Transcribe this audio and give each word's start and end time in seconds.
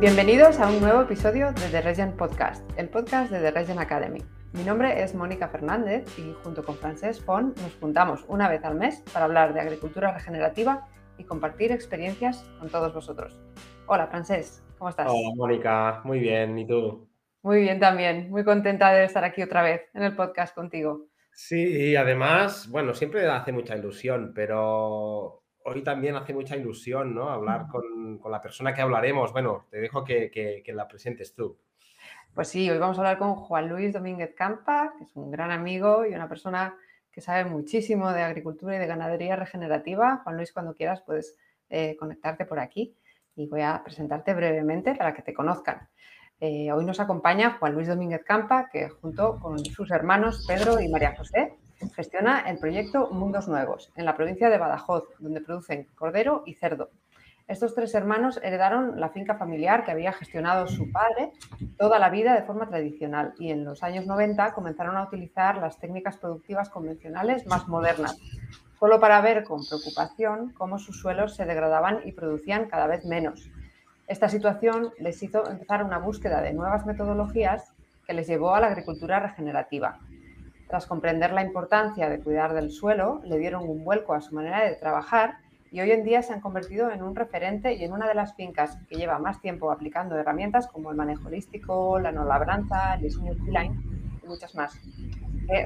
Bienvenidos 0.00 0.58
a 0.60 0.70
un 0.70 0.80
nuevo 0.80 1.02
episodio 1.02 1.52
de 1.52 1.68
The 1.68 1.82
Regen 1.82 2.16
Podcast, 2.16 2.64
el 2.78 2.88
podcast 2.88 3.30
de 3.30 3.38
The 3.38 3.50
Regen 3.50 3.78
Academy. 3.78 4.22
Mi 4.54 4.64
nombre 4.64 5.02
es 5.02 5.14
Mónica 5.14 5.48
Fernández 5.48 6.06
y 6.18 6.32
junto 6.42 6.64
con 6.64 6.76
Francesc 6.76 7.22
Font 7.22 7.54
nos 7.58 7.74
juntamos 7.74 8.24
una 8.26 8.48
vez 8.48 8.64
al 8.64 8.76
mes 8.76 9.04
para 9.12 9.26
hablar 9.26 9.52
de 9.52 9.60
agricultura 9.60 10.10
regenerativa 10.14 10.88
y 11.18 11.24
compartir 11.24 11.70
experiencias 11.70 12.42
con 12.58 12.70
todos 12.70 12.94
vosotros. 12.94 13.38
Hola 13.88 14.06
Francesc, 14.06 14.64
¿cómo 14.78 14.88
estás? 14.88 15.06
Hola 15.10 15.34
Mónica, 15.36 16.00
muy 16.04 16.18
bien, 16.18 16.58
¿y 16.58 16.66
tú? 16.66 17.06
Muy 17.42 17.60
bien 17.60 17.78
también, 17.78 18.30
muy 18.30 18.42
contenta 18.42 18.94
de 18.94 19.04
estar 19.04 19.22
aquí 19.22 19.42
otra 19.42 19.62
vez 19.62 19.82
en 19.92 20.02
el 20.02 20.16
podcast 20.16 20.54
contigo. 20.54 21.08
Sí, 21.30 21.90
y 21.90 21.96
además, 21.96 22.70
bueno, 22.70 22.94
siempre 22.94 23.28
hace 23.28 23.52
mucha 23.52 23.76
ilusión, 23.76 24.32
pero 24.34 25.39
hoy 25.64 25.82
también 25.82 26.16
hace 26.16 26.34
mucha 26.34 26.56
ilusión, 26.56 27.14
¿no? 27.14 27.30
Hablar 27.30 27.66
con, 27.68 28.20
la 28.30 28.40
persona 28.40 28.74
que 28.74 28.80
hablaremos. 28.80 29.32
Bueno, 29.32 29.66
te 29.70 29.80
dejo 29.80 30.04
que, 30.04 30.62
la 30.66 30.88
presentes 30.88 31.34
tú. 31.34 31.58
Pues 32.34 32.48
sí, 32.48 32.70
hoy 32.70 32.78
vamos 32.78 32.96
a 32.98 33.00
hablar 33.00 33.18
con 33.18 33.34
Juan 33.34 33.68
Luis 33.68 33.92
Domínguez 33.92 34.34
Campa, 34.34 34.94
que 34.96 35.04
es 35.04 35.16
un 35.16 35.30
gran 35.30 35.50
amigo 35.50 36.06
y 36.06 36.14
una 36.14 36.28
persona 36.28 36.76
que 37.10 37.20
sabe 37.20 37.44
muchísimo 37.48 38.12
de 38.12 38.22
agricultura 38.22 38.76
y 38.76 38.78
de 38.78 38.86
ganadería 38.86 39.36
regenerativa. 39.36 40.20
Juan 40.22 40.36
Luis, 40.36 40.52
cuando 40.52 40.74
quieras 40.74 41.02
puedes 41.02 41.36
eh, 41.68 41.96
conectarte 41.98 42.44
por 42.44 42.60
aquí 42.60 42.96
y 43.34 43.48
voy 43.48 43.62
a 43.62 43.82
presentarte 43.82 44.32
brevemente 44.34 44.94
para 44.94 45.12
que 45.12 45.22
te 45.22 45.34
conozcan. 45.34 45.88
Eh, 46.38 46.72
hoy 46.72 46.84
nos 46.84 47.00
acompaña 47.00 47.56
Juan 47.58 47.74
Luis 47.74 47.88
Domínguez 47.88 48.22
Campa, 48.24 48.68
que 48.70 48.88
junto 48.88 49.38
con 49.40 49.58
sus 49.58 49.90
hermanos 49.90 50.46
Pedro 50.46 50.80
y 50.80 50.88
María 50.88 51.14
José 51.16 51.58
Gestiona 51.88 52.40
el 52.40 52.58
proyecto 52.58 53.10
Mundos 53.10 53.48
Nuevos 53.48 53.90
en 53.96 54.04
la 54.04 54.14
provincia 54.14 54.50
de 54.50 54.58
Badajoz, 54.58 55.04
donde 55.18 55.40
producen 55.40 55.86
cordero 55.94 56.42
y 56.44 56.54
cerdo. 56.54 56.90
Estos 57.48 57.74
tres 57.74 57.94
hermanos 57.94 58.38
heredaron 58.42 59.00
la 59.00 59.08
finca 59.08 59.34
familiar 59.34 59.84
que 59.84 59.90
había 59.90 60.12
gestionado 60.12 60.68
su 60.68 60.92
padre 60.92 61.32
toda 61.78 61.98
la 61.98 62.10
vida 62.10 62.34
de 62.34 62.42
forma 62.42 62.68
tradicional 62.68 63.32
y 63.38 63.50
en 63.50 63.64
los 63.64 63.82
años 63.82 64.06
90 64.06 64.52
comenzaron 64.52 64.96
a 64.96 65.04
utilizar 65.04 65.56
las 65.56 65.78
técnicas 65.78 66.18
productivas 66.18 66.68
convencionales 66.68 67.46
más 67.46 67.66
modernas, 67.66 68.18
solo 68.78 69.00
para 69.00 69.20
ver 69.22 69.44
con 69.44 69.66
preocupación 69.66 70.52
cómo 70.52 70.78
sus 70.78 71.00
suelos 71.00 71.34
se 71.34 71.46
degradaban 71.46 72.00
y 72.04 72.12
producían 72.12 72.66
cada 72.66 72.86
vez 72.86 73.06
menos. 73.06 73.50
Esta 74.06 74.28
situación 74.28 74.92
les 74.98 75.22
hizo 75.22 75.48
empezar 75.50 75.82
una 75.82 75.98
búsqueda 75.98 76.42
de 76.42 76.52
nuevas 76.52 76.84
metodologías 76.84 77.72
que 78.06 78.12
les 78.12 78.28
llevó 78.28 78.54
a 78.54 78.60
la 78.60 78.66
agricultura 78.66 79.18
regenerativa 79.18 79.98
tras 80.70 80.86
comprender 80.86 81.32
la 81.32 81.42
importancia 81.42 82.08
de 82.08 82.20
cuidar 82.20 82.54
del 82.54 82.70
suelo, 82.70 83.20
le 83.24 83.38
dieron 83.38 83.68
un 83.68 83.84
vuelco 83.84 84.14
a 84.14 84.20
su 84.20 84.34
manera 84.34 84.64
de 84.64 84.76
trabajar 84.76 85.38
y 85.72 85.80
hoy 85.80 85.90
en 85.90 86.04
día 86.04 86.22
se 86.22 86.32
han 86.32 86.40
convertido 86.40 86.90
en 86.90 87.02
un 87.02 87.14
referente 87.14 87.74
y 87.74 87.84
en 87.84 87.92
una 87.92 88.06
de 88.06 88.14
las 88.14 88.34
fincas 88.36 88.78
que 88.88 88.96
lleva 88.96 89.18
más 89.18 89.40
tiempo 89.40 89.70
aplicando 89.70 90.16
herramientas 90.16 90.68
como 90.68 90.90
el 90.90 90.96
manejo 90.96 91.26
holístico, 91.26 91.98
la 91.98 92.12
no 92.12 92.24
labranza, 92.24 92.94
el 92.94 93.02
diseño 93.02 93.34
line 93.46 93.76
y 94.22 94.26
muchas 94.26 94.54
más. 94.54 94.72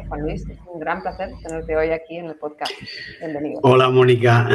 Juan 0.09 0.23
Luis, 0.23 0.49
es 0.49 0.59
un 0.73 0.81
gran 0.81 1.03
placer 1.03 1.31
tenerte 1.43 1.77
hoy 1.77 1.91
aquí 1.91 2.17
en 2.17 2.27
el 2.27 2.37
podcast. 2.37 2.73
Bienvenido. 3.21 3.61
Hola 3.63 3.91
Mónica, 3.91 4.49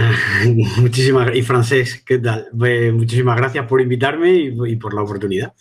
muchísimas 0.82 1.36
y 1.36 1.44
Francés, 1.44 2.04
¿qué 2.04 2.18
tal? 2.18 2.48
Pues, 2.58 2.92
muchísimas 2.92 3.38
gracias 3.38 3.68
por 3.68 3.80
invitarme 3.80 4.32
y, 4.32 4.76
por 4.78 4.96
la 4.96 5.04
oportunidad 5.04 5.54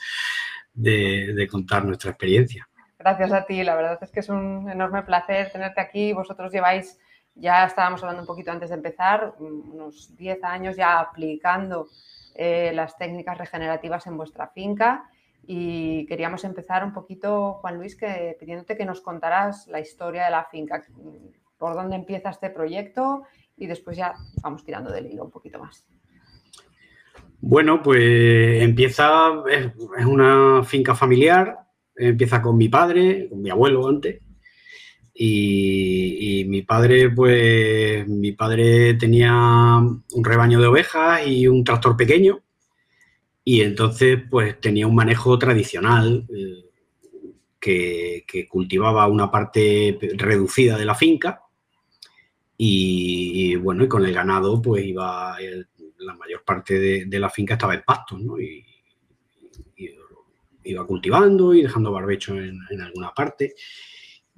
de 0.72 1.46
contar 1.50 1.84
nuestra 1.84 2.12
experiencia. 2.12 2.67
Gracias 2.98 3.32
a 3.32 3.46
ti, 3.46 3.62
la 3.62 3.76
verdad 3.76 3.98
es 4.02 4.10
que 4.10 4.20
es 4.20 4.28
un 4.28 4.68
enorme 4.68 5.04
placer 5.04 5.52
tenerte 5.52 5.80
aquí. 5.80 6.12
Vosotros 6.12 6.50
lleváis, 6.50 6.98
ya 7.36 7.64
estábamos 7.64 8.02
hablando 8.02 8.22
un 8.22 8.26
poquito 8.26 8.50
antes 8.50 8.70
de 8.70 8.74
empezar, 8.74 9.34
unos 9.38 10.16
10 10.16 10.42
años 10.42 10.76
ya 10.76 10.98
aplicando 10.98 11.86
eh, 12.34 12.72
las 12.74 12.98
técnicas 12.98 13.38
regenerativas 13.38 14.04
en 14.08 14.16
vuestra 14.16 14.48
finca 14.48 15.08
y 15.46 16.06
queríamos 16.06 16.42
empezar 16.42 16.84
un 16.84 16.92
poquito, 16.92 17.54
Juan 17.54 17.76
Luis, 17.76 17.94
que, 17.94 18.36
pidiéndote 18.38 18.76
que 18.76 18.84
nos 18.84 19.00
contaras 19.00 19.68
la 19.68 19.78
historia 19.78 20.24
de 20.24 20.30
la 20.32 20.44
finca, 20.44 20.82
por 21.56 21.74
dónde 21.74 21.94
empieza 21.94 22.30
este 22.30 22.50
proyecto 22.50 23.22
y 23.56 23.66
después 23.66 23.96
ya 23.96 24.14
vamos 24.42 24.64
tirando 24.64 24.90
del 24.90 25.06
hilo 25.06 25.24
un 25.24 25.30
poquito 25.30 25.60
más. 25.60 25.86
Bueno, 27.40 27.80
pues 27.80 28.60
empieza, 28.60 29.30
es 29.48 30.04
una 30.04 30.64
finca 30.64 30.96
familiar 30.96 31.67
empieza 31.98 32.40
con 32.40 32.56
mi 32.56 32.68
padre, 32.68 33.28
con 33.28 33.42
mi 33.42 33.50
abuelo 33.50 33.86
antes. 33.88 34.20
Y, 35.20 36.44
mi 36.46 36.62
padre, 36.62 37.10
pues, 37.10 38.06
mi 38.06 38.32
padre 38.32 38.94
tenía 38.94 39.78
un 39.78 40.24
rebaño 40.24 40.60
de 40.60 40.68
ovejas 40.68 41.26
y 41.26 41.48
un 41.48 41.64
tractor 41.64 41.96
pequeño. 41.96 42.40
Y 43.42 43.62
entonces, 43.62 44.20
pues, 44.30 44.60
tenía 44.60 44.86
un 44.86 44.94
manejo 44.94 45.36
tradicional 45.38 46.24
eh, 46.32 46.64
que, 47.58 48.46
cultivaba 48.48 49.08
una 49.08 49.30
parte 49.30 49.98
reducida 50.16 50.78
de 50.78 50.84
la 50.84 50.94
finca. 50.94 51.42
Y, 52.56 53.56
bueno, 53.56 53.84
y 53.84 53.88
con 53.88 54.06
el 54.06 54.14
ganado, 54.14 54.62
pues, 54.62 54.84
iba, 54.84 55.36
la 55.98 56.14
mayor 56.14 56.44
parte 56.44 57.06
de, 57.06 57.18
la 57.18 57.30
finca 57.30 57.54
estaba 57.54 57.74
en 57.74 57.82
pastos, 57.82 58.20
¿no? 58.20 58.36
Iba 60.70 60.86
cultivando 60.86 61.54
y 61.54 61.62
dejando 61.62 61.92
barbecho 61.92 62.36
en, 62.36 62.60
alguna 62.80 63.12
parte. 63.12 63.54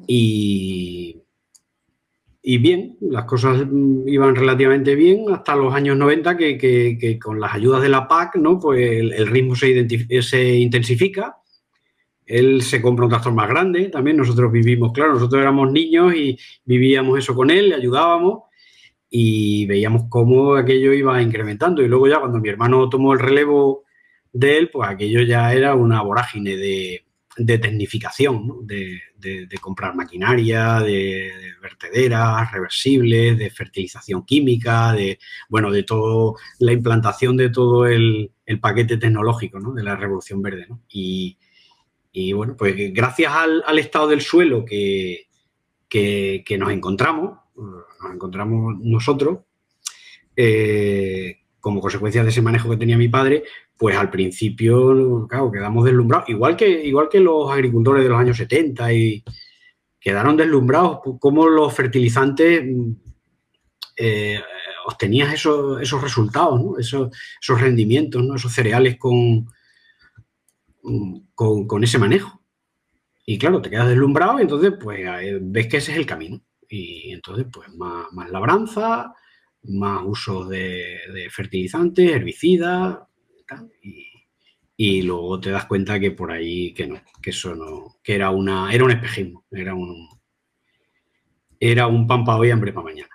Y, 0.06 1.16
y, 2.42 2.58
bien, 2.58 2.96
las 3.00 3.24
cosas 3.24 3.66
iban 4.06 4.34
relativamente 4.34 4.94
bien 4.94 5.26
hasta 5.30 5.56
los 5.56 5.74
años 5.74 5.96
90 5.96 6.36
que, 6.36 7.18
con 7.22 7.40
las 7.40 7.54
ayudas 7.54 7.82
de 7.82 7.88
la 7.88 8.08
PAC, 8.08 8.36
¿no? 8.36 8.58
Pues 8.58 8.80
el, 8.80 9.26
ritmo 9.26 9.54
se, 9.54 10.22
se, 10.22 10.54
intensifica. 10.54 11.36
Él 12.24 12.62
se 12.62 12.80
compra 12.80 13.06
un 13.06 13.10
tractor 13.10 13.34
más 13.34 13.48
grande, 13.48 13.88
también 13.88 14.16
nosotros 14.16 14.52
vivimos, 14.52 14.92
claro, 14.92 15.14
nosotros 15.14 15.40
éramos 15.40 15.72
niños 15.72 16.14
y 16.14 16.38
vivíamos 16.64 17.18
eso 17.18 17.34
con 17.34 17.50
él, 17.50 17.70
le 17.70 17.74
ayudábamos 17.74 18.44
y 19.10 19.66
veíamos 19.66 20.04
cómo 20.08 20.54
aquello 20.54 20.92
iba 20.92 21.20
incrementando. 21.20 21.82
Y 21.82 21.88
luego 21.88 22.06
ya 22.06 22.20
cuando 22.20 22.38
mi 22.38 22.48
hermano 22.48 22.88
tomó 22.88 23.12
el 23.12 23.18
relevo 23.18 23.84
de 24.32 24.58
él, 24.58 24.70
pues 24.70 24.88
aquello 24.88 25.22
ya 25.22 25.52
era 25.52 25.74
una 25.74 26.02
vorágine 26.02 26.56
de, 26.56 27.04
tecnificación, 27.46 28.66
de, 28.66 29.00
comprar 29.60 29.94
maquinaria, 29.94 30.80
de, 30.80 31.32
vertederas 31.60 32.50
reversibles, 32.52 33.38
de 33.38 33.50
fertilización 33.50 34.24
química, 34.24 34.92
de, 34.92 35.18
bueno, 35.48 35.70
de 35.70 35.82
todo, 35.82 36.36
la 36.58 36.72
implantación 36.72 37.36
de 37.36 37.50
todo 37.50 37.86
el, 37.86 38.32
paquete 38.60 38.96
tecnológico 38.96 39.60
de 39.72 39.82
la 39.82 39.96
revolución 39.96 40.42
verde. 40.42 40.66
Y, 40.88 41.36
bueno, 42.32 42.56
pues 42.56 42.74
gracias 42.92 43.32
al, 43.32 43.78
estado 43.78 44.08
del 44.08 44.20
suelo 44.20 44.64
que, 44.64 45.28
que, 45.88 46.56
nos 46.58 46.70
encontramos, 46.70 47.38
nos 47.56 48.14
encontramos 48.14 48.78
nosotros, 48.80 49.40
eh, 50.36 51.39
como 51.60 51.80
consecuencia 51.80 52.22
de 52.22 52.30
ese 52.30 52.42
manejo 52.42 52.70
que 52.70 52.76
tenía 52.76 52.96
mi 52.96 53.08
padre, 53.08 53.44
pues 53.76 53.96
al 53.96 54.10
principio, 54.10 55.26
claro, 55.28 55.50
quedamos 55.52 55.84
deslumbrados, 55.84 56.28
igual 56.28 56.56
que, 56.56 56.68
igual 56.84 57.08
que 57.08 57.20
los 57.20 57.50
agricultores 57.50 58.02
de 58.02 58.10
los 58.10 58.18
años 58.18 58.36
70 58.36 58.92
y 58.92 59.24
quedaron 60.00 60.36
deslumbrados 60.36 61.00
cómo 61.18 61.46
los 61.48 61.74
fertilizantes 61.74 62.64
eh, 63.96 64.40
obtenías 64.86 65.32
esos, 65.34 65.80
esos 65.80 66.02
resultados, 66.02 66.78
esos, 66.78 67.10
rendimientos, 67.60 68.24
esos 68.34 68.52
cereales 68.52 68.96
con, 68.98 69.46
con, 71.34 71.84
ese 71.84 71.98
manejo. 71.98 72.42
Y 73.26 73.38
claro, 73.38 73.60
te 73.60 73.70
quedas 73.70 73.88
deslumbrado 73.88 74.38
y 74.38 74.42
entonces 74.42 74.72
pues 74.80 75.00
ves 75.42 75.66
que 75.68 75.76
ese 75.76 75.92
es 75.92 75.98
el 75.98 76.06
camino. 76.06 76.40
Y 76.68 77.12
entonces 77.12 77.46
pues 77.52 77.68
más, 77.74 78.30
labranza, 78.30 79.12
más 79.64 80.02
uso 80.04 80.44
de, 80.44 80.98
de 81.12 81.30
fertilizantes, 81.30 82.10
herbicidas, 82.10 82.98
y, 84.76 85.02
luego 85.02 85.40
te 85.40 85.50
das 85.50 85.66
cuenta 85.66 86.00
que 86.00 86.12
por 86.12 86.32
ahí 86.32 86.72
que 86.72 86.86
no, 86.86 87.00
que 87.20 87.30
eso 87.30 87.54
no, 87.54 87.96
que 88.02 88.14
era 88.14 88.30
una, 88.30 88.72
era 88.72 88.84
un 88.84 88.92
espejismo, 88.92 89.44
era 89.50 89.74
un, 89.74 90.08
era 91.58 91.86
un 91.86 92.06
pan 92.06 92.24
para 92.24 92.38
hoy, 92.38 92.50
hambre 92.50 92.72
para 92.72 92.84
mañana. 92.84 93.10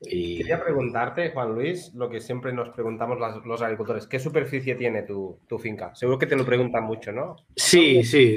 Y... 0.00 0.38
Quería 0.38 0.62
preguntarte, 0.62 1.30
Juan 1.30 1.54
Luis, 1.54 1.92
lo 1.94 2.08
que 2.08 2.20
siempre 2.20 2.52
nos 2.52 2.68
preguntamos 2.68 3.18
los 3.44 3.62
agricultores, 3.62 4.06
¿qué 4.06 4.20
superficie 4.20 4.74
tiene 4.74 5.02
tu, 5.02 5.40
finca? 5.58 5.94
Seguro 5.94 6.18
que 6.18 6.26
te 6.26 6.36
lo 6.36 6.44
preguntan 6.44 6.84
mucho, 6.84 7.12
¿no? 7.12 7.36
Sí, 7.56 8.04
sí, 8.04 8.36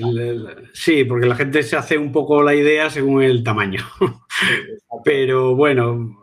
sí, 0.73 1.03
porque 1.03 1.27
la 1.27 1.35
gente 1.35 1.61
se 1.61 1.75
hace 1.75 1.97
un 1.97 2.11
poco 2.11 2.41
la 2.41 2.55
idea 2.55 2.89
según 2.89 3.21
el 3.21 3.43
tamaño. 3.43 3.83
Pero 5.03 5.55
bueno, 5.55 6.18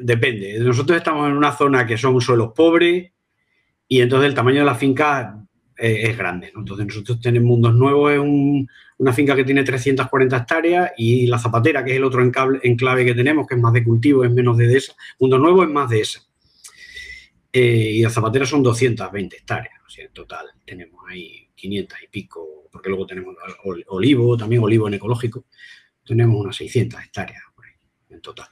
depende. 0.00 0.58
Nosotros 0.60 0.98
estamos 0.98 1.28
en 1.28 1.36
una 1.36 1.52
zona 1.52 1.86
que 1.86 1.96
son 1.96 2.20
suelos 2.20 2.52
pobres, 2.54 3.12
y 3.92 4.00
entonces 4.00 4.28
el 4.28 4.34
tamaño 4.34 4.60
de 4.60 4.66
la 4.66 4.76
finca 4.76 5.44
eh, 5.76 6.10
es, 6.10 6.16
grande. 6.16 6.52
Entonces 6.54 6.86
nosotros 6.86 7.20
tenemos 7.20 7.48
Mundos 7.48 7.74
Nuevos, 7.74 8.12
es 8.12 8.20
una 8.98 9.12
finca 9.12 9.34
que 9.34 9.42
tiene 9.42 9.64
340 9.64 10.36
hectáreas 10.36 10.92
y 10.96 11.26
la 11.26 11.40
Zapatera, 11.40 11.84
que 11.84 11.90
es 11.90 11.96
el 11.96 12.04
otro 12.04 12.22
enclave 12.22 13.04
que 13.04 13.14
tenemos, 13.14 13.48
que 13.48 13.56
es 13.56 13.60
más 13.60 13.72
de 13.72 13.82
cultivo, 13.82 14.22
es 14.22 14.30
menos 14.30 14.56
de 14.58 14.76
esa. 14.76 14.94
Mundos 15.18 15.40
Nuevos 15.40 15.66
es 15.66 15.72
más 15.72 15.90
de 15.90 16.00
esa. 16.02 16.20
eh, 17.52 17.90
y 17.94 18.02
la 18.02 18.10
zapatera 18.10 18.46
son 18.46 18.62
220 18.62 19.36
hectáreas. 19.36 19.74
O 19.84 19.90
sea, 19.90 20.04
en 20.04 20.12
total 20.12 20.46
tenemos 20.64 21.00
ahí 21.08 21.48
500 21.56 21.98
y 22.04 22.06
pico, 22.06 22.68
porque 22.70 22.90
luego 22.90 23.06
tenemos 23.06 23.34
olivo, 23.88 24.36
también 24.36 24.62
olivo 24.62 24.86
en 24.86 24.94
ecológico. 24.94 25.46
Tenemos 26.04 26.40
unas 26.40 26.54
600 26.56 27.00
hectáreas 27.02 27.42
por 27.56 27.66
ahí, 27.66 27.72
en 28.10 28.20
total. 28.20 28.46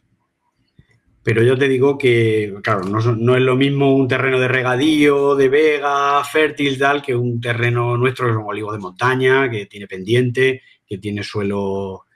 Pero 1.28 1.42
yo 1.42 1.58
te 1.58 1.68
digo 1.68 1.98
que, 1.98 2.54
claro, 2.62 2.84
no, 2.84 3.36
es 3.36 3.42
lo 3.42 3.54
mismo 3.54 3.94
un 3.94 4.08
terreno 4.08 4.40
de 4.40 4.48
regadío, 4.48 5.36
de 5.36 5.50
vega, 5.50 6.24
fértil, 6.24 6.78
tal, 6.78 7.02
que 7.02 7.14
un 7.14 7.38
terreno 7.38 7.98
nuestro 7.98 8.28
que 8.28 8.32
son 8.32 8.44
olivos 8.46 8.72
de 8.72 8.78
montaña, 8.78 9.50
que 9.50 9.66
tiene 9.66 9.86
pendiente, 9.86 10.62
que 10.86 10.96
tiene 10.96 11.22
suelo 11.22 12.06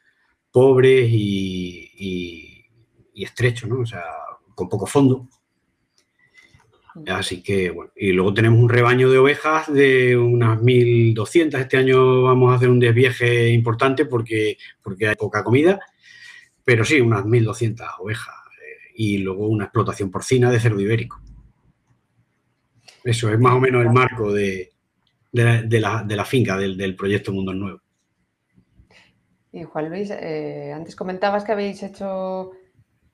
pobres 0.51 1.11
y, 1.11 1.91
y, 3.13 3.23
estrecho, 3.23 3.67
¿no? 3.67 3.81
O 3.81 3.87
sea, 3.87 4.03
con 4.55 4.71
poco 4.71 4.87
fondo. 4.87 5.29
Así 7.09 7.43
que, 7.43 7.69
bueno, 7.69 7.93
y 7.95 8.13
luego 8.13 8.33
tenemos 8.33 8.61
un 8.61 8.71
rebaño 8.71 9.11
de 9.11 9.19
ovejas 9.19 9.71
de 9.71 10.17
unas 10.17 10.59
1.200. 10.59 11.59
Este 11.59 11.77
año 11.77 12.23
vamos 12.23 12.51
a 12.51 12.57
hacer 12.57 12.71
un 12.71 12.81
desvieje 12.81 13.51
importante 13.51 14.07
porque, 14.07 14.57
porque 14.83 15.09
hay 15.09 15.17
poca 15.17 15.45
comida, 15.45 15.81
pero 16.65 16.83
sí, 16.83 16.99
unas 17.03 17.27
1.200 17.27 17.97
ovejas. 17.99 18.42
Y 18.95 19.19
luego 19.19 19.49
una 19.49 19.65
explotación 19.65 20.11
porcina 20.11 20.51
de 20.51 20.61
cerdo 20.61 20.81
ibérico. 20.81 21.21
Eso 23.05 23.33
es 23.33 23.39
más 23.39 23.55
o 23.55 23.61
menos 23.61 23.83
el 23.83 23.91
marco 23.91 24.33
de, 24.33 24.73
la, 25.33 26.25
finca, 26.25 26.57
del, 26.57 26.77
del 26.77 26.95
proyecto 26.95 27.33
Mundo 27.33 27.53
Nuevo. 27.53 27.81
Y 29.53 29.65
Juan 29.65 29.91
Luis, 29.91 30.11
eh, 30.11 30.73
antes 30.75 30.97
comentabas 30.97 31.45
que 31.45 31.53
habéis 31.53 31.83
hecho 31.83 32.53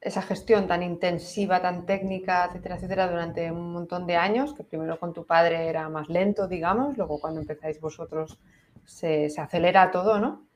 esa 0.00 0.22
gestión 0.22 0.69
tan 0.69 0.84
intensiva, 0.84 1.60
tan 1.60 1.84
técnica, 1.84 2.46
etcétera, 2.46 2.76
etcétera, 2.76 3.10
durante 3.10 3.50
un 3.50 3.72
montón 3.72 4.06
de 4.06 4.16
años, 4.16 4.54
que 4.54 4.62
primero 4.62 4.98
con 5.00 5.12
tu 5.12 5.26
padre 5.26 5.69
era 5.69 5.88
más 5.88 6.08
lento, 6.08 6.46
digamos, 6.46 6.96
luego 6.96 7.20
cuando 7.20 7.40
empezáis 7.40 7.80
vosotros 7.80 8.38
se, 8.84 9.28
acelera 9.36 9.90
todo, 9.90 10.20
¿no? 10.20 10.48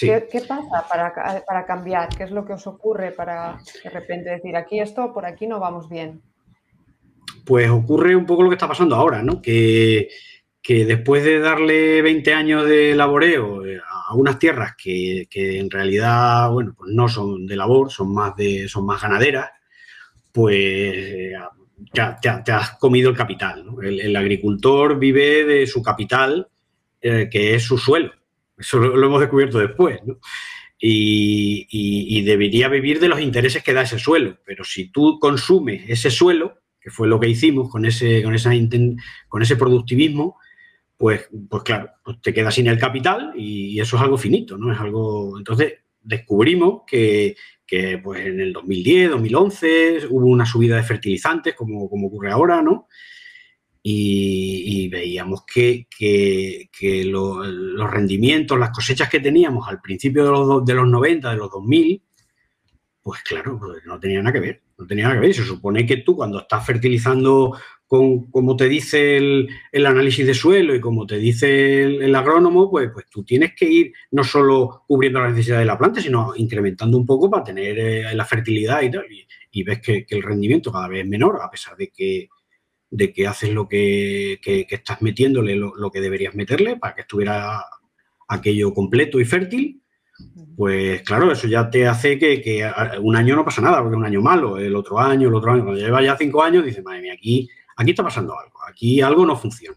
¿Qué, 0.00 0.44
pasa 0.48 0.86
para, 0.88 1.12
para, 1.46 1.66
cambiar? 1.66 2.08
¿Qué 2.08 2.24
es 2.24 2.30
lo 2.30 2.44
que 2.44 2.54
os 2.54 2.66
ocurre 2.66 3.12
para 3.12 3.58
de 3.84 3.90
repente 3.90 4.30
decir 4.30 4.56
aquí 4.56 4.80
esto, 4.80 5.12
por 5.12 5.26
aquí 5.26 5.46
no 5.46 5.60
vamos 5.60 5.88
bien? 5.88 6.22
Pues 7.44 7.68
ocurre 7.68 8.16
un 8.16 8.26
poco 8.26 8.42
lo 8.42 8.48
que 8.48 8.54
está 8.54 8.68
pasando 8.68 8.96
ahora, 8.96 9.22
¿no? 9.22 9.42
Que 9.42 10.08
que 10.62 10.84
después 10.84 11.24
de 11.24 11.40
darle 11.40 12.00
20 12.02 12.32
años 12.32 12.66
de 12.66 12.94
laboreo 12.94 13.66
eh, 13.66 13.80
a 13.84 14.14
unas 14.14 14.38
tierras 14.38 14.74
que, 14.76 15.26
en 15.34 15.68
realidad, 15.68 16.50
bueno, 16.50 16.74
pues 16.76 16.92
no 16.92 17.08
son 17.08 17.46
de 17.46 17.56
labor, 17.56 17.90
son 17.90 18.14
más, 18.14 18.36
de, 18.36 18.68
son 18.68 18.86
más 18.86 19.02
ganaderas, 19.02 19.50
pues 20.30 20.56
eh, 20.56 21.32
te, 21.92 22.52
has 22.52 22.78
comido 22.78 23.10
el 23.10 23.16
capital. 23.16 23.66
El, 23.82 24.14
agricultor 24.14 24.98
vive 24.98 25.44
de 25.44 25.66
su 25.66 25.82
capital, 25.82 26.46
eh, 27.00 27.28
que 27.28 27.56
es 27.56 27.64
su 27.64 27.76
suelo. 27.76 28.12
Eso 28.62 28.78
lo, 28.78 29.06
hemos 29.06 29.20
descubierto 29.20 29.58
después. 29.58 30.00
Y, 30.78 31.66
y, 31.70 32.22
debería 32.22 32.68
vivir 32.68 32.98
de 32.98 33.08
los 33.08 33.20
intereses 33.20 33.62
que 33.62 33.72
da 33.72 33.82
ese 33.82 33.98
suelo. 33.98 34.38
Pero 34.44 34.64
si 34.64 34.90
tú 34.90 35.18
consumes 35.20 35.84
ese 35.88 36.10
suelo, 36.10 36.60
que 36.80 36.90
fue 36.90 37.06
lo 37.06 37.20
que 37.20 37.28
hicimos 37.28 37.70
con 37.70 37.84
ese, 37.84 38.22
con 38.22 38.34
esa, 38.34 38.50
con 39.28 39.42
ese 39.42 39.56
productivismo, 39.56 40.36
pues, 40.96 41.28
pues 41.48 41.62
claro, 41.64 41.90
pues 42.04 42.20
te 42.20 42.32
quedas 42.32 42.54
sin 42.54 42.68
el 42.68 42.78
capital 42.78 43.32
y, 43.36 43.80
eso 43.80 43.96
es 43.96 44.02
algo 44.02 44.16
finito, 44.16 44.56
¿no? 44.56 44.72
Es 44.72 44.78
algo. 44.78 45.36
Entonces 45.36 45.74
descubrimos 46.00 46.82
que, 46.86 47.36
pues 48.02 48.26
en 48.26 48.40
el 48.40 48.52
2010, 48.52 49.10
2011 49.10 50.06
hubo 50.10 50.26
una 50.26 50.46
subida 50.46 50.76
de 50.76 50.82
fertilizantes, 50.82 51.54
como, 51.54 51.88
como 51.88 52.08
ocurre 52.08 52.30
ahora, 52.30 52.62
¿no? 52.62 52.86
Y, 53.84 54.88
veíamos 54.88 55.44
que, 55.44 55.86
los 57.06 57.90
rendimientos, 57.90 58.58
las 58.58 58.70
cosechas 58.70 59.08
que 59.08 59.20
teníamos 59.20 59.68
al 59.68 59.80
principio 59.80 60.24
de 60.24 60.30
los, 60.30 60.64
de 60.64 60.74
los 60.74 60.88
90, 60.88 61.30
de 61.30 61.36
los 61.36 61.50
2000, 61.50 62.02
pues 63.02 63.20
claro, 63.22 63.58
pues 63.58 63.84
no 63.84 63.98
tenía 63.98 64.20
nada 64.22 64.32
que 64.32 64.40
ver, 64.40 64.62
no 64.78 64.86
tenía 64.86 65.04
nada 65.04 65.16
que 65.16 65.26
ver. 65.26 65.34
Se 65.34 65.44
supone 65.44 65.84
que 65.84 65.98
tú 65.98 66.14
cuando 66.14 66.40
estás 66.40 66.64
fertilizando 66.64 67.58
con, 67.88 68.30
como 68.30 68.56
te 68.56 68.68
dice 68.68 69.16
el, 69.18 69.48
análisis 69.86 70.26
de 70.26 70.34
suelo 70.34 70.74
y 70.74 70.80
como 70.80 71.06
te 71.06 71.18
dice 71.18 71.82
el, 71.82 72.14
agrónomo, 72.14 72.70
pues, 72.70 72.90
pues 72.92 73.06
tú 73.10 73.24
tienes 73.24 73.54
que 73.54 73.68
ir 73.68 73.92
no 74.12 74.24
solo 74.24 74.84
cubriendo 74.86 75.20
las 75.20 75.32
necesidades 75.32 75.62
de 75.62 75.66
la 75.66 75.76
planta, 75.76 76.00
sino 76.00 76.32
incrementando 76.36 76.96
un 76.96 77.04
poco 77.04 77.28
para 77.28 77.44
tener 77.44 77.78
eh, 77.78 78.14
la 78.14 78.24
fertilidad 78.24 78.80
y 78.82 78.90
tal. 78.90 79.04
Y, 79.50 79.62
ves 79.62 79.80
que, 79.80 80.06
el 80.08 80.22
rendimiento 80.22 80.72
cada 80.72 80.88
vez 80.88 81.02
es 81.02 81.08
menor, 81.10 81.38
a 81.42 81.50
pesar 81.50 81.76
de 81.76 81.88
que, 81.88 82.28
de 82.92 83.12
que 83.12 83.26
haces 83.26 83.50
lo 83.50 83.66
que, 83.66 84.38
estás 84.70 85.00
metiéndole 85.02 85.56
lo, 85.56 85.74
lo, 85.74 85.90
que 85.90 86.00
deberías 86.00 86.34
meterle 86.34 86.76
para 86.76 86.94
que 86.94 87.00
estuviera 87.00 87.64
aquello 88.28 88.72
completo 88.72 89.18
y 89.18 89.24
fértil. 89.24 89.82
Pues 90.56 91.02
claro, 91.02 91.32
eso 91.32 91.48
ya 91.48 91.70
te 91.70 91.88
hace 91.88 92.18
que, 92.18 92.70
un 93.00 93.16
año 93.16 93.34
no 93.34 93.44
pasa 93.44 93.62
nada, 93.62 93.80
porque 93.80 93.94
es 93.94 93.98
un 93.98 94.04
año 94.04 94.20
malo, 94.20 94.58
el 94.58 94.76
otro 94.76 95.00
año, 95.00 95.28
el 95.28 95.34
otro 95.34 95.52
año, 95.52 95.64
cuando 95.64 95.80
lleva 95.80 96.02
ya 96.02 96.16
cinco 96.16 96.42
años, 96.42 96.64
dices, 96.64 96.84
madre 96.84 97.00
mía, 97.00 97.14
aquí 97.14 97.48
aquí 97.76 97.90
está 97.90 98.02
pasando 98.02 98.38
algo, 98.38 98.58
aquí 98.68 99.00
algo 99.00 99.24
no 99.24 99.36
funciona. 99.36 99.76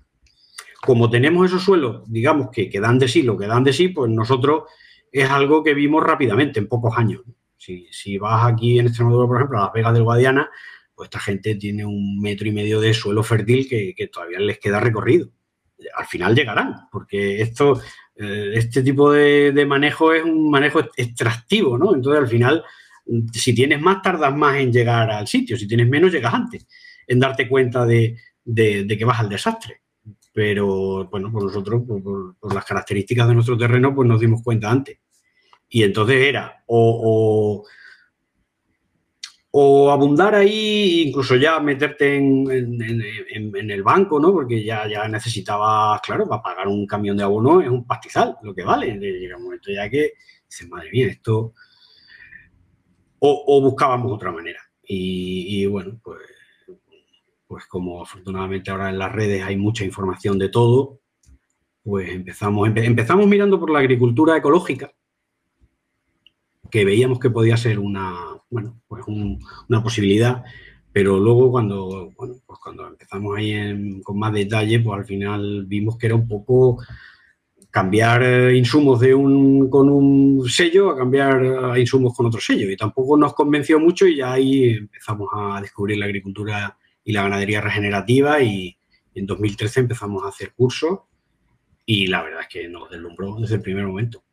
Como 0.85 1.09
tenemos 1.09 1.47
esos 1.47 1.63
suelos, 1.63 2.03
digamos, 2.05 2.49
que, 2.51 2.69
que 2.69 2.79
dan 2.79 2.99
de 2.99 3.07
sí 3.07 3.23
lo 3.23 3.37
que 3.37 3.47
dan 3.47 3.63
de 3.63 3.73
sí, 3.73 3.87
pues 3.87 4.11
nosotros 4.11 4.63
es 5.11 5.29
algo 5.29 5.63
que 5.63 5.73
vimos 5.73 6.03
rápidamente, 6.03 6.59
en 6.59 6.67
pocos 6.67 6.97
años. 6.97 7.21
Si, 7.57 8.17
vas 8.17 8.51
aquí 8.51 8.77
en 8.77 8.87
Extremadura, 8.87 9.27
por 9.27 9.37
ejemplo, 9.37 9.57
a 9.57 9.61
Las 9.61 9.73
Vegas 9.73 9.93
del 9.93 10.03
Guadiana, 10.03 10.49
pues 10.95 11.07
esta 11.07 11.19
gente 11.19 11.55
tiene 11.55 11.85
un 11.85 12.19
metro 12.21 12.47
y 12.47 12.51
medio 12.51 12.79
de 12.79 12.93
suelo 12.93 13.23
fértil 13.23 13.67
que, 13.67 14.09
todavía 14.11 14.39
les 14.39 14.59
queda 14.59 14.79
recorrido. 14.79 15.29
Al 15.95 16.05
final 16.05 16.33
llegarán, 16.33 16.87
porque 16.91 17.41
esto, 17.41 17.81
eh, 18.15 18.51
este 18.53 18.81
tipo 18.81 19.11
de, 19.11 19.65
manejo 19.67 20.13
es 20.13 20.23
un 20.23 20.49
manejo 20.49 20.79
extractivo, 20.95 21.77
¿no? 21.77 21.93
Entonces, 21.93 22.21
al 22.21 22.29
final, 22.29 22.63
si 23.33 23.53
tienes 23.53 23.81
más, 23.81 24.01
tardas 24.01 24.35
más 24.35 24.57
en 24.57 24.71
llegar 24.71 25.11
al 25.11 25.27
sitio, 25.27 25.57
si 25.57 25.67
tienes 25.67 25.89
menos, 25.89 26.11
llegas 26.11 26.33
antes 26.33 26.65
en 27.07 27.19
darte 27.19 27.47
cuenta 27.47 27.85
de, 27.85 28.17
que 28.45 29.05
vas 29.05 29.19
al 29.19 29.29
desastre. 29.29 29.81
Pero 30.33 31.05
bueno, 31.05 31.31
pues 31.31 31.45
nosotros, 31.45 31.83
por, 31.87 32.53
las 32.53 32.65
características 32.65 33.27
de 33.27 33.33
nuestro 33.35 33.57
terreno, 33.57 33.93
pues 33.95 34.07
nos 34.07 34.19
dimos 34.19 34.41
cuenta 34.43 34.69
antes. 34.69 34.99
Y 35.69 35.83
entonces 35.83 36.17
era 36.27 36.63
o, 36.67 37.65
abundar 39.91 40.35
ahí, 40.35 41.03
incluso 41.07 41.35
ya 41.35 41.59
meterte 41.59 42.15
en, 42.15 43.71
el 43.71 43.83
banco, 43.83 44.19
¿no? 44.19 44.33
Porque 44.33 44.63
ya, 44.63 44.87
ya 44.87 45.07
necesitabas, 45.07 46.01
claro, 46.01 46.27
para 46.27 46.41
pagar 46.41 46.67
un 46.67 46.85
camión 46.85 47.17
de 47.17 47.23
abono 47.23 47.61
es 47.61 47.69
un 47.69 47.85
pastizal, 47.85 48.37
lo 48.43 48.53
que 48.53 48.63
vale. 48.63 48.97
Llega 48.97 49.37
un 49.37 49.43
momento 49.43 49.71
ya 49.71 49.89
que 49.89 50.13
dices, 50.47 50.69
madre 50.69 50.91
mía, 50.91 51.07
esto. 51.07 51.53
O, 53.19 53.61
buscábamos 53.61 54.11
otra 54.11 54.31
manera. 54.31 54.59
y 54.87 55.65
bueno, 55.65 55.99
pues 56.03 56.19
pues 57.47 57.65
como 57.67 58.01
afortunadamente 58.01 58.71
ahora 58.71 58.89
en 58.89 58.99
las 58.99 59.11
redes 59.11 59.43
hay 59.43 59.57
mucha 59.57 59.85
información 59.85 60.37
de 60.37 60.49
todo, 60.49 60.99
pues 61.83 62.09
empezamos, 62.09 62.69
empezamos 62.75 63.27
mirando 63.27 63.59
por 63.59 63.69
la 63.69 63.79
agricultura 63.79 64.37
ecológica, 64.37 64.91
que 66.69 66.85
veíamos 66.85 67.19
que 67.19 67.29
podía 67.29 67.57
ser 67.57 67.79
una, 67.79 68.13
bueno, 68.49 68.81
pues 68.87 69.03
una 69.07 69.83
posibilidad, 69.83 70.43
pero 70.91 71.19
luego 71.19 71.51
cuando, 71.51 72.11
bueno, 72.15 72.35
pues 72.45 72.59
cuando 72.59 72.87
empezamos 72.87 73.37
ahí 73.37 74.01
con 74.01 74.17
más 74.17 74.33
detalle, 74.33 74.79
pues 74.79 74.99
al 74.99 75.05
final 75.05 75.65
vimos 75.65 75.97
que 75.97 76.07
era 76.07 76.15
un 76.15 76.27
poco 76.27 76.79
cambiar 77.75 78.23
eh, 78.23 78.55
insumos 78.55 79.01
de 79.01 79.13
un, 79.13 79.69
con 79.69 79.89
un 79.89 80.47
sello 80.47 80.91
a 80.91 80.97
cambiar 80.97 81.43
eh, 81.75 81.81
insumos 81.81 82.15
con 82.15 82.25
otro 82.25 82.39
sello. 82.39 82.71
Y 82.71 82.77
tampoco 82.77 83.17
nos 83.17 83.33
convenció 83.33 83.81
mucho 83.81 84.07
y 84.07 84.15
ya 84.15 84.31
ahí 84.31 84.69
empezamos 84.69 85.27
a 85.33 85.59
descubrir 85.59 85.97
la 85.97 86.05
agricultura 86.05 86.77
y 87.03 87.11
la 87.11 87.23
ganadería 87.23 87.59
regenerativa 87.59 88.41
y 88.41 88.77
en 89.13 89.25
2013 89.25 89.81
empezamos 89.81 90.23
a 90.23 90.29
hacer 90.29 90.53
cursos 90.53 90.99
y 91.85 92.07
la 92.07 92.23
verdad 92.23 92.43
es 92.43 92.47
que 92.47 92.69
nos 92.69 92.89
deslumbró 92.89 93.35
desde 93.41 93.55
el 93.55 93.61
primer 93.61 93.85
momento. 93.85 94.23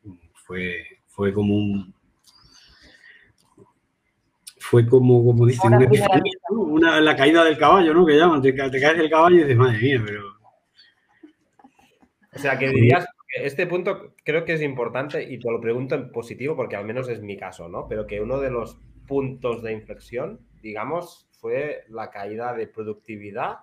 Fue, 0.47 0.85
fue 1.09 1.33
como 1.33 1.57
un... 1.57 1.93
Fue 4.73 4.87
como, 4.87 5.23
como 5.23 5.45
dicen, 5.45 5.71
una, 6.49 6.99
la 6.99 7.15
caída 7.15 7.45
del 7.45 7.59
caballo, 7.59 7.93
¿no? 7.93 8.07
Que 8.07 8.17
llaman, 8.17 8.41
te, 8.41 8.55
caes 8.55 8.73
del 8.73 9.11
caballo 9.11 9.37
y 9.37 9.41
dices, 9.41 9.55
madre 9.55 9.79
mía, 9.79 10.03
pero... 10.03 10.23
O 12.35 12.39
sea, 12.39 12.59
que 12.59 12.71
dirías 12.71 13.05
que 13.29 13.45
este 13.45 13.67
punto 13.67 14.15
creo 14.25 14.47
que 14.47 14.55
es 14.55 14.63
importante 14.63 15.31
y 15.31 15.39
te 15.39 15.51
lo 15.51 15.61
pregunto 15.61 15.95
en 15.95 16.11
positivo 16.11 16.57
porque 16.57 16.77
al 16.77 16.87
menos 16.87 17.11
es 17.11 17.21
mi 17.21 17.37
caso, 17.37 17.69
¿no? 17.69 17.87
Pero 17.87 18.07
que 18.07 18.23
uno 18.23 18.41
de 18.41 18.49
los 18.49 18.79
puntos 19.07 19.63
de 19.63 19.73
inflexión, 19.73 20.41
digamos, 20.63 21.29
fue 21.39 21.85
la 21.91 22.09
caída 22.09 22.55
de 22.55 22.67
productividad 22.67 23.59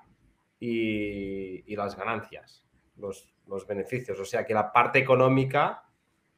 y, 0.59 1.75
las 1.75 1.97
ganancias, 1.97 2.67
los, 2.97 3.27
beneficios. 3.67 4.19
O 4.19 4.25
sea 4.25 4.45
que 4.45 4.53
la 4.53 4.71
parte 4.71 4.99
económica 4.99 5.85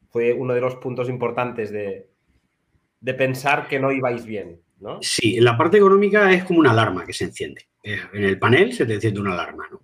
fue 0.08 0.32
uno 0.32 0.54
de 0.54 0.62
los 0.62 0.78
puntos 0.78 1.10
importantes 1.10 1.74
de, 1.74 2.11
pensar 3.01 3.67
que 3.67 3.79
no 3.79 3.91
ibais 3.91 4.25
bien, 4.25 4.62
¿no? 4.79 5.00
Sí, 5.01 5.39
la 5.39 5.58
parte 5.58 5.77
económica 5.77 6.31
es 6.31 6.43
como 6.43 6.60
una 6.60 6.72
alarma 6.72 7.05
que 7.05 7.13
se 7.13 7.25
enciende. 7.25 7.67
En 7.84 8.24
el 8.24 8.38
panel 8.38 8.74
se 8.74 8.86
te 8.86 8.93
enciende 8.93 9.20
una 9.20 9.34
alarma, 9.34 9.67
¿no? 9.72 9.81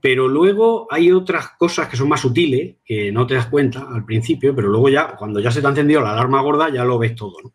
Pero 0.00 0.28
luego 0.28 0.86
hay 0.90 1.10
otras 1.10 1.50
cosas 1.58 1.88
que 1.88 1.96
son 1.96 2.08
más 2.08 2.20
sutiles, 2.20 2.76
que 2.84 3.10
no 3.10 3.26
te 3.26 3.34
das 3.34 3.46
cuenta 3.46 3.88
al 3.92 4.04
principio, 4.04 4.54
pero 4.54 4.68
luego 4.68 4.88
ya, 4.88 5.16
cuando 5.16 5.40
ya 5.40 5.50
se 5.50 5.60
te 5.60 5.66
ha 5.66 5.70
encendido 5.70 6.00
la 6.00 6.12
alarma 6.12 6.40
gorda, 6.42 6.68
ya 6.68 6.84
lo 6.84 6.98
ves 6.98 7.14
todo, 7.14 7.36
¿no? 7.42 7.54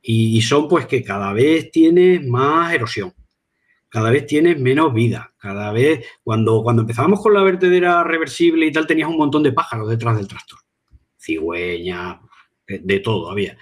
Y, 0.00 0.40
son 0.42 0.68
pues 0.68 0.86
que 0.86 1.02
cada 1.02 1.32
vez 1.32 1.70
tienes 1.72 2.24
más 2.24 2.72
erosión, 2.72 3.12
cada 3.88 4.10
vez 4.10 4.24
tienes 4.24 4.58
menos 4.58 4.94
vida, 4.94 5.34
cada 5.36 5.72
vez, 5.72 6.06
cuando, 6.22 6.62
cuando 6.62 6.82
empezábamos 6.82 7.20
con 7.20 7.34
la 7.34 7.42
vertedera 7.42 8.04
reversible 8.04 8.66
y 8.66 8.72
tal, 8.72 8.86
tenías 8.86 9.08
un 9.08 9.18
montón 9.18 9.42
de 9.42 9.52
pájaros 9.52 9.88
detrás 9.88 10.16
del 10.16 10.28
tractor, 10.28 10.60
cigüeña, 11.18 12.20
de, 12.68 13.00
todo 13.00 13.30
había. 13.30 13.58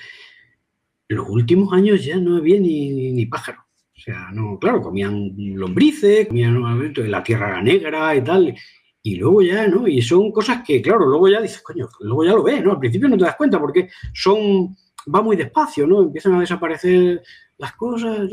Los 1.14 1.28
últimos 1.28 1.72
años 1.72 2.04
ya 2.04 2.16
no 2.16 2.36
había 2.36 2.60
ni, 2.60 3.12
ni 3.12 3.26
pájaros. 3.26 3.62
O 3.96 4.00
sea, 4.00 4.30
no, 4.32 4.58
claro, 4.58 4.82
comían 4.82 5.32
lombrices, 5.36 6.26
comían 6.26 6.92
la 7.08 7.22
tierra 7.22 7.62
negra 7.62 8.14
y 8.16 8.22
tal. 8.22 8.54
Y 9.02 9.16
luego 9.16 9.42
ya, 9.42 9.68
¿no? 9.68 9.86
Y 9.86 10.02
son 10.02 10.32
cosas 10.32 10.62
que, 10.66 10.82
claro, 10.82 11.06
luego 11.06 11.28
ya 11.28 11.40
dices, 11.40 11.62
coño, 11.62 11.88
luego 12.00 12.24
ya 12.24 12.32
lo 12.32 12.42
ves, 12.42 12.62
¿no? 12.64 12.72
Al 12.72 12.78
principio 12.78 13.08
no 13.08 13.16
te 13.16 13.24
das 13.24 13.36
cuenta 13.36 13.60
porque 13.60 13.88
son 14.12 14.74
va 15.14 15.22
muy 15.22 15.36
despacio, 15.36 15.86
¿no? 15.86 16.02
Empiezan 16.02 16.34
a 16.34 16.40
desaparecer 16.40 17.22
las 17.58 17.72
cosas. 17.74 18.30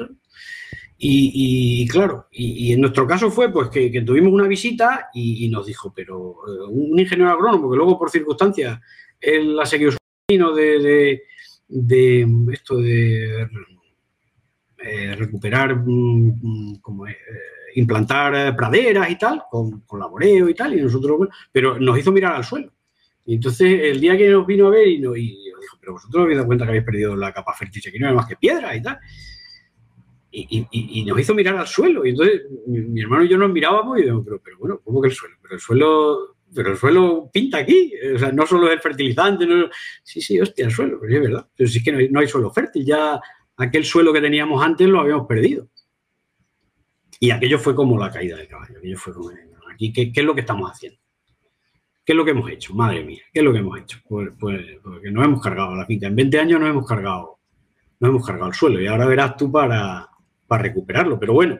Y, 1.03 1.88
claro, 1.88 2.27
y, 2.31 2.73
en 2.73 2.81
nuestro 2.81 3.07
caso 3.07 3.31
fue 3.31 3.51
pues 3.51 3.69
que, 3.69 3.89
tuvimos 4.05 4.31
una 4.31 4.47
visita 4.47 5.09
y, 5.13 5.50
nos 5.50 5.65
dijo, 5.65 5.91
pero 5.95 6.35
eh, 6.47 6.67
un 6.69 7.00
ingeniero 7.00 7.31
agrónomo 7.31 7.71
que 7.71 7.77
luego 7.77 7.97
por 7.97 8.11
circunstancias 8.11 8.79
él 9.19 9.59
ha 9.59 9.65
seguido 9.65 9.91
su 9.91 9.97
camino 10.27 10.53
de, 10.53 11.23
esto 12.51 12.77
de 12.77 13.47
eh, 14.83 15.15
recuperar, 15.15 15.75
mm, 15.75 16.79
como 16.81 17.07
eh, 17.07 17.15
implantar 17.75 18.55
praderas 18.55 19.09
y 19.09 19.17
tal, 19.17 19.43
con, 19.49 19.83
laboreo 19.99 20.49
y 20.49 20.55
tal, 20.55 20.77
y 20.77 20.81
nosotros, 20.81 21.29
pero 21.51 21.79
nos 21.79 21.97
hizo 21.99 22.11
mirar 22.11 22.35
al 22.35 22.43
suelo. 22.43 22.71
Y 23.25 23.35
entonces 23.35 23.79
el 23.83 23.99
día 24.01 24.17
que 24.17 24.29
nos 24.29 24.45
vino 24.47 24.67
a 24.67 24.71
ver 24.71 24.87
y, 24.87 24.99
nos, 24.99 25.13
dijo, 25.13 25.77
pero 25.79 25.93
vosotros 25.93 26.23
habéis 26.23 26.37
dado 26.37 26.47
cuenta 26.47 26.65
que 26.65 26.69
habéis 26.69 26.85
perdido 26.85 27.15
la 27.15 27.31
capa 27.31 27.53
fértil, 27.53 27.83
aquí 27.87 27.99
no 27.99 28.07
hay 28.07 28.15
más 28.15 28.27
que 28.27 28.35
piedra 28.35 28.75
y 28.75 28.81
tal. 28.81 28.99
Y, 30.33 31.03
nos 31.05 31.19
hizo 31.19 31.35
mirar 31.35 31.57
al 31.57 31.67
suelo. 31.67 32.05
Y 32.05 32.09
entonces 32.09 32.41
mi, 32.65 33.01
hermano 33.01 33.23
y 33.23 33.29
yo 33.29 33.37
nos 33.37 33.51
mirábamos 33.51 33.99
y 33.99 34.01
dijimos, 34.01 34.25
pero, 34.25 34.57
bueno, 34.57 34.79
¿cómo 34.83 35.01
que 35.01 35.09
el 35.09 35.13
suelo? 35.13 35.35
Pero 35.41 35.55
el 35.55 35.61
suelo, 35.61 36.35
pero 36.53 36.72
el 36.72 36.77
suelo 36.77 37.29
pinta 37.31 37.60
aquí. 37.60 37.93
O 38.15 38.20
sea, 38.20 38.31
no 38.31 38.46
solo 38.46 38.67
es 38.67 38.74
el 38.74 38.79
fertilizante. 38.79 39.46
No, 39.46 39.70
sí, 40.03 40.22
sí, 40.22 40.39
hostia, 40.39 40.65
el 40.65 40.72
suelo, 40.72 41.00
pero 41.00 41.15
es 41.15 41.22
verdad. 41.22 41.48
Pero 41.55 41.70
si 41.70 41.77
es 41.79 41.84
que 41.84 42.10
no 42.10 42.20
hay, 42.20 42.27
suelo 42.27 42.51
fértil, 42.51 42.86
ya 42.86 43.20
aquel 43.58 43.86
suelo 43.86 44.13
que 44.13 44.22
teníamos 44.22 44.63
antes 44.63 44.88
lo 44.88 45.00
habíamos 45.00 45.27
perdido. 45.27 45.67
Y 47.20 47.31
aquello 47.31 47.60
fue 47.60 47.75
como 47.75 47.98
la 47.98 48.12
caída 48.12 48.38
del 48.38 48.48
caballo. 48.48 48.77
Aquello 48.77 48.98
fue 48.98 49.13
como, 49.13 49.29
aquí, 49.72 49.93
¿qué, 49.93 50.12
es 50.13 50.25
lo 50.25 50.34
que 50.34 50.41
estamos 50.41 50.70
haciendo? 50.72 51.00
¿Qué 52.03 52.13
es 52.13 52.17
lo 52.17 52.25
que 52.25 52.31
hemos 52.31 52.50
hecho? 52.50 52.74
Madre 52.74 53.03
mía, 53.03 53.22
¿qué 53.31 53.41
es 53.41 53.46
lo 53.46 53.53
que 53.53 53.60
hemos 53.60 53.79
hecho? 53.79 54.00
Pues, 54.08 54.29
pues 54.39 54.60
porque 54.81 55.12
nos 55.12 55.24
hemos 55.24 55.41
cargado 55.41 55.75
la 55.75 55.86
finca. 55.86 56.08
En 56.08 56.15
20 56.15 56.39
años 56.39 56.60
nos 56.60 56.70
hemos 56.70 56.88
cargado, 56.88 57.39
nos 58.00 58.10
hemos 58.10 58.25
cargado 58.25 58.48
el 58.48 58.55
suelo 58.55 58.81
y 58.81 58.88
ahora 58.88 59.05
verás 59.05 59.38
tú 59.38 59.51
para, 59.51 60.10
para 60.48 60.63
recuperarlo. 60.63 61.20
Pero 61.20 61.34
bueno, 61.34 61.60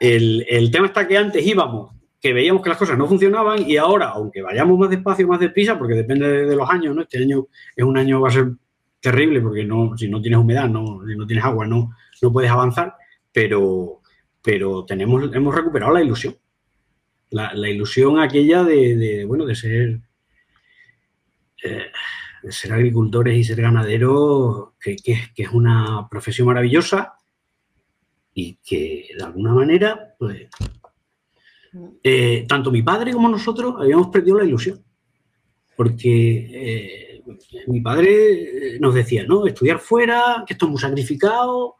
el, 0.00 0.70
tema 0.70 0.86
está 0.86 1.06
que 1.06 1.16
antes 1.16 1.44
íbamos, 1.44 1.94
que 2.20 2.32
veíamos 2.32 2.62
que 2.62 2.68
las 2.68 2.78
cosas 2.78 2.98
no 2.98 3.06
funcionaban 3.06 3.68
y 3.68 3.76
ahora, 3.76 4.08
aunque 4.08 4.42
vayamos 4.42 4.78
más 4.78 4.90
despacio, 4.90 5.28
más 5.28 5.40
deprisa, 5.40 5.78
porque 5.78 5.94
depende 5.94 6.46
de, 6.46 6.56
los 6.56 6.68
años, 6.68 6.94
¿no? 6.94 7.02
Este 7.02 7.18
año 7.18 7.46
es 7.76 7.84
un 7.84 7.96
año, 7.96 8.20
va 8.20 8.28
a 8.28 8.32
ser 8.32 8.52
terrible 9.00 9.40
porque 9.40 9.64
no, 9.64 9.96
si 9.96 10.08
no 10.08 10.20
tienes 10.20 10.40
humedad, 10.40 10.68
no, 10.68 11.00
si 11.06 11.14
no 11.16 11.26
tienes 11.26 11.44
agua, 11.44 11.66
no, 11.66 11.90
no 12.20 12.32
puedes 12.32 12.50
avanzar, 12.50 12.94
pero, 13.32 14.00
pero 14.42 14.84
tenemos, 14.84 15.32
hemos 15.32 15.54
recuperado 15.54 15.92
la 15.92 16.02
ilusión 16.02 16.34
la, 17.30 17.68
ilusión 17.68 18.18
aquella 18.18 18.64
de, 18.64 19.24
bueno, 19.26 19.44
de 19.44 19.54
ser, 19.54 20.00
eh, 21.64 21.86
de 22.42 22.52
ser 22.52 22.72
agricultores 22.72 23.36
y 23.36 23.44
ser 23.44 23.60
ganaderos, 23.60 24.70
que, 24.80 24.96
es 25.36 25.50
una 25.50 26.08
profesión 26.10 26.46
maravillosa 26.46 27.14
y 28.34 28.58
que 28.64 29.08
de 29.16 29.24
alguna 29.24 29.52
manera, 29.52 30.14
pues, 30.18 30.48
eh, 32.02 32.44
tanto 32.48 32.70
mi 32.70 32.82
padre 32.82 33.12
como 33.12 33.28
nosotros 33.28 33.74
habíamos 33.78 34.08
perdido 34.08 34.38
la 34.38 34.44
ilusión. 34.44 34.82
Porque 35.76 36.48
eh, 36.52 37.22
mi 37.68 37.80
padre 37.80 38.78
nos 38.80 38.94
decía, 38.94 39.24
¿no? 39.24 39.46
Estudiar 39.46 39.78
fuera, 39.78 40.44
que 40.46 40.54
esto 40.54 40.66
es 40.66 40.70
muy 40.70 40.80
sacrificado, 40.80 41.76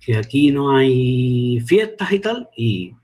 que 0.00 0.16
aquí 0.16 0.50
no 0.50 0.76
hay 0.76 1.60
fiestas 1.66 2.12
y 2.12 2.18
tal. 2.20 2.48
Y 2.56 2.94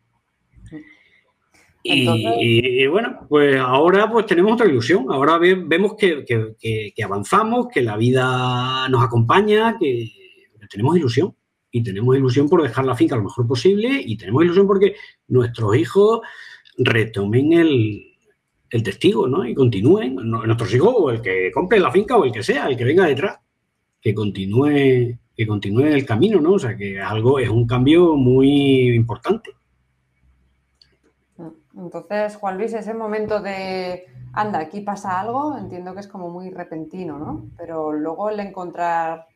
y, 1.87 2.87
bueno, 2.87 3.27
pues 3.29 3.59
ahora 3.59 4.11
pues 4.11 4.25
tenemos 4.25 4.55
otra 4.55 4.67
ilusión. 4.67 5.05
Ahora 5.11 5.39
vemos 5.39 5.95
que, 5.97 6.95
avanzamos, 7.05 7.69
que 7.69 7.83
la 7.83 7.99
vida 7.99 8.89
nos 8.89 9.05
acompaña, 9.05 9.77
que, 9.79 10.11
tenemos 10.71 10.97
ilusión. 10.97 11.37
Y 11.77 11.83
tenemos 11.83 12.17
ilusión 12.17 12.49
por 12.49 12.63
dejar 12.63 12.85
la 12.85 12.95
finca 12.95 13.17
lo 13.17 13.25
mejor 13.25 13.49
posible 13.49 14.01
y 14.01 14.17
tenemos 14.17 14.45
ilusión 14.45 14.65
porque 14.65 14.95
nuestros 15.27 15.77
hijos 15.77 16.21
retomen 16.79 17.53
el, 17.53 18.83
testigo, 18.85 19.27
¿no? 19.27 19.45
Y 19.45 19.57
continúen, 19.57 20.15
nuestros 20.15 20.73
hijos, 20.73 20.95
o 20.97 21.11
el 21.11 21.21
que 21.21 21.51
compre 21.53 21.81
la 21.81 21.91
finca 21.91 22.17
o 22.17 22.25
el 22.25 22.31
que 22.31 22.45
sea, 22.45 22.69
el 22.69 22.77
que 22.77 22.85
venga 22.85 23.07
detrás, 23.07 23.41
que 24.01 24.15
continúe, 24.15 25.19
que 25.37 25.47
continúe 25.49 25.87
el 25.87 26.07
camino, 26.07 26.41
¿no? 26.41 26.53
O 26.53 26.59
sea, 26.61 26.77
que 26.77 27.01
algo, 27.01 27.41
es 27.41 27.49
un 27.49 27.67
cambio 27.67 28.15
muy 28.15 28.95
importante. 28.95 29.51
Entonces, 31.77 32.37
Juan 32.37 32.57
Luis, 32.57 32.73
ese 32.73 32.95
momento 32.95 33.41
de, 33.41 34.05
anda, 34.33 34.61
aquí 34.61 34.81
pasa 34.81 35.19
algo, 35.19 35.59
entiendo 35.59 35.93
que 35.93 36.01
es 36.01 36.09
como 36.09 36.31
muy 36.31 36.51
repentino, 36.51 37.19
¿no? 37.19 37.51
Pero 37.57 37.93
luego 37.93 38.31
el 38.31 38.39
encontrar 38.39 39.27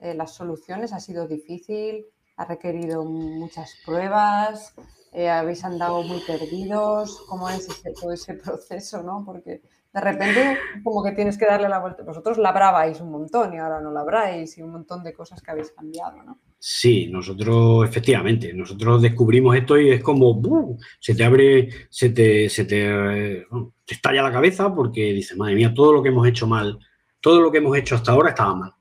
eh, 0.00 0.14
las 0.14 0.34
soluciones 0.34 0.92
ha 0.92 1.00
sido 1.00 1.26
difícil, 1.26 2.06
ha 2.36 2.44
requerido 2.44 3.04
muchas 3.04 3.76
pruebas, 3.84 4.74
eh, 5.12 5.28
habéis 5.28 5.64
andado 5.64 6.02
muy 6.02 6.20
perdidos, 6.20 7.22
¿cómo 7.28 7.48
es 7.48 7.68
todo 8.00 8.12
ese 8.12 8.34
proceso, 8.44 9.02
no? 9.02 9.22
Porque 9.24 9.62
de 9.92 10.00
repente 10.00 10.58
como 10.82 11.04
que 11.04 11.12
tienes 11.12 11.38
que 11.38 11.46
darle 11.46 11.68
la 11.68 11.78
vuelta. 11.78 12.02
Vosotros 12.02 12.36
labrabais 12.36 13.00
un 13.00 13.12
montón 13.12 13.54
y 13.54 13.58
ahora 13.58 13.80
no 13.80 13.92
labráis 13.92 14.58
y 14.58 14.62
un 14.62 14.72
montón 14.72 15.04
de 15.04 15.12
cosas 15.12 15.40
que 15.40 15.52
habéis 15.52 15.70
cambiado, 15.70 16.20
¿no? 16.24 16.40
Sí, 16.58 17.06
nosotros, 17.06 17.88
efectivamente, 17.88 18.52
nosotros 18.52 19.00
descubrimos 19.02 19.54
esto 19.54 19.78
y 19.78 19.90
es 19.90 20.02
como, 20.02 20.76
se 20.98 21.14
te 21.14 21.22
abre, 21.22 21.68
se 21.90 22.10
te, 22.10 22.48
se 22.48 22.64
te, 22.64 23.46
te 23.84 23.94
estalla 23.94 24.22
la 24.22 24.32
cabeza 24.32 24.74
porque 24.74 25.12
dices, 25.12 25.36
madre 25.36 25.54
mía, 25.54 25.72
todo 25.72 25.92
lo 25.92 26.02
que 26.02 26.08
hemos 26.08 26.26
hecho 26.26 26.48
mal, 26.48 26.78
todo 27.20 27.40
lo 27.40 27.52
que 27.52 27.58
hemos 27.58 27.76
hecho 27.76 27.94
hasta 27.94 28.12
ahora 28.12 28.30
estaba 28.30 28.54
mal. 28.56 28.73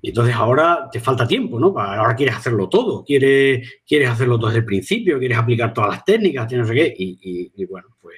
Y 0.00 0.10
entonces 0.10 0.34
ahora 0.34 0.88
te 0.90 1.00
falta 1.00 1.26
tiempo, 1.26 1.58
¿no? 1.58 1.74
Ahora 1.78 2.14
quieres 2.14 2.36
hacerlo 2.36 2.68
todo, 2.68 3.04
quieres, 3.04 3.80
quieres 3.86 4.10
hacerlo 4.10 4.38
todo 4.38 4.48
desde 4.48 4.60
el 4.60 4.64
principio, 4.64 5.18
quieres 5.18 5.38
aplicar 5.38 5.72
todas 5.72 5.90
las 5.90 6.04
técnicas, 6.04 6.50
no 6.52 6.64
sé 6.64 6.74
qué, 6.74 6.94
y 6.96 7.64
bueno, 7.66 7.88
pues 8.00 8.16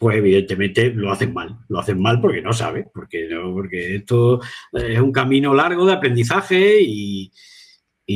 pues 0.00 0.16
evidentemente 0.16 0.94
lo 0.94 1.12
hacen 1.12 1.34
mal. 1.34 1.58
Lo 1.68 1.78
hacen 1.78 2.00
mal 2.00 2.22
porque 2.22 2.40
no 2.40 2.54
saben, 2.54 2.86
porque, 2.94 3.28
no, 3.28 3.52
porque 3.52 3.96
esto 3.96 4.40
es 4.72 4.98
un 4.98 5.12
camino 5.12 5.52
largo 5.52 5.84
de 5.84 5.92
aprendizaje 5.92 6.80
y, 6.80 7.30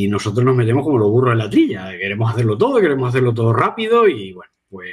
nosotros 0.08 0.44
nos 0.44 0.56
metemos 0.56 0.82
como 0.82 0.98
los 0.98 1.10
burros 1.10 1.32
en 1.32 1.38
la 1.38 1.50
trilla. 1.50 1.90
Queremos 1.90 2.32
hacerlo 2.32 2.56
todo, 2.56 2.80
queremos 2.80 3.10
hacerlo 3.10 3.34
todo 3.34 3.52
rápido 3.52 4.08
y 4.08 4.32
bueno, 4.32 4.50
pues, 4.68 4.90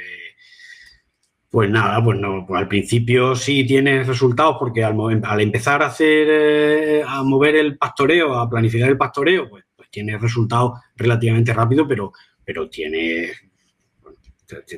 pues 1.52 1.68
nada, 1.68 2.02
pues 2.02 2.18
no, 2.18 2.46
pues 2.46 2.62
al 2.62 2.66
principio 2.66 3.36
sí 3.36 3.66
tienes 3.66 4.06
resultados 4.06 4.56
porque 4.58 4.82
al, 4.82 4.96
al 5.22 5.40
empezar 5.42 5.82
a 5.82 5.88
hacer, 5.88 6.26
eh, 6.30 7.02
a 7.06 7.22
mover 7.22 7.56
el 7.56 7.76
pastoreo, 7.76 8.36
a 8.38 8.48
planificar 8.48 8.88
el 8.88 8.96
pastoreo, 8.96 9.50
pues, 9.50 9.66
pues 9.76 9.90
tienes 9.90 10.18
resultados 10.18 10.80
relativamente 10.96 11.52
rápido, 11.52 11.86
pero, 11.86 12.10
pero 12.42 12.70
tienes, 12.70 13.36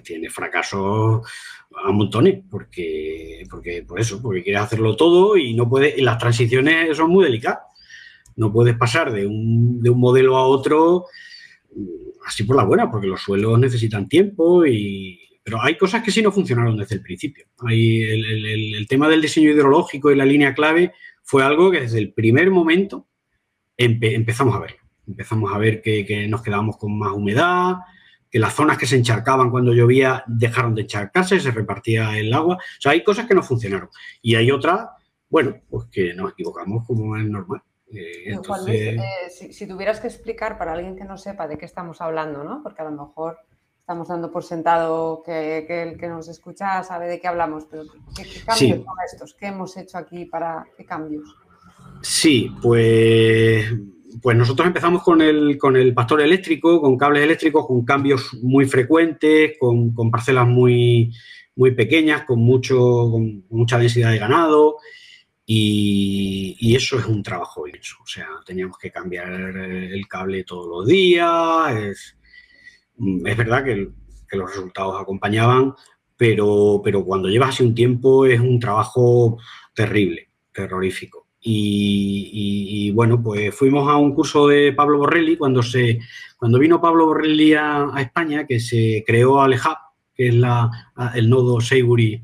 tiene 0.03 0.29
fracasos 0.29 1.23
a 1.77 1.93
montones, 1.93 2.43
porque, 2.51 3.45
porque 3.49 3.85
por 3.87 4.01
eso, 4.01 4.21
porque 4.21 4.43
quieres 4.43 4.63
hacerlo 4.63 4.97
todo 4.97 5.37
y 5.37 5.55
no 5.55 5.69
puedes, 5.69 5.97
y 5.97 6.01
las 6.03 6.19
transiciones 6.19 6.97
son 6.97 7.09
muy 7.09 7.23
delicadas. 7.23 7.61
No 8.35 8.53
puedes 8.53 8.77
pasar 8.77 9.13
de 9.13 9.29
un, 9.29 9.81
de 9.81 9.91
un 9.91 10.01
modelo 10.01 10.37
a 10.37 10.45
otro 10.45 11.05
mm, 11.73 12.27
así 12.27 12.43
por 12.43 12.57
la 12.57 12.65
buena, 12.65 12.91
porque 12.91 13.07
los 13.07 13.23
suelos 13.23 13.61
necesitan 13.61 14.09
tiempo 14.09 14.67
y, 14.67 15.21
pero 15.45 15.63
hay 15.63 15.77
cosas 15.77 16.03
que 16.03 16.11
sí 16.11 16.23
no 16.23 16.33
funcionaron 16.33 16.77
desde 16.77 16.97
el 16.97 17.03
principio. 17.03 17.45
Hay 17.67 18.03
el, 18.03 18.87
tema 18.89 19.09
del 19.11 19.21
diseño 19.21 19.51
hidrológico 19.51 20.11
y 20.11 20.17
la 20.17 20.25
línea 20.25 20.55
clave 20.55 20.93
fue 21.23 21.45
algo 21.45 21.71
que 21.71 21.83
desde 21.83 21.99
el 21.99 22.15
primer 22.15 22.51
momento 22.51 23.07
empezamos 23.77 24.57
a 24.57 24.61
ver. 24.61 24.77
Empezamos 25.07 25.53
a 25.53 25.59
ver 25.59 25.83
que, 25.83 26.07
que, 26.07 26.27
nos 26.29 26.43
quedábamos 26.43 26.79
con 26.79 26.99
más 26.99 27.13
humedad, 27.13 27.77
que 28.31 28.39
las 28.39 28.55
zonas 28.55 28.79
que 28.79 28.87
se 28.87 28.97
encharcaban 28.97 29.51
cuando 29.51 29.75
llovía 29.75 30.25
dejaron 30.27 30.75
de 30.75 30.83
encharcarse, 30.83 31.39
se 31.39 31.51
repartía 31.51 32.19
el 32.19 32.33
agua. 32.33 32.57
O 32.57 32.81
sea, 32.81 32.93
hay 32.93 33.05
cosas 33.05 33.27
que 33.27 33.35
no 33.35 33.43
funcionaron. 33.43 33.91
Y 34.23 34.37
hay 34.37 34.51
otras, 34.51 34.89
bueno, 35.29 35.61
pues 35.69 35.89
que 35.93 36.15
nos 36.15 36.33
equivocamos 36.33 36.87
como 36.87 37.19
es 37.19 37.25
normal. 37.27 37.63
entonces... 37.87 38.99
si, 39.51 39.67
tuvieras 39.69 40.01
que 40.01 40.07
explicar 40.07 40.57
para 40.57 40.73
alguien 40.73 40.97
que 40.97 41.05
no 41.05 41.19
sepa 41.19 41.47
de 41.47 41.59
qué 41.59 41.67
estamos 41.67 42.01
hablando, 42.01 42.43
¿no? 42.45 42.63
Porque 42.63 42.81
a 42.81 42.87
lo 42.87 42.93
mejor 42.93 43.39
estamos 43.85 44.09
dando 44.09 44.33
por 44.33 44.43
sentado 44.43 45.23
que, 45.23 45.59
el 45.59 45.99
que 45.99 46.09
nos 46.09 46.27
escucha 46.29 46.83
sabe 46.83 47.07
de 47.07 47.21
qué 47.21 47.29
hablamos, 47.29 47.67
pero 47.71 47.83
¿qué, 48.17 48.25
cambios 48.43 48.83
son 48.83 48.97
estos? 49.05 49.35
¿Qué 49.35 49.49
hemos 49.49 49.77
hecho 49.77 49.99
aquí 49.99 50.25
para 50.25 50.65
qué 50.75 50.87
cambios? 50.87 51.37
Sí, 52.01 52.51
pues, 52.63 53.67
pues 54.23 54.37
nosotros 54.39 54.69
empezamos 54.69 55.03
con 55.03 55.21
el, 55.21 55.59
con 55.59 55.77
el 55.77 55.93
pastor 55.93 56.23
eléctrico, 56.23 56.81
con 56.81 56.97
cables 56.97 57.25
eléctricos, 57.25 57.67
con 57.67 57.85
cambios 57.85 58.33
muy 58.41 58.65
frecuentes, 58.65 59.59
con, 59.61 59.93
parcelas 60.11 60.49
muy, 60.49 61.13
muy 61.55 61.73
pequeñas, 61.73 62.23
con, 62.23 62.41
mucho, 62.41 62.79
con 63.11 63.45
mucha 63.51 63.79
densidad 63.79 64.13
de 64.13 64.19
ganado. 64.19 64.79
Y, 65.45 66.75
eso 66.75 66.99
es 66.99 67.05
un 67.05 67.23
trabajo 67.23 67.69
inmenso. 67.69 67.97
O 68.03 68.07
sea, 68.07 68.29
teníamos 68.47 68.79
que 68.79 68.91
cambiar 68.91 69.31
el 69.31 70.09
cable 70.09 70.43
todos 70.45 70.67
los 70.69 70.87
días. 70.87 71.77
Es, 71.77 72.17
es 73.25 73.37
verdad 73.37 73.65
que, 73.65 73.91
los 74.33 74.51
resultados 74.51 75.01
acompañaban, 75.01 75.75
pero, 76.17 76.81
pero 76.83 77.05
cuando 77.05 77.29
llevas 77.29 77.51
así 77.51 77.63
un 77.63 77.73
tiempo 77.73 78.27
es 78.27 78.41
un 78.41 78.59
trabajo 78.59 79.39
terrible, 79.73 80.29
terrorífico. 80.53 81.29
Y, 81.41 82.91
bueno, 82.93 83.23
pues 83.23 83.55
fuimos 83.55 83.89
a 83.89 83.97
un 83.97 84.13
curso 84.13 84.49
de 84.49 84.73
Pablo 84.73 84.99
Borrelli 84.99 85.37
cuando, 85.37 85.63
se, 85.63 86.01
cuando 86.37 86.59
vino 86.59 86.81
Pablo 86.81 87.07
Borrelli 87.07 87.55
a, 87.55 87.93
España, 87.99 88.45
que 88.45 88.59
se 88.59 89.05
creó 89.07 89.41
Alejap, 89.41 89.79
que 90.15 90.29
es 90.29 90.35
la, 90.35 90.69
el 91.15 91.31
nodo 91.31 91.61
Seiguri 91.61 92.21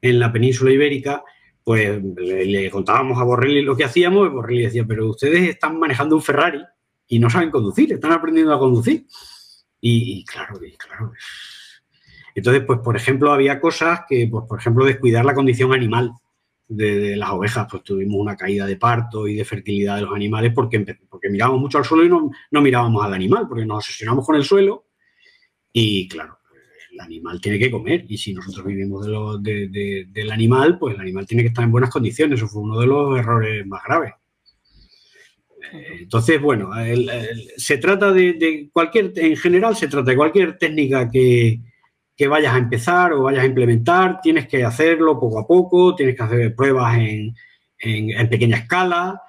en 0.00 0.20
la 0.20 0.30
península 0.30 0.70
ibérica, 0.70 1.24
pues 1.64 2.02
le, 2.02 2.70
contábamos 2.70 3.18
a 3.18 3.24
Borrelli 3.24 3.62
lo 3.62 3.76
que 3.76 3.84
hacíamos 3.84 4.26
y 4.26 4.30
Borrelli 4.30 4.62
decía, 4.62 4.84
pero 4.86 5.08
ustedes 5.10 5.48
están 5.48 5.78
manejando 5.78 6.16
un 6.16 6.22
Ferrari 6.22 6.60
y 7.08 7.18
no 7.18 7.30
saben 7.30 7.50
conducir, 7.50 7.92
están 7.92 8.12
aprendiendo 8.12 8.52
a 8.52 8.58
conducir. 8.58 9.06
Y, 9.84 10.24
claro, 10.24 10.60
claro. 10.78 11.12
Entonces, 12.34 12.62
pues, 12.66 12.78
por 12.80 12.96
ejemplo, 12.96 13.32
había 13.32 13.60
cosas 13.60 14.02
que, 14.08 14.28
pues, 14.30 14.44
por 14.48 14.60
ejemplo, 14.60 14.84
descuidar 14.84 15.24
la 15.24 15.34
condición 15.34 15.72
animal 15.72 16.12
de, 16.68 17.16
las 17.16 17.30
ovejas, 17.30 17.66
pues 17.70 17.82
tuvimos 17.82 18.20
una 18.20 18.36
caída 18.36 18.64
de 18.64 18.76
parto 18.76 19.26
y 19.26 19.34
de 19.34 19.44
fertilidad 19.44 19.96
de 19.96 20.02
los 20.02 20.14
animales 20.14 20.52
porque, 20.54 20.96
porque 21.10 21.28
mirábamos 21.28 21.60
mucho 21.60 21.78
al 21.78 21.84
suelo 21.84 22.04
y 22.04 22.08
no, 22.08 22.30
no 22.52 22.62
mirábamos 22.62 23.04
al 23.04 23.12
animal, 23.12 23.48
porque 23.48 23.66
nos 23.66 23.78
obsesionamos 23.78 24.24
con 24.24 24.36
el 24.36 24.44
suelo 24.44 24.86
y, 25.72 26.08
claro, 26.08 26.38
el 26.92 27.00
animal 27.00 27.40
tiene 27.40 27.58
que 27.58 27.70
comer 27.70 28.04
y 28.08 28.16
si 28.18 28.34
nosotros 28.34 28.64
vivimos 28.66 29.04
de 29.42 30.06
del 30.08 30.30
animal, 30.30 30.78
pues 30.78 30.94
el 30.94 31.00
animal 31.00 31.26
tiene 31.26 31.42
que 31.42 31.48
estar 31.48 31.64
en 31.64 31.72
buenas 31.72 31.90
condiciones. 31.90 32.38
Eso 32.38 32.48
fue 32.48 32.62
uno 32.62 32.78
de 32.78 32.86
los 32.86 33.18
errores 33.18 33.66
más 33.66 33.82
graves. 33.84 34.12
Entonces, 35.70 36.40
bueno, 36.40 36.70
se 37.56 37.78
trata 37.78 38.12
de, 38.12 38.68
cualquier, 38.72 39.12
en 39.16 39.36
general 39.36 39.76
se 39.76 39.88
trata 39.88 40.10
de 40.10 40.16
cualquier 40.16 40.58
técnica 40.58 41.08
que, 41.10 41.60
vayas 42.28 42.54
a 42.54 42.58
empezar 42.58 43.12
o 43.14 43.24
vayas 43.24 43.42
a 43.42 43.46
implementar, 43.46 44.20
tienes 44.22 44.46
que 44.46 44.62
hacerlo 44.62 45.18
poco 45.18 45.40
a 45.40 45.46
poco, 45.46 45.96
tienes 45.96 46.14
que 46.14 46.22
hacer 46.22 46.54
pruebas 46.54 46.96
en, 46.98 47.34
pequeña 48.30 48.58
escala 48.58 49.20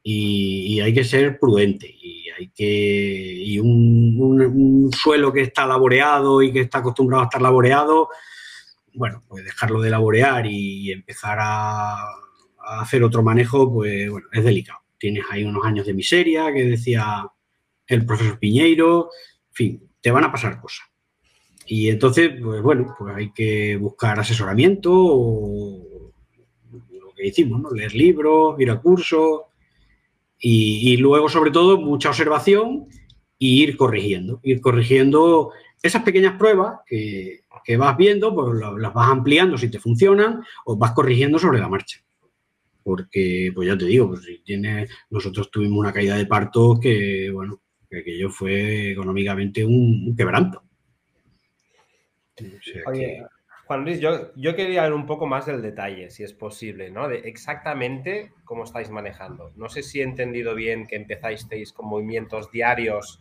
y, 0.00 0.78
hay 0.80 0.94
que 0.94 1.02
ser 1.02 1.40
prudente 1.40 1.88
y 1.88 2.28
hay 2.30 2.48
que 2.54 2.64
y 2.64 3.58
un, 3.58 4.90
suelo 4.96 5.32
que 5.32 5.40
está 5.40 5.66
laboreado 5.66 6.40
y 6.40 6.52
que 6.52 6.60
está 6.60 6.78
acostumbrado 6.78 7.22
a 7.22 7.26
estar 7.26 7.42
laboreado, 7.42 8.10
bueno, 8.94 9.24
pues 9.26 9.44
dejarlo 9.44 9.80
de 9.80 9.90
laborear 9.90 10.46
y 10.46 10.92
empezar 10.92 11.38
a 11.40 11.96
hacer 12.80 13.02
otro 13.02 13.24
manejo, 13.24 13.72
pues 13.72 14.08
bueno, 14.08 14.28
es 14.32 14.44
delicado 14.44 14.85
tienes 14.98 15.24
ahí 15.30 15.44
unos 15.44 15.64
años 15.64 15.86
de 15.86 15.94
miseria 15.94 16.52
que 16.52 16.64
decía 16.64 17.26
el 17.86 18.04
profesor 18.04 18.38
Piñeiro, 18.38 19.10
en 19.50 19.54
fin, 19.54 19.90
te 20.00 20.10
van 20.10 20.24
a 20.24 20.32
pasar 20.32 20.60
cosas. 20.60 20.86
Y 21.66 21.88
entonces, 21.88 22.32
pues 22.42 22.62
bueno, 22.62 22.94
pues 22.98 23.14
hay 23.16 23.32
que 23.32 23.76
buscar 23.76 24.18
asesoramiento 24.20 24.92
o 24.94 26.12
lo 26.72 27.12
que 27.14 27.26
hicimos, 27.26 27.60
¿no? 27.60 27.70
Leer 27.70 27.94
libros, 27.94 28.60
ir 28.60 28.70
a 28.70 28.80
cursos 28.80 29.42
y, 30.38 30.96
luego, 30.98 31.28
sobre 31.28 31.50
todo, 31.50 31.80
mucha 31.80 32.10
observación 32.10 32.86
y 33.38 33.62
ir 33.62 33.76
corrigiendo, 33.76 34.38
ir 34.42 34.60
corrigiendo 34.60 35.52
esas 35.82 36.02
pequeñas 36.02 36.38
pruebas 36.38 36.80
que, 36.86 37.40
que 37.64 37.76
vas 37.76 37.96
viendo, 37.96 38.34
pues 38.34 38.60
las 38.78 38.94
vas 38.94 39.10
ampliando 39.10 39.58
si 39.58 39.68
te 39.70 39.80
funcionan 39.80 40.42
o 40.64 40.76
vas 40.76 40.92
corrigiendo 40.92 41.38
sobre 41.38 41.58
la 41.58 41.68
marcha 41.68 42.05
porque, 42.86 43.50
pues 43.52 43.66
ya 43.66 43.76
te 43.76 43.86
digo, 43.86 44.06
pues 44.06 44.22
si 44.22 44.38
tiene, 44.44 44.86
nosotros 45.10 45.50
tuvimos 45.50 45.80
una 45.80 45.92
caída 45.92 46.14
de 46.14 46.24
parto 46.24 46.78
que, 46.80 47.28
bueno, 47.32 47.60
que 47.90 47.98
aquello 47.98 48.30
fue 48.30 48.92
económicamente 48.92 49.64
un, 49.64 50.14
quebranto. 50.16 50.62
Oye, 52.86 53.24
Juan 53.64 53.82
Luis, 53.82 53.98
yo, 53.98 54.32
yo, 54.36 54.54
quería 54.54 54.82
ver 54.82 54.92
un 54.92 55.04
poco 55.04 55.26
más 55.26 55.46
del 55.46 55.62
detalle, 55.62 56.10
si 56.10 56.22
es 56.22 56.32
posible, 56.32 56.92
¿no? 56.92 57.08
De 57.08 57.16
exactamente 57.28 58.30
cómo 58.44 58.62
estáis 58.62 58.88
manejando. 58.88 59.50
No 59.56 59.68
sé 59.68 59.82
si 59.82 59.98
he 59.98 60.04
entendido 60.04 60.54
bien 60.54 60.86
que 60.86 60.94
empezasteis 60.94 61.72
con 61.72 61.88
movimientos 61.88 62.52
diarios 62.52 63.20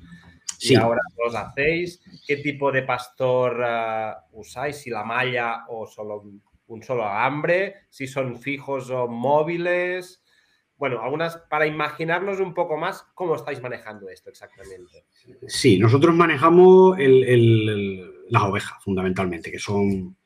y 0.60 0.76
ahora 0.76 1.02
los 1.26 1.34
hacéis. 1.34 2.04
¿Qué 2.28 2.38
tipo 2.38 2.72
de 2.72 2.84
pastor 2.84 3.64
ah, 3.64 4.26
usáis? 4.34 4.76
¿Si 4.76 4.92
la 4.92 5.04
malla 5.04 5.66
o 5.70 5.88
solo 5.88 6.22
un 6.68 6.84
solo 6.84 7.06
alambre, 7.06 7.76
si 7.90 8.08
son 8.08 8.40
fijos 8.40 8.90
o 8.90 9.08
móviles. 9.08 10.24
Bueno, 10.78 11.02
algunas 11.02 11.38
para 11.50 11.68
imaginarnos 11.68 12.40
un 12.40 12.54
poco 12.54 12.78
más 12.78 13.06
cómo 13.14 13.36
estáis 13.36 13.62
manejando 13.62 14.10
esto 14.10 14.30
exactamente. 14.30 15.06
Sí, 15.48 15.80
nosotros 15.80 16.14
manejamos 16.16 16.98
las 17.00 18.44
ovejas 18.44 18.84
fundamentalmente, 18.84 19.52
que 19.52 19.60
son... 19.60 20.18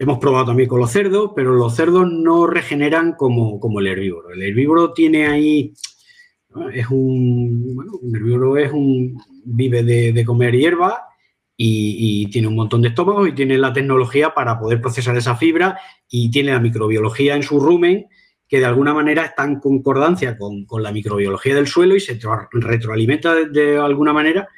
Hemos 0.00 0.18
probado 0.20 0.46
también 0.46 0.68
con 0.68 0.78
los 0.78 0.92
cerdos, 0.92 1.32
pero 1.34 1.52
los 1.52 1.74
cerdos 1.74 2.08
no 2.08 2.46
regeneran 2.46 3.14
como, 3.14 3.58
como 3.58 3.80
el 3.80 3.88
herbívoro. 3.88 4.30
El 4.30 4.44
herbívoro 4.44 4.92
tiene 4.92 5.26
ahí 5.26 5.74
es 6.72 6.88
un, 6.88 7.74
bueno, 7.74 7.92
un 8.00 8.16
herbívoro 8.16 8.56
es 8.56 8.72
un, 8.72 9.20
vive 9.44 9.82
de, 9.82 10.12
de, 10.12 10.24
comer 10.24 10.54
hierba 10.54 11.08
y, 11.60 12.30
tiene 12.30 12.46
un 12.46 12.54
montón 12.54 12.82
de 12.82 12.88
estómagos 12.88 13.28
y 13.28 13.32
tiene 13.32 13.58
la 13.58 13.72
tecnología 13.72 14.32
para 14.32 14.58
poder 14.58 14.80
procesar 14.80 15.16
esa 15.16 15.34
fibra 15.34 15.78
y 16.08 16.30
tiene 16.30 16.52
la 16.52 16.60
microbiología 16.60 17.34
en 17.34 17.42
su 17.42 17.58
rumen 17.58 18.06
que 18.46 18.60
de 18.60 18.64
alguna 18.64 18.94
manera 18.94 19.24
está 19.24 19.44
en 19.44 19.58
concordancia 19.58 20.38
con, 20.38 20.66
la 20.80 20.92
microbiología 20.92 21.56
del 21.56 21.66
suelo 21.66 21.96
y 21.96 22.00
se 22.00 22.18
retroalimenta 22.52 23.34
de, 23.34 23.76
alguna 23.76 24.12
manera 24.12 24.48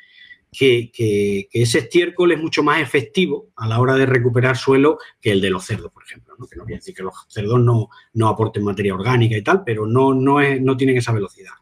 que, 0.53 1.49
ese 1.53 1.79
estiércol 1.79 2.33
es 2.33 2.39
mucho 2.39 2.63
más 2.63 2.81
efectivo 2.83 3.49
a 3.57 3.67
la 3.67 3.81
hora 3.81 3.95
de 3.95 4.05
recuperar 4.05 4.57
suelo 4.57 4.99
que 5.21 5.33
el 5.33 5.41
de 5.41 5.51
los 5.51 5.65
cerdos, 5.65 5.91
por 5.91 6.05
ejemplo. 6.05 6.35
¿no? 6.39 6.47
Que 6.47 6.57
no 6.57 6.65
quiere 6.65 6.81
decir 6.81 6.95
que 6.95 7.03
los 7.03 7.15
cerdos 7.29 7.61
no, 7.61 7.89
no 8.13 8.29
aporten 8.29 8.63
materia 8.63 8.95
orgánica 8.95 9.37
y 9.37 9.43
tal, 9.43 9.65
pero 9.65 9.87
no, 9.87 10.13
no, 10.13 10.41
es, 10.41 10.61
no 10.61 10.77
tienen 10.77 10.99
esa 10.99 11.13
velocidad. 11.13 11.53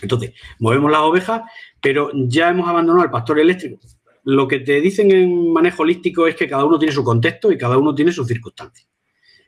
Entonces, 0.00 0.32
movemos 0.58 0.90
las 0.90 1.02
ovejas, 1.02 1.42
pero 1.80 2.10
ya 2.14 2.48
hemos 2.48 2.68
abandonado 2.68 3.04
el 3.04 3.10
pastor 3.10 3.38
eléctrico 3.38 3.78
lo 4.24 4.46
que 4.46 4.60
te 4.60 4.80
dicen 4.80 5.10
en 5.10 5.52
manejo 5.52 5.82
holístico 5.82 6.26
es 6.26 6.36
que 6.36 6.48
cada 6.48 6.64
uno 6.64 6.78
tiene 6.78 6.94
su 6.94 7.02
contexto 7.02 7.50
y 7.50 7.58
cada 7.58 7.78
uno 7.78 7.94
tiene 7.94 8.12
sus 8.12 8.26
circunstancias. 8.26 8.88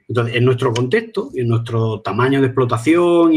Entonces, 0.08 0.36
en 0.36 0.44
nuestro 0.44 0.72
contexto, 0.72 1.30
en 1.34 1.48
nuestro 1.48 2.00
tamaño 2.00 2.40
de 2.40 2.46
explotación 2.46 3.32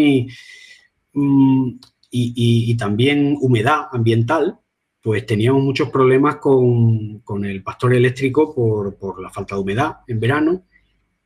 mm, 1.13 1.79
y, 2.11 2.69
y, 2.71 2.77
también 2.77 3.37
humedad 3.39 3.87
ambiental, 3.91 4.59
pues 5.07 5.25
teníamos 5.25 5.63
muchos 5.63 5.89
problemas 5.89 6.35
con, 6.35 7.23
el 7.45 7.63
pastor 7.63 7.93
eléctrico 7.93 8.53
por, 8.53 9.21
la 9.21 9.29
falta 9.29 9.55
de 9.55 9.61
humedad 9.61 9.97
en 10.05 10.19
verano. 10.19 10.65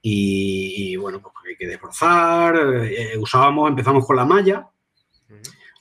Y, 0.03 0.95
bueno, 0.97 1.19
pues 1.19 1.33
hay 1.47 1.55
que 1.55 1.67
desbrozar. 1.67 2.85
Eh, 2.85 3.17
usábamos, 3.17 3.69
empezamos 3.69 4.05
con 4.05 4.15
la 4.15 4.25
malla, 4.25 4.67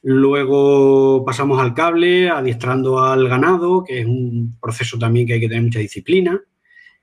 Luego 0.02 1.24
pasamos 1.24 1.60
al 1.60 1.74
cable, 1.74 2.30
adiestrando 2.30 3.00
al 3.00 3.28
ganado, 3.28 3.84
que 3.84 4.00
es 4.00 4.06
un 4.06 4.56
proceso 4.60 4.98
también 4.98 5.26
que 5.26 5.34
hay 5.34 5.40
que 5.40 5.48
tener 5.48 5.64
mucha 5.64 5.78
disciplina. 5.78 6.40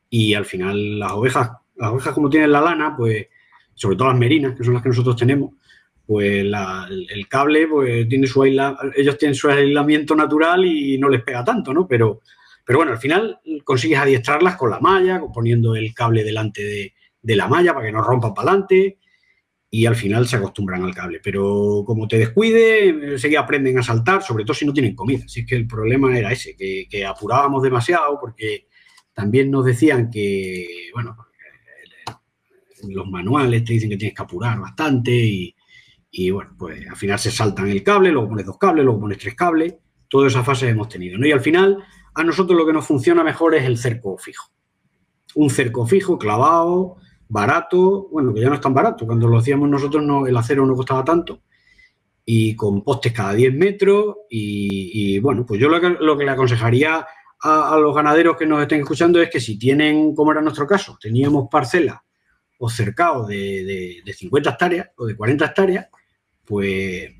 Y 0.09 0.33
al 0.33 0.45
final 0.45 0.99
las 0.99 1.11
ovejas, 1.11 1.51
las 1.75 1.91
ovejas 1.91 2.13
como 2.13 2.29
tienen 2.29 2.51
la 2.51 2.61
lana, 2.61 2.95
pues 2.97 3.27
sobre 3.75 3.95
todo 3.95 4.07
las 4.07 4.17
merinas, 4.17 4.55
que 4.55 4.63
son 4.63 4.73
las 4.73 4.81
que 4.81 4.89
nosotros 4.89 5.15
tenemos, 5.15 5.51
pues 6.07 6.43
el, 6.43 7.27
cable, 7.27 7.67
pues 7.67 8.07
tiene 8.07 8.25
su 8.25 8.43
ellos 8.43 9.17
tienen 9.17 9.35
su 9.35 9.49
aislamiento 9.49 10.15
natural 10.15 10.65
y 10.65 10.97
no 10.97 11.09
les 11.09 11.21
pega 11.21 11.43
tanto, 11.43 11.73
¿no? 11.73 11.85
Pero, 11.85 12.21
pero 12.65 12.79
bueno, 12.79 12.93
al 12.93 12.97
final 12.97 13.39
consigues 13.63 13.99
adiestrarlas 13.99 14.55
con 14.55 14.71
la 14.71 14.79
malla, 14.79 15.21
poniendo 15.33 15.75
el 15.75 15.93
cable 15.93 16.23
delante 16.23 16.63
de, 16.63 16.93
de 17.21 17.35
la 17.35 17.47
malla 17.47 17.73
para 17.73 17.85
que 17.85 17.91
no 17.91 18.01
rompa 18.01 18.33
para 18.33 18.51
adelante 18.51 18.97
y 19.69 19.85
al 19.85 19.95
final 19.95 20.27
se 20.27 20.37
acostumbran 20.37 20.83
al 20.83 20.95
cable. 20.95 21.19
Pero 21.23 21.83
como 21.85 22.07
te 22.07 22.17
descuide, 22.17 22.89
enseguida 22.89 23.41
aprenden 23.41 23.77
a 23.77 23.83
saltar, 23.83 24.23
sobre 24.23 24.45
todo 24.45 24.53
si 24.53 24.65
no 24.65 24.73
tienen 24.73 24.95
comida. 24.95 25.25
Así 25.25 25.45
que 25.45 25.55
el 25.55 25.67
problema 25.67 26.17
era 26.17 26.31
ese, 26.31 26.55
que, 26.55 27.05
apurábamos 27.05 27.63
demasiado 27.63 28.17
porque 28.19 28.67
también 29.13 29.51
nos 29.51 29.65
decían 29.65 30.09
que, 30.09 30.89
bueno, 30.93 31.17
los 32.89 33.07
manuales 33.09 33.65
te 33.65 33.73
dicen 33.73 33.89
que 33.89 33.97
tienes 33.97 34.15
que 34.15 34.23
apurar 34.23 34.59
bastante 34.59 35.11
y, 35.11 35.55
Y 36.11 36.31
bueno, 36.31 36.55
pues 36.57 36.87
al 36.87 36.95
final 36.95 37.19
se 37.19 37.31
saltan 37.31 37.67
el 37.67 37.83
cable, 37.83 38.11
luego 38.11 38.29
pones 38.29 38.45
dos 38.45 38.57
cables, 38.57 38.85
luego 38.85 39.01
pones 39.01 39.17
tres 39.17 39.35
cables, 39.35 39.75
todas 40.07 40.31
esas 40.31 40.45
fases 40.45 40.69
hemos 40.69 40.87
tenido, 40.87 41.17
¿no? 41.17 41.27
Y 41.27 41.31
al 41.31 41.41
final, 41.41 41.83
a 42.13 42.23
nosotros 42.23 42.57
lo 42.57 42.65
que 42.65 42.73
nos 42.73 42.85
funciona 42.85 43.23
mejor 43.23 43.55
es 43.55 43.65
el 43.65 43.77
cerco 43.77 44.17
fijo. 44.17 44.49
Un 45.35 45.49
cerco 45.49 45.85
fijo, 45.85 46.17
clavado, 46.17 46.97
barato, 47.29 48.07
bueno, 48.11 48.33
que 48.33 48.41
ya 48.41 48.49
no 48.49 48.55
es 48.55 48.61
tan 48.61 48.73
barato, 48.73 49.05
cuando 49.05 49.27
lo 49.27 49.37
hacíamos 49.37 49.69
nosotros 49.69 50.03
no, 50.03 50.27
el 50.27 50.37
acero 50.37 50.65
no 50.65 50.75
costaba 50.75 51.03
tanto, 51.03 51.41
y 52.25 52.55
con 52.55 52.83
postes 52.83 53.13
cada 53.13 53.33
10 53.33 53.53
metros, 53.53 54.17
y, 54.29 55.19
bueno, 55.19 55.45
pues 55.45 55.59
yo 55.59 55.69
lo 55.69 55.79
que, 55.79 55.89
lo 55.89 56.17
que 56.17 56.25
le 56.25 56.31
aconsejaría 56.31 57.05
a, 57.41 57.77
los 57.77 57.95
ganaderos 57.95 58.35
que 58.35 58.45
nos 58.45 58.61
estén 58.61 58.81
escuchando 58.81 59.21
es 59.21 59.29
que 59.29 59.39
si 59.39 59.57
tienen, 59.57 60.13
como 60.13 60.31
era 60.31 60.41
nuestro 60.41 60.67
caso, 60.67 60.97
teníamos 60.99 61.47
parcelas 61.49 61.99
o 62.59 62.69
cercados 62.69 63.27
de, 63.27 64.01
de, 64.03 64.13
50 64.13 64.49
hectáreas 64.49 64.89
o 64.97 65.05
de 65.05 65.15
40 65.15 65.45
hectáreas, 65.45 65.87
pues, 66.43 67.11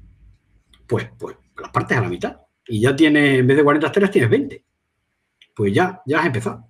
pues, 0.87 1.07
pues 1.17 1.35
las 1.61 1.71
partes 1.71 1.97
a 1.97 2.01
la 2.01 2.09
mitad. 2.09 2.37
Y 2.67 2.81
ya 2.81 2.95
tiene, 2.95 3.37
en 3.37 3.47
vez 3.47 3.57
de 3.57 3.63
40 3.63 3.87
hectáreas, 3.87 4.11
tienes 4.11 4.29
20. 4.29 4.65
Pues 5.55 5.73
ya, 5.73 6.01
ya 6.05 6.19
has 6.19 6.25
empezado. 6.25 6.66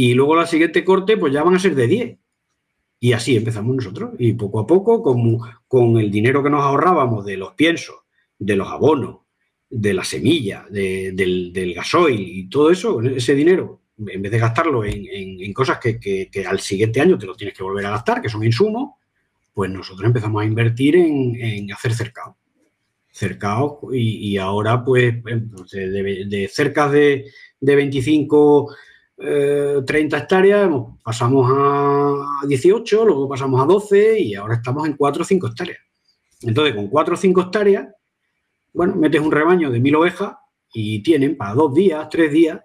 Y 0.00 0.14
luego 0.14 0.36
la 0.36 0.46
siguiente 0.46 0.84
corte, 0.84 1.16
pues 1.16 1.32
ya 1.32 1.42
van 1.42 1.56
a 1.56 1.58
ser 1.58 1.74
de 1.74 1.88
10. 1.88 2.18
Y 3.00 3.12
así 3.14 3.34
empezamos 3.34 3.74
nosotros. 3.74 4.12
Y 4.16 4.34
poco 4.34 4.60
a 4.60 4.66
poco, 4.66 5.02
con, 5.02 5.40
con 5.66 5.98
el 5.98 6.08
dinero 6.08 6.40
que 6.40 6.50
nos 6.50 6.62
ahorrábamos 6.62 7.26
de 7.26 7.36
los 7.36 7.54
piensos, 7.54 7.96
de 8.38 8.54
los 8.54 8.68
abonos, 8.68 9.22
de 9.68 9.94
la 9.94 10.04
semilla, 10.04 10.64
del, 10.70 11.52
del, 11.52 11.74
gasoil 11.74 12.20
y 12.20 12.48
todo 12.48 12.70
eso, 12.70 13.02
ese 13.02 13.34
dinero, 13.34 13.80
en 14.06 14.22
vez 14.22 14.30
de 14.30 14.38
gastarlo 14.38 14.84
en, 14.84 15.52
cosas 15.52 15.80
que, 15.80 16.30
al 16.48 16.60
siguiente 16.60 17.00
año 17.00 17.18
te 17.18 17.26
lo 17.26 17.34
tienes 17.34 17.56
que 17.56 17.64
volver 17.64 17.86
a 17.86 17.90
gastar, 17.90 18.22
que 18.22 18.28
son 18.28 18.44
insumos, 18.44 19.00
pues 19.52 19.68
nosotros 19.68 20.06
empezamos 20.06 20.40
a 20.40 20.46
invertir 20.46 20.94
en, 20.94 21.72
hacer 21.72 21.92
cercado. 21.92 22.36
Cercado 23.10 23.80
y, 23.92 24.36
ahora 24.36 24.84
pues 24.84 25.12
de, 25.24 26.48
cerca 26.52 26.88
de, 26.88 27.32
25, 27.60 28.76
30 29.18 30.16
eh, 30.16 30.20
hectáreas 30.20 30.70
pasamos 31.02 31.50
a 31.52 32.46
18, 32.46 33.04
luego 33.04 33.28
pasamos 33.28 33.60
a 33.60 33.66
12 33.66 34.20
y 34.20 34.34
ahora 34.34 34.54
estamos 34.54 34.86
en 34.86 34.96
4 34.96 35.22
o 35.22 35.24
5 35.24 35.46
hectáreas. 35.48 35.78
Entonces 36.42 36.74
con 36.74 36.88
4 36.88 37.14
o 37.14 37.16
5 37.16 37.40
hectáreas 37.40 37.88
bueno, 38.72 38.94
metes 38.96 39.20
un 39.20 39.32
rebaño 39.32 39.70
de 39.70 39.80
mil 39.80 39.96
ovejas 39.96 40.34
y 40.72 41.02
tienen 41.02 41.36
para 41.36 41.54
dos 41.54 41.74
días, 41.74 42.08
tres 42.08 42.32
días. 42.32 42.60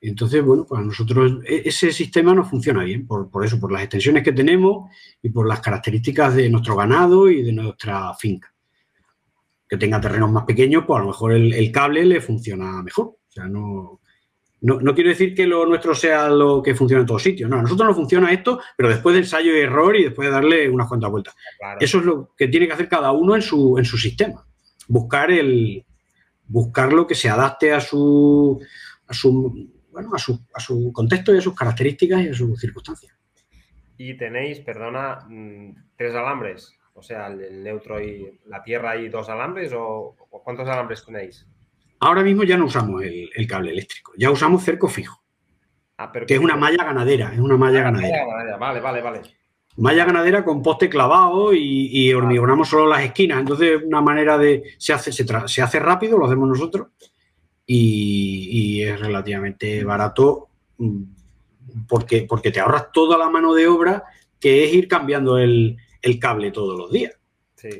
Entonces, 0.00 0.44
bueno, 0.44 0.66
para 0.66 0.82
nosotros 0.82 1.40
e, 1.46 1.62
ese 1.64 1.92
sistema 1.92 2.34
no 2.34 2.44
funciona 2.44 2.84
bien, 2.84 3.06
por, 3.06 3.28
eso, 3.44 3.60
por 3.60 3.72
las 3.72 3.82
extensiones 3.82 4.22
que 4.22 4.32
tenemos 4.32 4.90
y 5.22 5.30
por 5.30 5.46
las 5.46 5.60
características 5.60 6.34
de 6.34 6.48
nuestro 6.48 6.76
ganado 6.76 7.30
y 7.30 7.42
de 7.42 7.52
nuestra 7.52 8.14
finca. 8.14 8.52
Que 9.68 9.76
tenga 9.76 10.00
terrenos 10.00 10.30
más 10.30 10.44
pequeños, 10.44 10.84
pues 10.86 10.98
a 10.98 11.02
lo 11.02 11.08
mejor 11.08 11.32
el, 11.32 11.72
cable 11.72 12.04
le 12.04 12.20
funciona 12.20 12.82
mejor. 12.82 13.06
O 13.06 13.32
sea, 13.32 13.46
no, 13.46 13.99
no, 14.62 14.94
quiero 14.94 15.10
decir 15.10 15.34
que 15.34 15.46
lo 15.46 15.64
nuestro 15.66 15.94
sea 15.94 16.28
lo 16.28 16.62
que 16.62 16.74
funciona 16.74 17.00
en 17.00 17.06
todos 17.06 17.22
sitios. 17.22 17.48
No, 17.48 17.58
a 17.58 17.62
nosotros 17.62 17.88
no 17.88 17.94
funciona 17.94 18.32
esto, 18.32 18.60
pero 18.76 18.88
después 18.90 19.14
de 19.14 19.20
ensayo 19.20 19.56
y 19.56 19.60
error 19.60 19.96
y 19.96 20.04
después 20.04 20.28
de 20.28 20.32
darle 20.32 20.68
unas 20.68 20.88
cuantas 20.88 21.10
vueltas. 21.10 21.36
Eso 21.78 21.98
es 21.98 22.04
lo 22.04 22.34
que 22.36 22.48
tiene 22.48 22.66
que 22.66 22.74
hacer 22.74 22.88
cada 22.88 23.12
uno 23.12 23.34
en 23.34 23.42
su, 23.42 23.78
en 23.78 23.84
su 23.84 23.96
sistema 23.96 24.44
buscar 24.90 25.30
el 25.30 25.84
buscar 26.48 26.92
lo 26.92 27.06
que 27.06 27.14
se 27.14 27.28
adapte 27.28 27.72
a 27.72 27.80
su 27.80 28.60
a 29.06 29.14
su 29.14 29.70
bueno 29.90 30.10
a 30.14 30.18
su, 30.18 30.40
a 30.52 30.60
su 30.60 30.92
contexto 30.92 31.34
y 31.34 31.38
a 31.38 31.40
sus 31.40 31.54
características 31.54 32.20
y 32.22 32.28
a 32.28 32.34
sus 32.34 32.60
circunstancias. 32.60 33.14
Y 33.96 34.14
tenéis, 34.16 34.60
perdona, 34.60 35.26
mm, 35.28 35.74
tres 35.96 36.14
alambres, 36.14 36.74
o 36.94 37.02
sea, 37.02 37.26
el 37.26 37.62
neutro 37.62 38.00
y 38.00 38.40
la 38.46 38.62
tierra 38.62 38.96
y 38.96 39.08
dos 39.08 39.28
alambres 39.28 39.72
o, 39.74 40.16
cuántos 40.44 40.68
alambres 40.68 41.04
tenéis? 41.04 41.46
Ahora 42.00 42.22
mismo 42.22 42.44
ya 42.44 42.56
no 42.56 42.66
usamos 42.66 43.02
el, 43.02 43.46
cable 43.46 43.72
eléctrico, 43.72 44.12
ya 44.16 44.30
usamos 44.30 44.64
cerco 44.64 44.88
fijo. 44.88 45.22
Ah, 45.98 46.10
que 46.26 46.34
es 46.34 46.40
una 46.40 46.56
malla 46.56 46.82
ganadera, 46.82 47.32
es 47.32 47.38
una 47.38 47.56
malla 47.56 47.80
ah, 47.80 47.82
ganadera. 47.82 48.56
Vale, 48.58 48.80
vale, 48.80 49.02
vale 49.02 49.22
malla 49.76 50.04
ganadera 50.04 50.44
con 50.44 50.62
poste 50.62 50.88
clavado 50.88 51.52
y, 51.54 52.12
hormigonamos 52.12 52.68
solo 52.68 52.86
las 52.86 53.02
esquinas. 53.02 53.40
Entonces, 53.40 53.80
una 53.84 54.00
manera 54.00 54.38
de. 54.38 54.62
Se 54.78 54.92
hace, 54.92 55.12
se, 55.12 55.62
hace 55.62 55.78
rápido, 55.80 56.18
lo 56.18 56.26
hacemos 56.26 56.48
nosotros, 56.48 56.88
y, 57.66 58.82
es 58.82 58.98
relativamente 58.98 59.84
barato 59.84 60.48
mm, 60.78 61.02
porque, 61.88 62.26
porque 62.28 62.50
te 62.50 62.60
ahorras 62.60 62.90
toda 62.92 63.16
la 63.16 63.28
mano 63.30 63.54
de 63.54 63.68
obra 63.68 64.04
que 64.38 64.64
es 64.64 64.72
ir 64.72 64.88
cambiando 64.88 65.38
el, 65.38 65.76
cable 66.20 66.50
todos 66.50 66.78
los 66.78 66.90
días. 66.90 67.12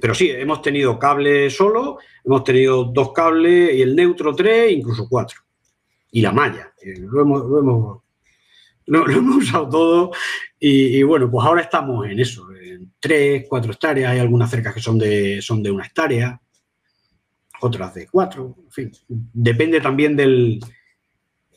Pero 0.01 0.15
sí, 0.15 0.31
hemos 0.31 0.63
tenido 0.63 0.99
cable 0.99 1.51
solo, 1.51 1.99
hemos 2.25 2.45
tenido 2.45 2.85
dos 2.85 3.13
cables 3.13 3.75
y 3.75 3.83
el 3.83 3.97
neutro 3.97 4.35
tres, 4.35 4.73
incluso 4.73 5.09
cuatro. 5.09 5.41
Y 6.13 6.21
la 6.21 6.33
malla. 6.33 6.73
Lo 6.99 7.23
hemos, 7.23 7.45
lo 7.45 7.59
hemos, 7.59 8.03
lo 8.87 9.11
hemos 9.11 9.37
usado 9.37 9.69
todo 9.69 10.11
y, 10.59 11.03
bueno, 11.03 11.31
pues 11.31 11.47
ahora 11.47 11.63
estamos 11.63 12.07
en 12.07 12.19
eso, 12.21 12.47
en 12.53 12.93
tres, 13.01 13.47
cuatro 13.49 13.73
hectáreas, 13.73 14.13
hay 14.13 14.19
algunas 14.19 14.51
cercas 14.51 14.75
que 14.75 14.81
son 14.81 14.99
de, 14.99 15.41
son 15.41 15.63
de 15.63 15.71
una 15.71 15.87
hectárea, 15.87 16.39
otras 17.63 17.95
de 17.95 18.07
cuatro, 18.07 18.57
en 18.65 18.71
fin, 18.71 18.93
depende 19.09 19.81
también 19.81 20.17
del, 20.17 20.61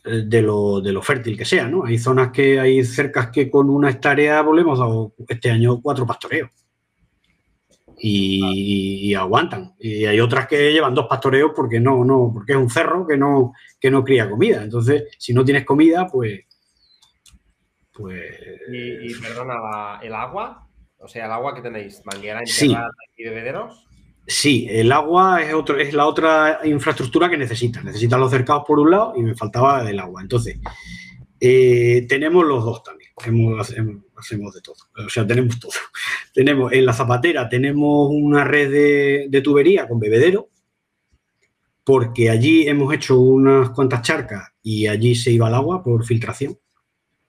de 0.04 0.42
lo, 0.42 0.80
de 0.80 0.94
lo 0.94 1.02
fértil 1.02 1.38
que 1.38 1.46
sea, 1.46 1.68
¿no? 1.68 1.86
Hay 1.86 1.98
zonas 1.98 2.32
que 2.32 2.60
hay 2.60 2.84
cercas 2.84 3.30
que 3.30 3.50
con 3.50 3.70
una 3.70 3.90
hectárea 3.90 4.44
pues, 4.46 4.64
dado 4.66 5.14
este 5.28 5.52
año 5.52 5.82
cuatro 5.82 6.06
pastoreos. 6.06 6.50
Y, 8.06 9.14
aguantan. 9.16 9.76
Y 9.80 10.04
hay 10.04 10.20
otras 10.20 10.48
que 10.48 10.74
llevan 10.74 10.94
dos 10.94 11.08
pastoreos 11.08 11.52
porque 11.56 11.80
no, 11.80 12.04
no, 12.04 12.32
porque 12.34 12.52
es 12.52 12.58
un 12.58 12.70
cerro 12.70 13.08
que 13.08 13.16
no, 13.16 13.54
que 13.80 13.90
no 13.90 14.04
cría 14.04 14.30
comida. 14.30 14.62
Entonces, 14.62 15.06
si 15.18 15.34
no 15.34 15.46
tienes 15.46 15.64
comida, 15.64 16.08
pues, 16.12 16.42
pues... 17.94 18.30
Y, 18.70 19.14
perdona, 19.22 20.00
¿el 20.02 20.14
agua? 20.14 20.68
O 20.98 21.08
sea, 21.08 21.26
el 21.26 21.32
agua 21.32 21.56
que 21.56 21.62
tenéis, 21.62 22.02
manguera 22.06 22.42
integrada 22.46 22.90
y 23.16 23.24
bebederos. 23.24 23.86
Sí, 24.28 24.68
el 24.70 24.92
agua 24.92 25.42
es, 25.42 25.54
otro, 25.54 25.78
es 25.78 25.94
la 25.94 26.06
otra 26.06 26.60
infraestructura 26.66 27.30
que 27.30 27.38
necesitas. 27.38 27.84
Necesitas 27.84 28.20
los 28.20 28.32
cercados 28.32 28.64
por 28.68 28.80
un 28.80 28.92
lado 28.92 29.14
y 29.16 29.22
me 29.22 29.36
faltaba 29.36 29.90
el 29.90 30.00
agua. 30.00 30.22
Entonces, 30.22 30.60
eh, 31.40 32.06
tenemos 32.08 32.46
los 32.46 32.64
dos 32.64 32.84
también. 32.84 33.03
Hacemos, 33.16 34.54
de 34.54 34.62
todo. 34.62 34.76
O 35.06 35.10
sea, 35.10 35.26
tenemos 35.26 35.60
todo. 35.60 35.72
tenemos 36.34 36.72
en 36.74 36.86
la 36.86 36.94
zapatera 36.94 37.48
tenemos 37.48 38.10
una 38.12 38.44
red 38.44 38.72
de, 38.72 39.28
de 39.30 39.42
tubería 39.42 39.88
con 39.88 40.00
bebedero, 40.00 40.50
porque 41.84 42.30
allí 42.30 42.68
hemos 42.68 42.94
hecho 42.94 43.20
unas 43.20 43.70
cuantas 43.72 44.02
charcas 44.02 44.50
y 44.62 44.88
allí 44.88 45.16
se 45.16 45.32
iba 45.32 45.48
el 45.48 45.54
agua 45.54 45.84
por 45.84 46.06
filtración 46.06 46.58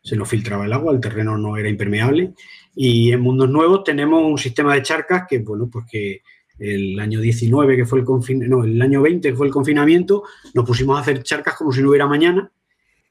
se 0.05 0.17
nos 0.17 0.29
filtraba 0.29 0.67
el 0.67 0.73
agua, 0.73 0.93
el 0.93 1.01
terreno 1.01 1.39
no 1.39 1.57
era 1.57 1.69
impermeable. 1.69 2.35
Y 2.77 3.11
en 3.11 3.21
Mundos 3.21 3.49
Nuevos 3.49 3.85
tenemos 3.85 4.23
un 4.23 4.37
sistema 4.37 4.75
de 4.75 4.83
charcas 4.83 5.25
que, 5.29 5.39
bueno, 5.39 5.69
pues 5.73 5.87
que 5.91 6.23
el 6.59 7.01
año 7.01 7.21
19, 7.21 7.77
que 7.77 7.87
fue 7.87 8.01
el 8.01 8.05
confinamiento, 8.05 8.57
no, 8.57 8.65
el 8.65 8.81
año 8.81 9.01
20, 9.01 9.31
que 9.31 9.35
fue 9.35 9.47
el 9.47 9.53
confinamiento, 9.53 10.25
nos 10.53 10.67
pusimos 10.67 10.99
a 10.99 11.01
hacer 11.01 11.23
charcas 11.23 11.57
como 11.57 11.73
si 11.73 11.83
no 11.83 11.89
hubiera 11.89 12.07
mañana 12.07 12.53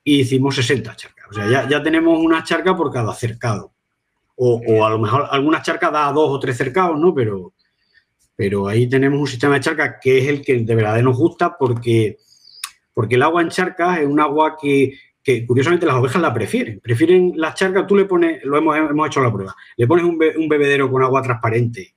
y 0.04 0.22
hicimos 0.22 0.56
60 0.56 0.96
charcas. 0.96 1.26
O 1.30 1.34
sea, 1.34 1.50
ya, 1.50 1.70
ya 1.70 1.82
tenemos 1.82 2.20
una 2.20 2.44
charca 2.44 2.76
por 2.76 2.92
cada 2.92 3.14
cercado. 3.14 3.74
O, 4.36 4.62
o, 4.68 4.86
a 4.86 4.90
lo 4.90 5.00
mejor 5.00 5.28
algunas 5.30 5.64
charcas 5.64 5.92
da 5.92 6.12
dos 6.12 6.30
o 6.30 6.40
tres 6.40 6.58
cercados, 6.58 7.00
¿no? 7.00 7.14
Pero, 7.14 7.54
pero 8.36 8.68
ahí 8.68 8.88
tenemos 8.88 9.20
un 9.20 9.28
sistema 9.28 9.56
de 9.56 9.62
charcas 9.62 9.96
que 10.02 10.20
es 10.20 10.28
el 10.28 10.42
que 10.42 10.60
de 10.60 10.76
verdad 10.76 11.02
nos 11.02 11.18
gusta 11.18 11.56
porque, 11.58 12.18
porque 12.94 13.16
el 13.16 13.22
agua 13.22 13.42
en 13.42 13.50
charcas 13.50 14.00
es 14.00 14.08
un 14.08 14.20
agua 14.20 14.58
que 14.60 14.98
que 15.24 15.46
curiosamente 15.48 15.86
las 15.86 15.96
ovejas 15.96 16.22
la 16.22 16.34
prefieren. 16.34 16.80
Prefieren 16.82 17.34
las 17.36 17.56
charcas, 17.56 17.88
tú 17.88 17.96
le 17.96 18.06
pones, 18.06 18.44
lo 18.44 18.58
hemos, 18.58 18.76
hemos 18.76 19.08
hecho 19.08 19.22
la 19.22 19.32
prueba, 19.32 19.56
le 19.78 19.88
pones 19.88 20.04
un, 20.06 20.18
bebedero 20.50 20.92
con 20.92 21.02
agua 21.02 21.22
transparente 21.22 21.96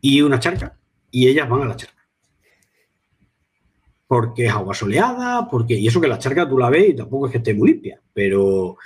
y 0.00 0.20
una 0.20 0.40
charca 0.40 0.76
y 1.10 1.28
ellas 1.28 1.48
van 1.48 1.62
a 1.62 1.66
la 1.66 1.76
charca. 1.76 1.93
Porque 4.14 4.46
es 4.46 4.52
agua 4.52 4.74
soleada, 4.74 5.48
porque, 5.50 5.74
y 5.74 5.88
eso 5.88 6.00
que 6.00 6.06
la 6.06 6.20
charca 6.20 6.48
tú 6.48 6.56
la 6.56 6.70
ves 6.70 6.90
y 6.90 6.94
tampoco 6.94 7.26
es 7.26 7.32
que 7.32 7.38
esté 7.38 7.52
muy 7.52 7.72
limpia, 7.72 8.00
pero 8.12 8.76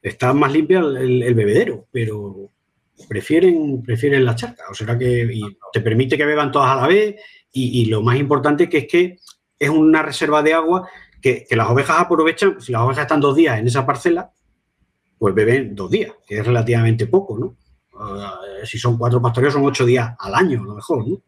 está 0.00 0.32
más 0.32 0.50
limpia 0.50 0.78
el, 0.78 1.34
bebedero, 1.34 1.86
pero 1.92 2.48
prefieren, 3.06 3.82
prefieren 3.82 4.24
la 4.24 4.34
charca. 4.34 4.64
O 4.70 4.74
sea 4.74 4.96
que 4.96 5.38
te 5.70 5.80
permite 5.82 6.16
que 6.16 6.24
beban 6.24 6.50
todas 6.50 6.70
a 6.70 6.80
la 6.80 6.86
vez 6.86 7.16
y, 7.52 7.82
y 7.82 7.84
lo 7.86 8.00
más 8.00 8.18
importante 8.18 8.70
que 8.70 8.78
es 8.78 8.86
que 8.86 9.18
es 9.58 9.68
una 9.68 10.00
reserva 10.00 10.42
de 10.42 10.54
agua 10.54 10.88
que, 11.20 11.46
las 11.50 11.68
ovejas 11.68 12.00
aprovechan, 12.00 12.58
si 12.58 12.72
las 12.72 12.80
ovejas 12.80 13.02
están 13.02 13.20
dos 13.20 13.36
días 13.36 13.58
en 13.58 13.66
esa 13.66 13.84
parcela, 13.84 14.32
pues 15.18 15.34
beben 15.34 15.74
dos 15.74 15.90
días, 15.90 16.14
que 16.26 16.38
es 16.38 16.46
relativamente 16.46 17.06
poco, 17.06 17.38
¿no? 17.38 17.56
Eh, 17.92 18.64
si 18.64 18.78
son 18.78 18.96
cuatro 18.96 19.20
pastoreos, 19.20 19.52
son 19.52 19.66
ocho 19.66 19.84
días 19.84 20.14
al 20.18 20.34
año, 20.34 20.62
a 20.62 20.64
lo 20.68 20.74
mejor, 20.74 21.06
¿no? 21.06 21.20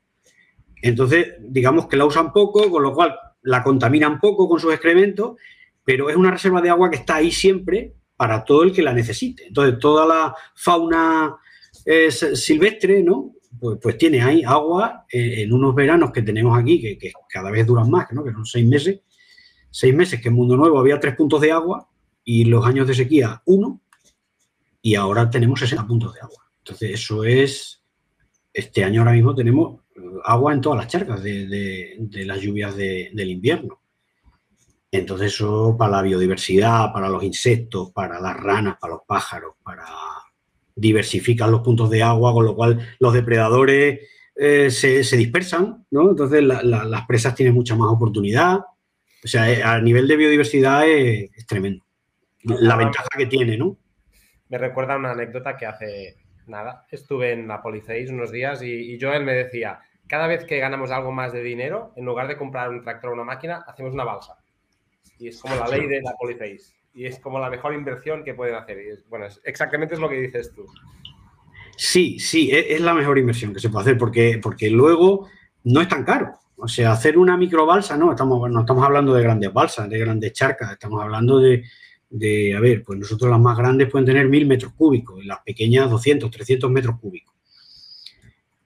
Entonces, 0.80 1.34
digamos 1.38 1.86
que 1.86 1.98
la 1.98 2.06
usan 2.06 2.32
poco, 2.32 2.70
con 2.70 2.82
lo 2.82 2.92
cual 2.92 3.14
la 3.42 3.62
contaminan 3.62 4.20
poco 4.20 4.48
con 4.48 4.58
sus 4.58 4.72
excrementos, 4.72 5.36
pero 5.84 6.10
es 6.10 6.16
una 6.16 6.30
reserva 6.30 6.60
de 6.60 6.70
agua 6.70 6.90
que 6.90 6.96
está 6.96 7.16
ahí 7.16 7.30
siempre 7.30 7.94
para 8.16 8.44
todo 8.44 8.62
el 8.62 8.72
que 8.72 8.82
la 8.82 8.92
necesite. 8.92 9.46
Entonces, 9.48 9.78
toda 9.78 10.06
la 10.06 10.34
fauna 10.54 11.36
eh, 11.84 12.10
silvestre, 12.10 13.02
¿no? 13.02 13.32
pues, 13.58 13.78
pues 13.80 13.98
tiene 13.98 14.22
ahí 14.22 14.42
agua 14.44 15.06
en 15.10 15.52
unos 15.52 15.74
veranos 15.74 16.10
que 16.10 16.22
tenemos 16.22 16.58
aquí, 16.58 16.80
que, 16.80 17.12
cada 17.28 17.50
vez 17.50 17.66
duran 17.66 17.90
más, 17.90 18.10
¿no? 18.12 18.24
que 18.24 18.32
son 18.32 18.44
seis 18.44 18.66
meses. 18.66 19.00
Seis 19.70 19.94
meses 19.94 20.20
que 20.20 20.28
en 20.28 20.34
Mundo 20.34 20.56
Nuevo 20.56 20.78
había 20.78 21.00
tres 21.00 21.16
puntos 21.16 21.40
de 21.40 21.52
agua 21.52 21.88
y 22.24 22.44
los 22.44 22.66
años 22.66 22.86
de 22.86 22.94
sequía 22.94 23.40
uno, 23.46 23.80
y 24.82 24.96
ahora 24.96 25.30
tenemos 25.30 25.60
60 25.60 25.86
puntos 25.86 26.14
de 26.14 26.20
agua. 26.20 26.50
Entonces, 26.58 26.90
eso 26.90 27.24
es, 27.24 27.82
este 28.52 28.84
año 28.84 29.00
ahora 29.00 29.12
mismo 29.12 29.34
tenemos 29.34 29.80
agua 30.24 30.52
en 30.52 30.60
todas 30.60 30.78
las 30.78 30.88
charcas 30.88 31.22
de, 31.22 31.96
las 32.24 32.40
lluvias 32.40 32.76
del 32.76 33.30
invierno. 33.30 33.80
Entonces 34.90 35.32
eso 35.32 35.74
para 35.78 35.92
la 35.92 36.02
biodiversidad, 36.02 36.92
para 36.92 37.08
los 37.08 37.22
insectos, 37.24 37.92
para 37.92 38.20
las 38.20 38.36
ranas, 38.36 38.76
para 38.78 38.94
los 38.94 39.02
pájaros, 39.06 39.54
para 39.62 39.86
diversificar 40.74 41.48
los 41.48 41.62
puntos 41.62 41.88
de 41.90 42.02
agua, 42.02 42.32
con 42.32 42.44
lo 42.44 42.54
cual 42.54 42.94
los 42.98 43.14
depredadores 43.14 44.00
eh, 44.34 44.70
se, 44.70 45.16
dispersan, 45.16 45.86
¿no? 45.90 46.10
Entonces 46.10 46.42
las 46.42 47.06
presas 47.06 47.34
tienen 47.34 47.54
mucha 47.54 47.74
más 47.74 47.88
oportunidad. 47.90 48.58
O 49.24 49.28
sea, 49.28 49.50
eh, 49.50 49.62
a 49.62 49.80
nivel 49.80 50.08
de 50.08 50.16
biodiversidad 50.16 50.86
es, 50.86 51.46
tremendo. 51.46 51.84
La 52.42 52.76
ventaja 52.76 53.08
que 53.16 53.26
tiene, 53.26 53.56
¿no? 53.56 53.78
Me 54.48 54.58
recuerda 54.58 54.96
una 54.96 55.12
anécdota 55.12 55.56
que 55.56 55.64
hace 55.64 56.16
nada, 56.46 56.86
estuve 56.90 57.32
en 57.32 57.48
la 57.48 57.62
Policeis 57.62 58.10
unos 58.10 58.30
días 58.30 58.62
y, 58.62 58.98
Joel 59.00 59.24
me 59.24 59.32
decía, 59.32 59.80
cada 60.06 60.26
vez 60.26 60.44
que 60.44 60.58
ganamos 60.58 60.90
algo 60.90 61.12
más 61.12 61.32
de 61.32 61.42
dinero, 61.42 61.92
en 61.96 62.04
lugar 62.04 62.28
de 62.28 62.36
comprar 62.36 62.70
un 62.70 62.82
tractor 62.82 63.10
o 63.10 63.14
una 63.14 63.24
máquina, 63.24 63.64
hacemos 63.66 63.94
una 63.94 64.04
balsa. 64.04 64.36
Y 65.18 65.28
es 65.28 65.40
como 65.40 65.54
la 65.56 65.68
ley 65.68 65.86
de 65.86 66.02
la 66.02 66.12
Polyface. 66.18 66.74
Y 66.94 67.06
es 67.06 67.18
como 67.20 67.38
la 67.38 67.48
mejor 67.48 67.74
inversión 67.74 68.22
que 68.24 68.34
pueden 68.34 68.54
hacer. 68.54 68.78
Y 68.78 69.08
bueno, 69.08 69.26
exactamente 69.44 69.94
es 69.94 70.00
lo 70.00 70.08
que 70.08 70.20
dices 70.20 70.52
tú. 70.54 70.66
Sí, 71.76 72.18
sí, 72.18 72.50
e, 72.50 72.74
es, 72.74 72.80
la 72.80 72.92
mejor 72.92 73.18
inversión 73.18 73.54
que 73.54 73.60
se 73.60 73.70
puede 73.70 73.82
hacer 73.82 73.98
porque, 73.98 74.38
porque 74.42 74.68
luego 74.68 75.28
no 75.64 75.80
es 75.80 75.88
tan 75.88 76.04
caro. 76.04 76.38
O 76.56 76.68
sea, 76.68 76.92
hacer 76.92 77.18
una 77.18 77.36
microbalsa, 77.36 77.96
no 77.96 78.10
estamos, 78.10 78.50
no 78.50 78.60
estamos 78.60 78.84
hablando 78.84 79.14
de 79.14 79.22
grandes 79.22 79.52
balsas, 79.52 79.88
de 79.88 79.98
grandes 79.98 80.32
charcas, 80.32 80.72
estamos 80.72 81.02
hablando 81.02 81.38
de, 81.38 81.64
de, 82.12 82.54
a 82.54 82.60
ver, 82.60 82.84
pues 82.84 82.98
nosotros 82.98 83.30
las 83.30 83.40
más 83.40 83.56
grandes 83.56 83.90
pueden 83.90 84.06
tener 84.06 84.28
mil 84.28 84.46
metros 84.46 84.72
cúbicos 84.74 85.22
y 85.22 85.26
las 85.26 85.40
pequeñas 85.40 85.90
200, 85.90 86.30
300 86.30 86.70
metros 86.70 87.00
cúbicos. 87.00 87.34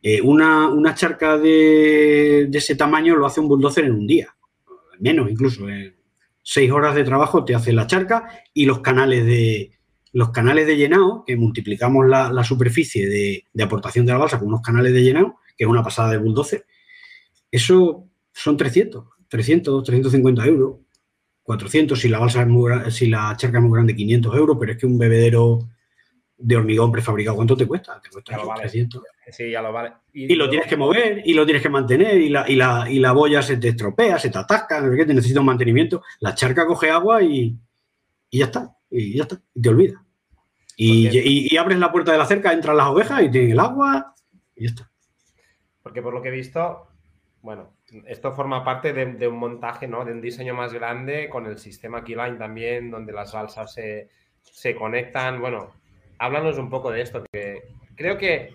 Eh, 0.03 0.21
una, 0.21 0.69
una, 0.69 0.95
charca 0.95 1.39
de, 1.39 2.47
de, 2.49 2.59
ese 2.59 2.77
tamaño 2.77 3.17
lo 3.17 3.27
hace 3.27 3.41
un 3.41 3.49
bulldozer 3.49 3.85
en 3.87 3.93
un 3.93 4.07
día, 4.07 4.37
menos 5.01 5.31
incluso, 5.31 5.69
en, 5.69 5.97
seis 6.49 6.71
horas 6.71 6.95
de 6.95 7.03
trabajo 7.03 7.45
te 7.45 7.57
hace 7.57 7.73
la 7.73 7.89
charca 7.89 8.29
y 8.55 8.67
los 8.67 8.79
canales 8.79 9.27
de, 9.27 9.73
los 10.13 10.31
canales 10.31 10.69
de 10.69 10.77
llenado, 10.77 11.25
que 11.27 11.37
multiplicamos 11.37 12.07
la, 12.07 12.45
superficie 12.45 13.09
de, 13.53 13.65
aportación 13.65 14.07
de 14.07 14.13
la 14.13 14.19
balsa 14.19 14.39
con 14.39 14.49
unos 14.49 14.63
canales 14.63 14.93
de 14.93 15.03
llenado, 15.03 15.41
que 15.57 15.65
es 15.65 15.69
una 15.69 15.83
pasada 15.83 16.13
de 16.13 16.19
bulldozer, 16.19 16.65
eso 17.51 18.07
son 18.33 18.57
300, 18.57 19.05
300, 19.29 19.83
350 19.83 20.47
euros, 20.47 20.77
400 21.47 21.99
si 21.99 22.09
la 22.09 22.19
balsa 22.19 22.43
es 22.43 22.49
muy, 22.49 22.73
si 22.91 23.07
la 23.07 23.35
charca 23.37 23.59
es 23.59 23.65
muy 23.65 23.73
grande, 23.73 23.95
500 23.95 24.37
euros, 24.37 24.57
pero 24.59 24.73
es 24.73 24.79
que 24.79 24.87
un 24.87 24.99
bebedero 24.99 25.61
de 26.37 26.57
hormigón 26.57 26.91
prefabricado, 26.91 27.37
¿cuánto 27.37 27.57
te 27.57 27.67
cuesta? 27.67 28.01
Te 28.01 28.11
cuesta 28.11 28.37
300. 28.57 29.03
Sí, 29.31 29.51
ya 29.53 29.63
lo 29.63 29.73
vale. 29.73 29.93
Y, 30.13 30.35
lo 30.35 30.51
tienes 30.51 30.69
que 30.69 30.77
mover 30.77 31.23
y 31.25 31.35
lo 31.35 31.45
tienes 31.45 31.63
que 31.63 31.69
mantener 31.69 32.19
y 32.19 32.29
la, 32.29 32.51
y 32.51 32.57
la, 32.57 32.91
y 32.91 32.99
la 32.99 33.13
boya 33.13 33.43
se 33.43 33.59
te 33.59 33.69
estropea, 33.69 34.19
se 34.19 34.31
te 34.31 34.39
atasca, 34.39 34.81
no 34.81 34.91
sé 34.91 34.97
qué, 34.97 35.07
te 35.07 35.15
necesita 35.15 35.41
un 35.41 35.47
mantenimiento. 35.47 36.03
La 36.19 36.35
charca 36.35 36.67
coge 36.67 36.91
agua 36.91 37.23
y, 37.23 37.57
y 38.29 38.39
ya 38.39 38.47
está, 38.47 38.77
y 38.91 39.17
ya 39.17 39.23
está, 39.23 39.41
y 39.55 39.63
te 39.63 39.69
olvida. 39.69 40.03
Y, 40.77 41.09
y, 41.53 41.57
abres 41.57 41.79
la 41.79 41.93
puerta 41.93 42.11
de 42.11 42.19
la 42.19 42.27
cerca, 42.27 42.53
entran 42.53 42.77
las 42.77 42.89
ovejas 42.89 43.23
y 43.23 43.31
tienen 43.31 43.53
el 43.53 43.61
agua 43.61 44.15
y 44.57 44.65
ya 44.65 44.71
está. 44.71 44.91
Porque 45.83 46.03
por 46.03 46.13
lo 46.13 46.21
que 46.21 46.29
he 46.29 46.33
visto, 46.33 46.89
bueno, 47.41 47.76
esto 48.07 48.35
forma 48.35 48.65
parte 48.65 48.93
de, 48.93 49.29
un 49.29 49.39
montaje, 49.39 49.87
¿no? 49.87 50.05
De 50.05 50.13
un 50.13 50.21
diseño 50.21 50.55
más 50.55 50.73
grande 50.73 51.29
con 51.29 51.47
el 51.47 51.59
sistema 51.59 52.05
Keyline 52.05 52.39
también, 52.39 52.91
donde 52.91 53.13
las 53.13 53.33
balsas 53.33 53.73
se, 53.73 54.09
se 54.43 54.75
conectan. 54.75 55.41
Bueno, 55.41 55.73
háblanos 56.19 56.59
un 56.59 56.71
poco 56.71 56.91
de 56.91 57.03
esto, 57.03 57.25
que 57.33 57.63
creo 57.97 58.19
que 58.19 58.53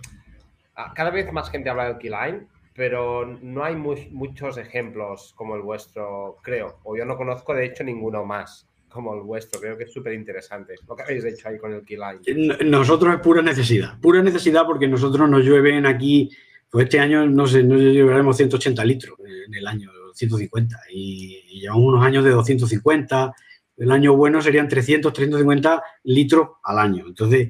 Ah, 0.75 0.93
cada 0.95 1.09
vez 1.09 1.31
más 1.31 1.49
gente 1.49 1.69
habla 1.69 1.85
del 1.85 1.97
Keyline, 1.97 2.47
pero 2.73 3.25
no 3.41 3.63
hay 3.63 3.75
muchos 3.75 4.57
ejemplos 4.57 5.33
como 5.35 5.55
el 5.55 5.61
vuestro, 5.61 6.37
creo. 6.41 6.79
O 6.83 6.95
yo 6.95 7.05
no 7.05 7.17
conozco, 7.17 7.53
de 7.53 7.65
hecho, 7.65 7.83
ninguno 7.83 8.25
más 8.25 8.67
como 8.89 9.13
el 9.13 9.21
vuestro. 9.21 9.59
Creo 9.59 9.77
que 9.77 9.83
es 9.83 9.93
súper 9.93 10.13
interesante 10.13 10.75
lo 10.87 10.95
que 10.95 11.03
habéis 11.03 11.25
hecho 11.25 11.49
ahí 11.49 11.57
con 11.57 11.73
el 11.73 11.83
Keyline. 11.85 12.21
Nosotros 12.69 13.15
es 13.15 13.19
pura 13.19 13.41
necesidad. 13.41 13.99
Pura 13.99 14.21
necesidad 14.21 14.65
porque 14.65 14.87
nosotros 14.87 15.29
nos 15.29 15.43
llueven 15.43 15.85
aquí, 15.85 16.29
pues 16.71 16.85
este 16.85 16.99
año, 16.99 17.27
no 17.27 17.45
sé, 17.47 17.63
nos 17.63 17.81
llevaremos 17.81 18.37
180 18.37 18.85
litros 18.85 19.17
en 19.19 19.53
el 19.53 19.67
año, 19.67 19.91
150. 20.13 20.77
Y, 20.93 21.43
y 21.49 21.59
llevamos 21.59 21.83
unos 21.85 22.05
años 22.05 22.23
de 22.23 22.31
250. 22.31 23.33
El 23.77 23.91
año 23.91 24.15
bueno 24.15 24.41
serían 24.41 24.69
300, 24.69 25.11
350 25.11 25.83
litros 26.05 26.47
al 26.63 26.79
año. 26.79 27.05
Entonces, 27.07 27.49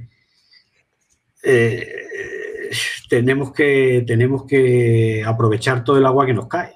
eh, 1.43 1.88
tenemos 3.10 3.51
que, 3.51 4.03
tenemos 4.07 4.45
que 4.45 5.23
aprovechar 5.25 5.84
todo 5.84 5.97
el 5.97 6.05
agua 6.05 6.25
que 6.25 6.34
nos 6.34 6.47
cae. 6.47 6.73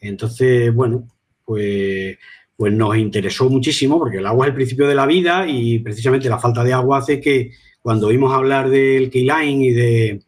Entonces, 0.00 0.72
bueno, 0.72 1.08
pues, 1.44 2.16
pues 2.56 2.72
nos 2.72 2.96
interesó 2.96 3.50
muchísimo 3.50 3.98
porque 3.98 4.18
el 4.18 4.26
agua 4.26 4.46
es 4.46 4.50
el 4.50 4.54
principio 4.54 4.86
de 4.86 4.94
la 4.94 5.06
vida 5.06 5.46
y 5.48 5.80
precisamente 5.80 6.28
la 6.28 6.38
falta 6.38 6.62
de 6.62 6.72
agua 6.72 6.98
hace 6.98 7.20
que 7.20 7.52
cuando 7.82 8.06
oímos 8.06 8.32
hablar 8.32 8.70
del 8.70 9.10
Keyline 9.10 9.62
y 9.62 9.70
de, 9.72 10.22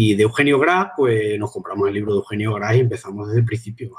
y 0.00 0.14
de 0.14 0.22
Eugenio 0.22 0.60
Gras, 0.60 0.92
pues 0.96 1.36
nos 1.40 1.50
compramos 1.50 1.88
el 1.88 1.94
libro 1.94 2.12
de 2.12 2.18
Eugenio 2.18 2.54
Gras 2.54 2.76
y 2.76 2.80
empezamos 2.80 3.26
desde 3.26 3.40
el 3.40 3.44
principio 3.44 3.90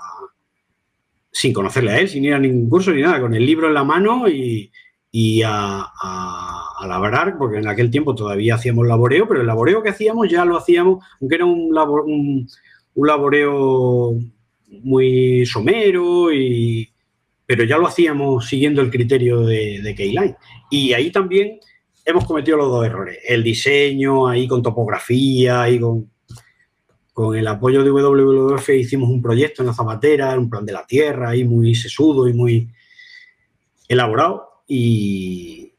sin 1.30 1.52
conocerle 1.52 1.92
a 1.92 2.00
él, 2.00 2.08
sin 2.08 2.24
ir 2.24 2.34
a 2.34 2.40
ningún 2.40 2.70
curso 2.70 2.94
ni 2.94 3.02
nada, 3.02 3.20
con 3.20 3.34
el 3.34 3.46
libro 3.46 3.68
en 3.68 3.74
la 3.74 3.84
mano 3.84 4.30
y, 4.30 4.72
y 5.12 5.42
a, 5.42 5.82
a, 6.02 6.88
labrar, 6.88 7.38
porque 7.38 7.58
en 7.58 7.68
aquel 7.68 7.92
tiempo 7.92 8.16
todavía 8.16 8.56
hacíamos 8.56 8.88
laboreo, 8.88 9.28
pero 9.28 9.42
el 9.42 9.48
laboreo 9.48 9.84
que 9.84 9.90
hacíamos 9.90 10.30
ya 10.30 10.46
lo 10.46 10.56
hacíamos, 10.56 11.04
aunque 11.20 11.36
era 11.36 11.44
un, 11.44 11.78
un, 11.78 12.48
laboreo 12.96 14.16
muy 14.70 15.46
somero, 15.46 16.34
y, 16.34 16.90
pero 17.46 17.66
ya 17.66 17.78
lo 17.78 17.88
hacíamos 17.88 18.48
siguiendo 18.48 18.82
el 18.82 18.90
criterio 18.90 19.42
de, 19.42 19.82
de 19.82 19.96
Keyline. 19.96 20.38
Y 20.72 20.94
ahí 20.94 21.12
también 21.12 21.60
hemos 22.06 22.26
cometido 22.26 22.58
los 22.58 22.70
dos 22.70 22.86
errores. 22.86 23.20
El 23.28 23.44
diseño, 23.44 24.28
ahí 24.28 24.48
con 24.48 24.64
topografía, 24.64 25.64
ahí 25.64 25.80
con, 25.80 26.10
con 27.14 27.36
el 27.36 27.48
apoyo 27.48 27.84
de 27.84 27.92
WWF 27.92 28.70
hicimos 28.70 29.10
un 29.10 29.22
proyecto 29.22 29.62
en 29.62 29.68
la 29.68 29.74
zapatera, 29.74 30.38
un 30.38 30.50
plan 30.50 30.66
de 30.66 30.74
la 30.74 30.86
tierra, 30.86 31.30
ahí 31.30 31.44
muy 31.44 31.76
sesudo 31.76 32.28
y 32.28 32.34
muy 32.34 32.70
elaborado 33.88 34.64
y, 34.68 35.74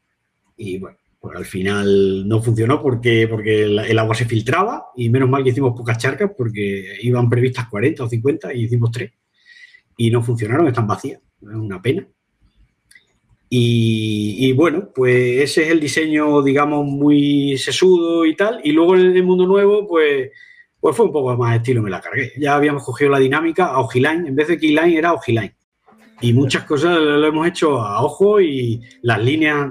bueno, 0.79 0.99
pues 1.21 1.37
al 1.37 1.45
final 1.45 2.29
no 2.29 2.43
funcionó 2.43 2.83
porque, 2.83 3.29
porque 3.29 3.65
el, 3.65 3.99
agua 3.99 4.15
se 4.15 4.27
filtraba 4.27 4.87
y 4.97 5.09
menos 5.09 5.31
mal 5.31 5.45
que 5.45 5.51
hicimos 5.51 5.77
pocas 5.77 5.97
charcas 5.97 6.33
porque 6.37 6.99
iban 7.03 7.31
previstas 7.31 7.69
40 7.69 8.05
o 8.05 8.09
50 8.09 8.53
y 8.55 8.65
hicimos 8.65 8.91
tres 8.91 9.13
y 9.97 10.11
no 10.11 10.23
funcionaron, 10.23 10.67
están 10.67 10.87
vacías, 10.87 11.21
es 11.41 11.49
una 11.55 11.81
pena. 11.81 12.07
Y, 13.53 14.53
bueno, 14.53 14.91
pues 14.95 15.41
ese 15.43 15.65
es 15.65 15.71
el 15.71 15.81
diseño, 15.81 16.41
digamos, 16.41 16.87
muy 16.87 17.59
sesudo 17.59 18.25
y 18.25 18.37
tal. 18.37 18.61
Y 18.63 18.71
luego 18.71 18.95
en 18.95 19.17
el 19.17 19.25
mundo 19.25 19.45
nuevo, 19.45 19.89
pues, 19.89 20.31
pues 20.79 20.97
fue 20.97 21.07
un 21.07 21.13
poco 21.13 21.37
más 21.37 21.57
estilo, 21.57 21.83
me 21.83 21.91
la 21.91 22.01
cargué. 22.01 22.33
Ya 22.39 22.55
habíamos 22.55 22.85
cogido 22.85 23.11
la 23.11 23.19
dinámica 23.19 23.67
a 23.67 23.81
Ojiline, 23.81 24.29
en 24.29 24.37
vez 24.37 24.49
de 24.49 24.59
Keyline 24.59 24.97
era 24.97 25.13
Ojiline 25.15 25.57
y 26.21 26.33
muchas 26.33 26.65
cosas 26.65 26.99
lo 26.99 27.27
hemos 27.27 27.47
hecho 27.47 27.81
a 27.81 28.03
ojo 28.03 28.41
y 28.41 28.81
las 29.03 29.23
líneas, 29.23 29.71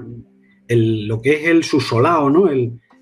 lo 0.68 1.20
que 1.20 1.34
es 1.34 1.48
el 1.48 1.64
subsolado, 1.64 2.28
¿no? 2.28 2.50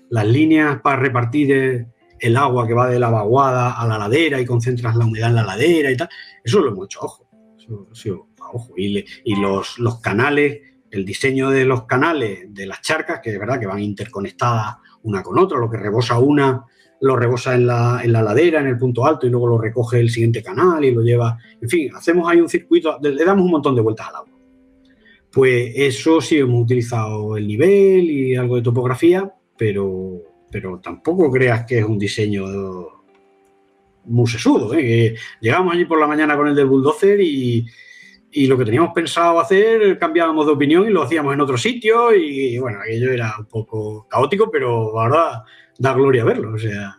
las 0.09 0.27
líneas 0.27 0.81
para 0.81 1.01
repartir 1.01 1.87
el, 2.19 2.37
agua 2.37 2.67
que 2.67 2.73
va 2.73 2.89
de 2.89 2.99
la 2.99 3.09
vaguada 3.09 3.79
a 3.79 3.87
la 3.87 3.97
ladera 3.97 4.39
y 4.39 4.45
concentras 4.45 4.95
la 4.95 5.05
humedad 5.05 5.29
en 5.29 5.35
la 5.35 5.43
ladera 5.43 5.91
y 5.91 5.97
tal, 5.97 6.09
eso 6.43 6.59
lo 6.59 6.69
hemos 6.69 6.85
hecho 6.85 7.01
a 7.01 7.05
ojo. 7.05 7.29
Eso, 7.91 8.28
Y, 8.77 9.35
los, 9.35 9.79
los 9.79 9.99
canales, 9.99 10.61
el 10.91 11.05
diseño 11.05 11.49
de 11.49 11.65
los 11.65 11.83
canales 11.83 12.53
de 12.53 12.65
las 12.65 12.81
charcas, 12.81 13.19
que 13.21 13.31
es 13.31 13.39
verdad 13.39 13.59
que 13.59 13.67
van 13.67 13.79
interconectadas 13.79 14.77
una 15.03 15.23
con 15.23 15.39
otra, 15.39 15.57
lo 15.57 15.69
que 15.69 15.77
rebosa 15.77 16.19
una 16.19 16.65
lo 17.01 17.15
rebosa 17.15 17.55
en 17.55 17.67
la, 17.67 18.01
en 18.03 18.11
la 18.11 18.21
ladera, 18.21 18.59
en 18.59 18.67
el 18.67 18.77
punto 18.77 19.05
alto, 19.05 19.25
y 19.25 19.29
luego 19.29 19.47
lo 19.47 19.57
recoge 19.57 19.99
el 19.99 20.09
siguiente 20.09 20.43
canal 20.43 20.83
y 20.83 20.91
lo 20.91 21.01
lleva. 21.01 21.37
En 21.61 21.69
fin, 21.69 21.91
hacemos 21.95 22.29
ahí 22.29 22.41
un 22.41 22.49
circuito, 22.49 22.99
le 23.01 23.23
damos 23.23 23.45
un 23.45 23.51
montón 23.51 23.75
de 23.75 23.81
vueltas 23.81 24.09
al 24.09 24.15
agua. 24.15 24.37
Pues 25.31 25.71
eso 25.75 26.19
sí 26.21 26.39
hemos 26.39 26.63
utilizado 26.63 27.37
el 27.37 27.47
nivel 27.47 28.09
y 28.09 28.35
algo 28.35 28.55
de 28.55 28.63
topografía, 28.63 29.31
pero, 29.57 30.21
pero 30.51 30.79
tampoco 30.79 31.31
creas 31.31 31.65
que 31.65 31.79
es 31.79 31.85
un 31.85 31.99
diseño 31.99 32.45
muy 34.05 34.27
sesudo. 34.27 34.73
¿eh? 34.73 35.15
Llegamos 35.39 35.73
allí 35.73 35.85
por 35.85 35.99
la 35.99 36.07
mañana 36.07 36.35
con 36.35 36.47
el 36.47 36.55
del 36.55 36.65
bulldozer 36.65 37.21
y, 37.21 37.65
y 38.31 38.47
lo 38.47 38.57
que 38.57 38.65
teníamos 38.65 38.93
pensado 38.93 39.39
hacer 39.39 39.97
cambiábamos 39.97 40.45
de 40.45 40.51
opinión 40.51 40.87
y 40.87 40.91
lo 40.91 41.03
hacíamos 41.03 41.33
en 41.33 41.41
otro 41.41 41.57
sitio 41.57 42.13
y 42.13 42.57
bueno, 42.59 42.79
aquello 42.81 43.11
era 43.11 43.35
un 43.39 43.45
poco 43.45 44.07
caótico, 44.09 44.49
pero 44.51 44.99
ahora 44.99 45.43
da 45.77 45.93
gloria 45.93 46.23
verlo. 46.23 46.53
O 46.53 46.59
sea, 46.59 46.97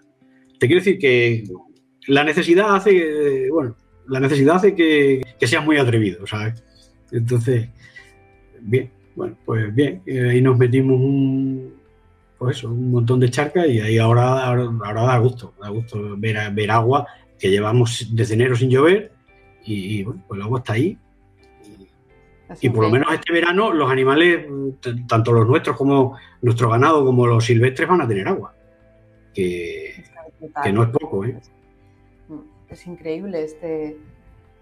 te 0.58 0.66
quiero 0.66 0.80
decir 0.80 0.98
que 0.98 1.44
la 2.06 2.24
necesidad 2.24 2.74
hace, 2.74 3.48
bueno, 3.50 3.76
la 4.08 4.20
necesidad 4.20 4.56
hace 4.56 4.74
que, 4.74 5.22
que 5.38 5.46
seas 5.46 5.64
muy 5.64 5.76
atrevido, 5.76 6.26
¿sabes? 6.26 6.64
Entonces, 7.12 7.68
bien, 8.60 8.90
bueno, 9.14 9.36
pues 9.44 9.74
bien, 9.74 10.02
ahí 10.06 10.40
nos 10.40 10.58
metimos 10.58 10.98
un, 10.98 11.74
pues 12.38 12.64
un 12.64 12.90
montón 12.90 13.20
de 13.20 13.30
charcas 13.30 13.68
y 13.68 13.80
ahí 13.80 13.98
ahora, 13.98 14.46
ahora, 14.46 15.02
da 15.02 15.18
gusto, 15.18 15.54
da 15.60 15.68
gusto 15.68 16.16
ver, 16.16 16.38
ver 16.52 16.70
agua 16.70 17.06
que 17.38 17.50
llevamos 17.50 18.08
desde 18.12 18.34
enero 18.34 18.56
sin 18.56 18.70
llover 18.70 19.12
y, 19.64 20.02
bueno, 20.02 20.24
pues 20.26 20.38
el 20.38 20.42
agua 20.44 20.58
está 20.60 20.72
ahí. 20.72 20.98
Y, 22.60 22.70
por 22.70 22.84
lo 22.84 22.90
menos 22.90 23.12
este 23.12 23.32
verano 23.32 23.72
los 23.72 23.90
animales, 23.90 24.46
tanto 25.06 25.32
los 25.32 25.46
nuestros 25.46 25.76
como 25.76 26.16
nuestro 26.42 26.68
ganado 26.70 27.04
como 27.04 27.26
los 27.26 27.44
silvestres 27.44 27.88
van 27.88 28.00
a 28.00 28.08
tener 28.08 28.26
agua. 28.28 28.54
Que, 29.34 30.04
que 30.62 30.72
no 30.72 30.82
es 30.82 30.88
poco, 30.90 31.24
¿eh? 31.24 31.38
Es 32.68 32.86
increíble 32.86 33.42
este, 33.42 33.96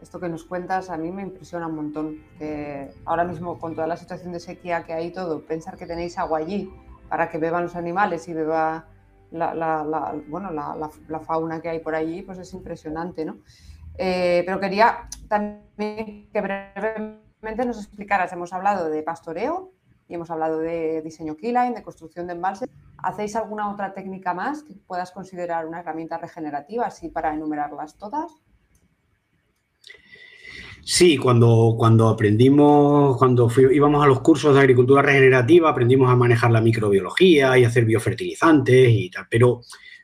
esto 0.02 0.20
que 0.20 0.28
nos 0.28 0.44
cuentas, 0.44 0.90
a 0.90 0.96
mí 0.96 1.10
me 1.10 1.22
impresiona 1.22 1.66
un 1.66 1.76
montón. 1.76 2.18
Que 2.38 2.88
ahora 3.04 3.24
mismo, 3.24 3.58
con 3.58 3.74
toda 3.74 3.86
la 3.86 3.96
situación 3.96 4.32
de 4.32 4.40
sequía 4.40 4.84
que 4.84 4.92
hay 4.92 5.10
todo, 5.10 5.40
pensar 5.42 5.76
que 5.76 5.86
tenéis 5.86 6.18
agua 6.18 6.38
allí 6.38 6.70
para 7.08 7.28
que 7.30 7.38
beban 7.38 7.64
los 7.64 7.76
animales 7.76 8.28
y 8.28 8.34
beba 8.34 8.86
la, 9.30 10.14
bueno, 10.28 10.50
la, 10.50 11.20
fauna 11.20 11.60
que 11.60 11.68
hay 11.68 11.80
por 11.80 11.94
allí, 11.94 12.22
pues 12.22 12.38
es 12.38 12.52
impresionante, 12.54 13.24
¿no? 13.24 13.38
Eh, 13.96 14.42
pero 14.46 14.60
quería 14.60 15.08
también 15.28 16.28
que 16.32 16.40
brevemente 16.40 17.27
nos 17.42 17.78
explicaras, 17.78 18.32
hemos 18.32 18.52
hablado 18.52 18.90
de 18.90 19.02
pastoreo 19.02 19.72
y 20.08 20.14
hemos 20.14 20.30
hablado 20.30 20.58
de 20.58 21.02
diseño 21.02 21.36
keyline, 21.36 21.74
de 21.74 21.82
construcción 21.82 22.26
de 22.26 22.34
embalses. 22.34 22.68
¿Hacéis 22.98 23.36
alguna 23.36 23.70
otra 23.70 23.92
técnica 23.94 24.34
más 24.34 24.62
que 24.62 24.74
puedas 24.74 25.12
considerar 25.12 25.66
una 25.66 25.80
herramienta 25.80 26.18
regenerativa, 26.18 26.86
así 26.86 27.08
para 27.08 27.32
enumerarlas 27.32 27.96
todas? 27.96 28.32
Sí, 30.82 31.18
cuando, 31.18 31.74
cuando 31.78 32.08
aprendimos, 32.08 33.18
cuando 33.18 33.50
íbamos 33.70 34.02
a 34.02 34.08
los 34.08 34.20
cursos 34.20 34.54
de 34.54 34.60
agricultura 34.60 35.02
regenerativa, 35.02 35.68
aprendimos 35.68 36.10
a 36.10 36.16
manejar 36.16 36.50
la 36.50 36.62
microbiología 36.62 37.58
y 37.58 37.64
hacer 37.64 37.84
biofertilizantes 37.84 38.88
y 38.90 39.10
tal, 39.10 39.26
pero, 39.28 39.60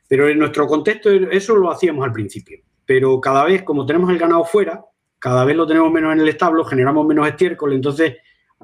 pero 0.07 0.29
en 0.29 0.38
nuestro 0.38 0.66
contexto 0.66 1.11
eso 1.11 1.57
lo 1.57 1.70
hacíamos 1.70 2.05
al 2.05 2.12
principio. 2.12 2.59
Pero 2.85 3.18
cada 3.18 3.44
vez, 3.44 3.62
como 3.62 3.87
tenemos 3.87 4.11
el 4.11 4.18
ganado 4.18 4.44
fuera, 4.44 4.85
cada 5.25 5.47
vez 5.47 5.57
lo 5.57 5.67
tenemos 5.67 5.91
menos 5.91 6.13
en 6.13 6.21
el 6.21 6.29
establo, 6.29 6.67
generamos 6.67 7.07
menos 7.07 7.27
estiércol, 7.27 7.73
entonces 7.73 8.19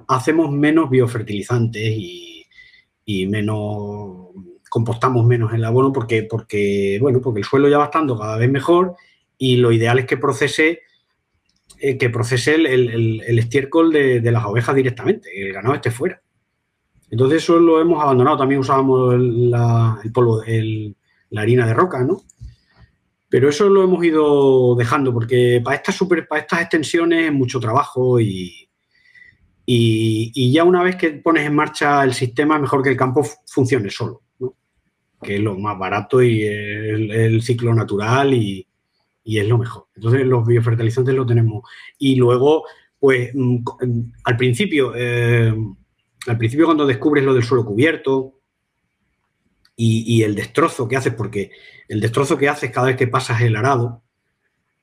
hacemos 0.08 0.52
menos 0.52 0.90
biofertilizantes 0.90 1.82
y, 1.82 2.44
y 3.06 3.26
menos 3.26 4.26
compostamos 4.68 5.24
menos 5.24 5.54
el 5.54 5.64
abono 5.64 5.90
porque, 5.90 6.24
porque, 6.24 6.98
bueno, 7.00 7.22
porque 7.22 7.40
el 7.40 7.46
suelo 7.46 7.66
ya 7.70 7.78
va 7.78 7.86
estando 7.86 8.18
cada 8.18 8.36
vez 8.36 8.50
mejor 8.50 8.94
y 9.38 9.56
lo 9.56 9.72
ideal 9.72 10.00
es 10.00 10.04
que 10.04 10.18
procese 10.18 10.80
eh, 11.78 11.96
que 11.96 12.10
procese 12.10 12.56
el, 12.56 13.38
estiércol 13.38 13.90
de, 13.90 14.20
las 14.30 14.44
ovejas 14.44 14.76
directamente, 14.76 15.30
el 15.34 15.54
ganado 15.54 15.76
esté 15.76 15.90
fuera. 15.90 16.20
Entonces 17.10 17.42
eso 17.42 17.58
lo 17.58 17.80
hemos 17.80 18.02
abandonado. 18.02 18.36
También 18.36 18.60
usábamos 18.60 19.18
la, 19.18 19.98
el 20.46 20.94
la 21.30 21.40
harina 21.40 21.66
de 21.66 21.72
roca, 21.72 22.04
¿no? 22.04 22.20
Pero 23.30 23.48
eso 23.48 23.68
lo 23.68 23.84
hemos 23.84 24.04
ido 24.04 24.74
dejando 24.74 25.14
porque 25.14 25.62
para 25.64 25.76
estas, 25.76 25.94
super, 25.94 26.26
para 26.28 26.42
estas 26.42 26.62
extensiones 26.62 27.26
es 27.26 27.32
mucho 27.32 27.60
trabajo 27.60 28.20
y, 28.20 28.68
y, 29.64 30.52
ya 30.52 30.64
una 30.64 30.82
vez 30.82 30.96
que 30.96 31.10
pones 31.12 31.46
en 31.46 31.54
marcha 31.54 32.02
el 32.04 32.12
sistema, 32.12 32.58
mejor 32.58 32.82
que 32.82 32.90
el 32.90 32.96
campo 32.96 33.24
funcione 33.46 33.88
solo, 33.88 34.22
¿no? 34.40 34.56
que 35.22 35.36
es 35.36 35.40
lo 35.40 35.56
más 35.56 35.78
barato 35.78 36.20
y 36.22 36.42
el 36.42 37.40
ciclo 37.40 37.72
natural 37.72 38.34
y, 38.34 38.66
y 39.24 39.38
es 39.38 39.46
lo 39.46 39.58
mejor. 39.58 39.86
Entonces 39.94 40.26
los 40.26 40.46
biofertilizantes 40.46 41.14
lo 41.14 41.26
tenemos. 41.26 41.62
Y 41.98 42.16
luego, 42.16 42.64
pues 42.98 43.30
mm, 43.34 43.58
mm, 43.58 44.12
al 44.24 44.36
principio, 44.36 44.92
eh, 44.96 45.54
al 46.26 46.38
principio 46.38 46.66
cuando 46.66 46.86
descubres 46.86 47.24
lo 47.24 47.34
del 47.34 47.44
suelo 47.44 47.64
cubierto 47.64 48.39
y, 49.82 50.22
el 50.22 50.34
destrozo 50.34 50.86
que 50.86 50.96
haces, 50.96 51.14
porque 51.14 51.52
el 51.88 52.00
destrozo 52.00 52.36
que 52.36 52.48
haces 52.48 52.70
cada 52.70 52.88
vez 52.88 52.96
que 52.96 53.06
pasas 53.06 53.40
el 53.40 53.56
arado, 53.56 54.02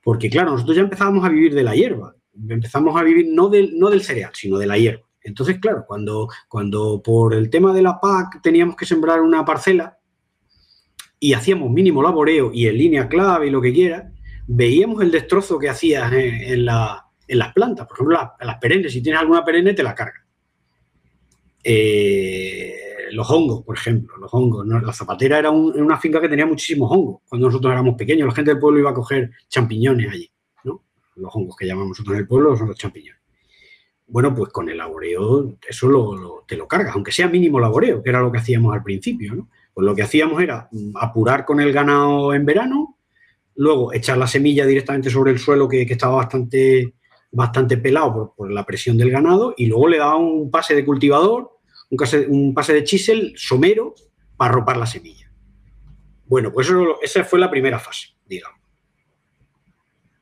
porque 0.02 0.30
claro, 0.30 0.52
nosotros 0.52 0.76
ya 0.76 0.82
empezábamos 0.82 1.24
a 1.24 1.30
vivir 1.30 1.54
de 1.54 1.64
la 1.64 1.76
hierba, 1.76 2.16
empezamos 2.50 3.00
a 3.00 3.04
vivir 3.04 3.28
no 3.30 3.50
del, 3.50 3.78
no 3.78 3.90
del 3.90 4.02
cereal, 4.02 4.32
sino 4.34 4.58
de 4.58 4.66
la 4.66 4.78
hierba. 4.78 5.06
Entonces, 5.22 5.60
claro, 5.60 5.84
cuando, 5.86 6.30
cuando 6.48 7.02
por 7.04 7.34
el 7.34 7.50
tema 7.50 7.74
de 7.74 7.82
la 7.82 8.00
PAC 8.00 8.42
teníamos 8.42 8.76
que 8.76 8.86
sembrar 8.86 9.22
una 9.22 9.46
parcela 9.46 10.00
y 11.20 11.34
hacíamos 11.34 11.70
mínimo 11.70 12.02
laboreo 12.02 12.52
y 12.54 12.68
en 12.68 12.78
línea 12.78 13.08
clave 13.08 13.48
y 13.48 13.52
lo 13.52 13.62
que 13.62 13.74
quiera, 13.74 14.12
veíamos 14.48 15.02
el 15.04 15.12
destrozo 15.12 15.60
que 15.60 15.70
hacías 15.70 16.12
en, 16.14 16.66
las 16.66 17.54
plantas. 17.54 17.86
Por 17.88 17.98
ejemplo, 17.98 18.36
las, 18.40 18.58
perennes, 18.58 18.94
si 18.94 19.04
tienes 19.04 19.22
alguna 19.22 19.44
perenne, 19.44 19.74
te 19.74 19.84
la 19.84 19.94
carga. 19.94 20.26
Eh, 21.64 22.87
los 23.12 23.30
hongos, 23.30 23.64
por 23.64 23.76
ejemplo, 23.76 24.18
los 24.18 24.34
hongos. 24.34 24.66
La 24.68 24.94
zapatera 24.94 25.40
era 25.40 25.52
una 25.52 25.98
finca 25.98 26.22
que 26.22 26.30
tenía 26.30 26.46
muchísimos 26.46 26.92
hongos. 26.92 27.22
Cuando 27.28 27.48
nosotros 27.48 27.72
éramos 27.72 27.96
pequeños, 27.96 28.28
la 28.28 28.34
gente 28.34 28.52
del 28.52 28.60
pueblo 28.60 28.80
iba 28.80 28.92
a 28.92 28.94
coger 28.94 29.32
champiñones 29.48 30.12
allí. 30.12 30.32
¿no? 30.64 30.84
Los 31.16 31.36
hongos 31.36 31.56
que 31.56 31.66
llamamos 31.66 31.90
nosotros 31.90 32.16
en 32.16 32.22
el 32.22 32.28
pueblo 32.28 32.56
son 32.56 32.68
los 32.68 32.78
champiñones. 32.78 33.22
Bueno, 34.08 34.34
pues 34.34 34.52
con 34.54 34.70
el 34.70 34.78
laboreo 34.78 35.58
eso 35.68 36.46
te 36.48 36.56
lo 36.56 36.68
cargas, 36.68 36.96
aunque 36.96 37.12
sea 37.12 37.28
mínimo 37.28 37.60
laboreo, 37.60 38.02
que 38.02 38.10
era 38.10 38.22
lo 38.22 38.32
que 38.32 38.38
hacíamos 38.38 38.74
al 38.74 38.84
principio. 38.84 39.36
¿no? 39.36 39.50
Pues 39.74 39.86
lo 39.86 39.94
que 39.94 40.04
hacíamos 40.04 40.42
era 40.42 40.70
mm, 40.72 40.96
apurar 40.96 41.46
con 41.46 41.60
el 41.60 41.74
ganado 41.74 42.34
en 42.34 42.46
verano, 42.46 42.98
Luego, 43.58 43.92
echar 43.92 44.20
la 44.20 44.28
semilla 44.28 44.68
directamente 44.68 45.10
sobre 45.10 45.32
el 45.32 45.40
suelo 45.40 45.68
que, 45.68 45.82
estaba 45.82 46.18
bastante, 46.18 46.94
bastante 47.32 47.78
pelado 47.78 48.36
por, 48.38 48.52
la 48.52 48.64
presión 48.64 48.98
del 48.98 49.10
ganado 49.10 49.56
y 49.58 49.66
luego 49.66 49.88
le 49.88 49.98
daba 49.98 50.16
un 50.16 50.52
pase 50.52 50.76
de 50.76 50.86
cultivador, 50.86 51.57
un 51.90 52.54
pase, 52.54 52.74
de 52.74 52.84
chisel 52.84 53.34
somero 53.36 53.96
para 54.36 54.52
arropar 54.52 54.78
la 54.78 54.86
semilla. 54.86 55.32
Bueno, 56.26 56.52
pues 56.52 56.70
esa 57.02 57.24
fue 57.24 57.40
la 57.40 57.50
primera 57.50 57.80
fase, 57.80 58.10
digamos. 58.26 58.60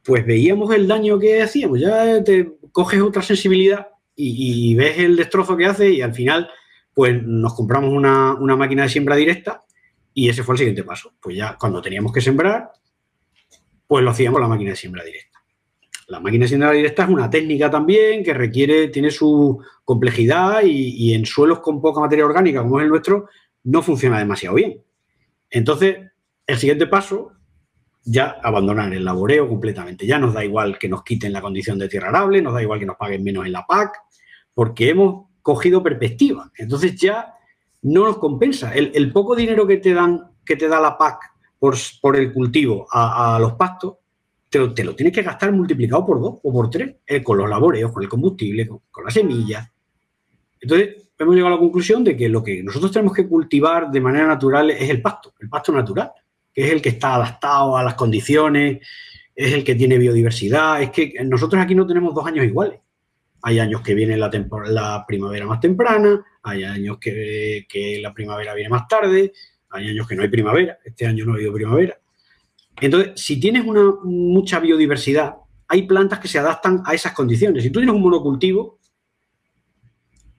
Pues 0.04 0.26
veíamos 0.26 0.74
el 0.74 0.88
daño 0.88 1.20
que 1.20 1.42
hacíamos, 1.42 1.80
ya 1.80 2.24
te 2.24 2.58
coges 2.72 3.02
otra 3.02 3.24
sensibilidad 3.24 3.88
y, 4.16 4.76
ves 4.76 5.00
el 5.00 5.16
destrozo 5.16 5.58
que 5.58 5.66
hace 5.66 5.90
y 5.90 6.02
al 6.02 6.14
final 6.14 6.50
pues 6.94 7.22
nos 7.24 7.54
compramos 7.56 7.92
una, 7.92 8.34
una 8.36 8.56
máquina 8.56 8.84
de 8.84 8.90
siembra 8.90 9.16
directa 9.16 9.66
y 10.14 10.30
ese 10.30 10.44
fue 10.44 10.54
el 10.56 10.60
siguiente 10.60 10.84
paso. 10.84 11.14
Pues 11.20 11.36
ya 11.36 11.58
cuando 11.60 11.82
teníamos 11.82 12.14
que 12.14 12.22
sembrar, 12.22 12.72
pues 13.88 14.04
lo 14.04 14.12
hacíamos 14.12 14.40
la 14.40 14.48
máquina 14.48 14.72
de 14.72 14.76
siembra 14.78 15.04
directa. 15.04 15.35
La 16.08 16.20
máquina 16.20 16.48
siembra 16.48 16.72
directa 16.72 17.04
es 17.04 17.10
una 17.10 17.30
técnica 17.30 17.70
también 17.70 18.24
que 18.24 18.34
requiere, 18.34 18.90
tiene 18.90 19.10
su 19.10 19.60
complejidad 19.84 20.62
y, 20.64 21.14
en 21.14 21.26
suelos 21.26 21.60
con 21.60 21.82
poca 21.82 22.00
materia 22.00 22.26
orgánica 22.26 22.62
como 22.62 22.80
es 22.80 22.84
el 22.84 22.90
nuestro, 22.90 23.28
no 23.64 23.82
funciona 23.82 24.20
demasiado 24.20 24.56
bien. 24.56 24.84
Entonces, 25.50 25.98
el 26.46 26.58
siguiente 26.58 26.88
paso, 26.88 27.32
ya 28.04 28.38
abandonar 28.44 28.94
el 28.94 29.04
laboreo 29.04 29.50
completamente. 29.50 30.06
Ya 30.06 30.20
nos 30.20 30.34
da 30.34 30.46
igual 30.46 30.78
que 30.78 30.88
nos 30.88 31.04
quiten 31.04 31.34
la 31.34 31.42
condición 31.42 31.80
de 31.80 31.90
tierra 31.90 32.10
arable, 32.10 32.42
nos 32.42 32.54
da 32.54 32.62
igual 32.62 32.80
que 32.80 32.86
nos 32.86 32.98
paguen 32.98 33.24
menos 33.24 33.46
en 33.46 33.52
la 33.52 33.66
PAC, 33.66 33.96
porque 34.54 34.90
hemos 34.90 35.26
cogido 35.42 35.82
perspectiva. 35.82 36.52
Entonces 36.58 36.96
ya 36.96 37.34
no 37.82 38.06
nos 38.06 38.18
compensa. 38.20 38.74
El, 38.76 38.92
el 38.94 39.12
poco 39.12 39.36
dinero 39.36 39.66
que 39.66 39.78
te 39.78 39.94
dan, 39.94 40.32
que 40.46 40.56
te 40.56 40.68
da 40.68 40.80
la 40.80 40.98
PAC 40.98 41.36
por, 42.02 42.16
el 42.16 42.34
cultivo 42.34 42.88
a, 42.92 43.38
los 43.40 43.54
pastos, 43.54 43.96
te 44.74 44.84
lo, 44.84 44.96
tienes 44.96 45.14
que 45.14 45.22
gastar 45.22 45.52
multiplicado 45.52 46.06
por 46.06 46.20
dos 46.20 46.40
o 46.44 46.54
por 46.54 46.70
tres, 46.70 46.96
eh, 47.06 47.24
con 47.24 47.38
los 47.38 47.50
laboreos, 47.50 47.92
con 47.92 48.04
el 48.04 48.10
combustible, 48.10 48.68
con, 48.68 48.82
las 49.04 49.14
semillas. 49.14 49.70
Entonces, 50.60 51.10
hemos 51.18 51.36
llegado 51.36 51.54
a 51.54 51.58
la 51.58 51.62
conclusión 51.62 52.04
de 52.04 52.16
que 52.16 52.30
lo 52.30 52.44
que 52.44 52.64
nosotros 52.64 52.92
tenemos 52.92 53.14
que 53.14 53.28
cultivar 53.28 53.92
de 53.92 54.02
manera 54.02 54.28
natural 54.28 54.72
es 54.72 54.90
el 54.90 55.02
pasto, 55.02 55.34
el 55.40 55.50
pasto 55.50 55.72
natural, 55.72 56.12
que 56.54 56.66
es 56.66 56.72
el 56.72 56.82
que 56.82 56.90
está 56.90 57.16
adaptado 57.16 57.78
a 57.78 57.84
las 57.84 57.96
condiciones, 57.96 58.80
es 59.36 59.54
el 59.54 59.64
que 59.64 59.76
tiene 59.76 59.98
biodiversidad. 59.98 60.82
Es 60.82 60.92
que 60.92 61.14
nosotros 61.26 61.62
aquí 61.62 61.76
no 61.76 61.86
tenemos 61.86 62.14
dos 62.16 62.26
años 62.26 62.46
iguales. 62.46 62.80
Hay 63.42 63.60
años 63.60 63.82
que 63.82 63.94
viene 63.94 64.18
la, 64.18 64.32
la 64.68 65.06
primavera 65.08 65.46
más 65.46 65.60
temprana, 65.60 66.26
hay 66.42 66.64
años 66.64 66.98
que 66.98 68.00
la 68.02 68.14
primavera 68.14 68.56
viene 68.56 68.70
más 68.70 68.88
tarde, 68.88 69.34
hay 69.70 69.90
años 69.90 70.08
que 70.08 70.16
no 70.16 70.24
hay 70.24 70.30
primavera, 70.30 70.80
este 70.84 71.06
año 71.06 71.26
no 71.26 71.34
ha 71.34 71.36
habido 71.36 71.54
primavera. 71.54 72.00
Entonces, 72.82 73.14
si 73.16 73.40
tienes 73.40 73.66
una 73.66 73.94
mucha 74.04 74.60
biodiversidad, 74.60 75.36
hay 75.68 75.84
plantas 75.84 76.20
que 76.20 76.28
se 76.28 76.40
adaptan 76.40 76.84
a 76.86 76.94
esas 76.94 77.14
condiciones. 77.14 77.64
Si 77.64 77.70
tú 77.70 77.80
tienes 77.80 77.96
un 77.96 78.02
monocultivo, 78.02 78.80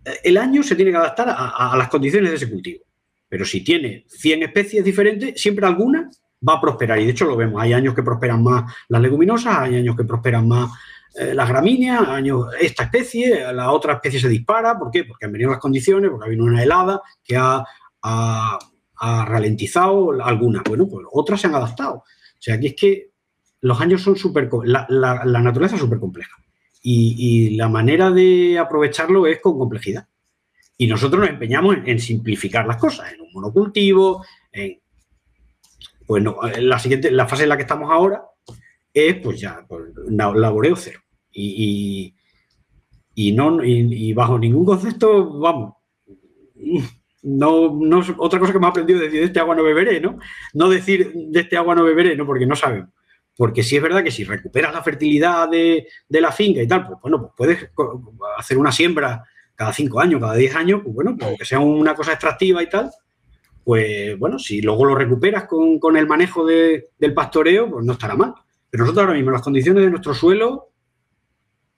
eh, 0.05 0.19
el 0.25 0.37
año 0.37 0.63
se 0.63 0.77
tiene 0.77 0.91
que 0.91 0.99
adaptar 0.99 1.29
a, 1.31 1.75
las 1.77 1.89
condiciones 1.89 2.31
de 2.31 2.37
ese 2.37 2.51
cultivo. 2.51 2.85
Pero 3.29 3.45
si 3.45 3.65
tiene 3.65 4.05
100 4.09 4.43
especies 4.45 4.85
diferentes, 4.85 5.41
siempre 5.41 5.67
alguna 5.67 6.11
va 6.47 6.55
a 6.55 6.61
prosperar. 6.61 7.01
Y 7.01 7.07
de 7.07 7.11
hecho 7.11 7.25
lo 7.25 7.37
vemos. 7.37 7.61
Hay 7.61 7.73
años 7.73 7.95
que 7.95 8.03
prosperan 8.03 8.43
más 8.43 8.73
las 8.89 9.01
leguminosas, 9.01 9.59
hay 9.59 9.77
años 9.77 9.97
que 9.97 10.05
prosperan 10.05 10.47
más 10.47 10.71
eh, 11.19 11.35
las 11.35 11.49
gramíneas, 11.49 12.07
años 12.07 12.47
esta 12.61 12.85
especie, 12.85 13.53
la 13.53 13.73
otra 13.73 13.95
especie 13.95 14.21
se 14.21 14.29
dispara. 14.29 14.79
¿Por 14.79 14.91
qué? 14.91 15.05
Porque 15.05 15.27
han 15.27 15.33
venido 15.33 15.51
las 15.51 15.59
condiciones, 15.59 16.11
porque 16.11 16.27
ha 16.27 16.29
venido 16.29 16.47
una 16.47 16.63
helada 16.63 17.01
que 17.25 17.37
ha 17.37 17.65
ha 18.99 19.25
ralentizado 19.25 20.13
algunas. 20.23 20.63
Bueno, 20.65 20.89
pues 20.89 21.07
otras 21.13 21.41
se 21.41 21.47
han 21.47 21.55
adaptado. 21.55 22.05
O 22.39 22.43
sea, 22.43 22.55
aquí 22.55 22.69
es 22.69 22.75
que 22.77 23.11
los 23.61 23.81
años 23.81 24.03
son 24.03 24.17
súper... 24.17 24.49
La, 24.65 24.87
naturaleza 25.25 25.77
es 25.77 25.81
súper 25.81 25.99
compleja. 25.99 26.37
Y, 26.83 27.57
la 27.57 27.69
manera 27.69 28.11
de 28.11 28.59
aprovecharlo 28.59 29.27
es 29.27 29.41
con 29.41 29.59
complejidad. 29.59 30.07
Y 30.79 30.87
nosotros 30.87 31.21
nos 31.21 31.31
empeñamos 31.31 31.77
en, 31.85 31.99
simplificar 31.99 32.67
las 32.67 32.77
cosas, 32.77 33.13
en 33.13 33.21
un 33.21 33.29
monocultivo, 33.33 34.25
en... 34.53 34.81
Pues 36.07 36.23
la 36.59 36.79
siguiente, 36.79 37.11
la 37.11 37.27
fase 37.27 37.43
en 37.43 37.49
la 37.49 37.57
que 37.57 37.63
estamos 37.63 37.91
ahora 37.91 38.23
es 38.95 39.17
pues 39.17 39.41
ya, 39.41 39.67
pues, 39.69 39.93
laboreo 40.09 40.77
cero. 40.77 41.01
Y, 41.33 42.15
y, 43.15 43.33
no, 43.33 43.63
y, 43.65 44.13
bajo 44.13 44.39
ningún 44.39 44.65
concepto, 44.65 45.39
vamos, 45.39 45.75
no, 47.27 47.77
no 47.81 48.05
otra 48.19 48.39
cosa 48.39 48.53
que 48.53 48.65
ha 48.65 48.69
aprendido 48.69 49.01
decir 49.01 49.19
de 49.19 49.27
este 49.27 49.41
agua 49.41 49.57
no 49.57 49.65
beberé, 49.65 50.01
¿no? 50.01 50.19
No 50.55 50.69
decir 50.69 51.13
de 51.13 51.41
este 51.41 51.57
agua 51.57 51.75
no 51.75 51.83
beberé, 51.83 52.17
¿no? 52.17 52.25
Porque 52.25 52.47
no 52.47 52.55
sabemos. 52.55 52.91
Porque 53.37 53.65
sí 53.65 53.77
es 53.77 53.83
verdad 53.83 54.05
que 54.05 54.13
si 54.13 54.23
recuperas 54.23 54.73
la 54.73 54.83
fertilidad 54.83 55.49
de, 55.49 55.89
la 56.09 56.31
finca 56.31 56.63
y 56.63 56.69
tal, 56.69 56.87
pues 56.87 57.01
bueno, 57.03 57.21
pues 57.21 57.33
puedes 57.37 57.71
hacer 58.39 58.57
una 58.57 58.71
siembra 58.71 59.25
cada 59.57 59.73
cinco 59.73 59.99
años, 59.99 60.21
cada 60.21 60.35
diez 60.35 60.55
años, 60.55 60.83
pues 60.85 60.95
bueno, 60.95 61.17
pues 61.19 61.49
sea 61.49 61.59
una 61.59 61.95
cosa 61.95 62.13
extractiva 62.13 62.63
y 62.63 62.69
tal, 62.69 62.93
pues 63.65 64.17
bueno, 64.21 64.39
si 64.39 64.63
luego 64.63 64.85
lo 64.85 64.95
recuperas 64.95 65.49
con, 65.49 65.97
el 65.97 66.07
manejo 66.07 66.47
del 66.47 67.15
pastoreo, 67.15 67.69
pues 67.69 67.85
no 67.85 67.95
estará 67.95 68.15
mal. 68.15 68.35
Pero 68.71 68.85
nosotros 68.85 69.03
ahora 69.03 69.17
mismo, 69.17 69.33
las 69.33 69.43
condiciones 69.43 69.83
de 69.83 69.91
nuestro 69.91 70.15
suelo, 70.15 70.71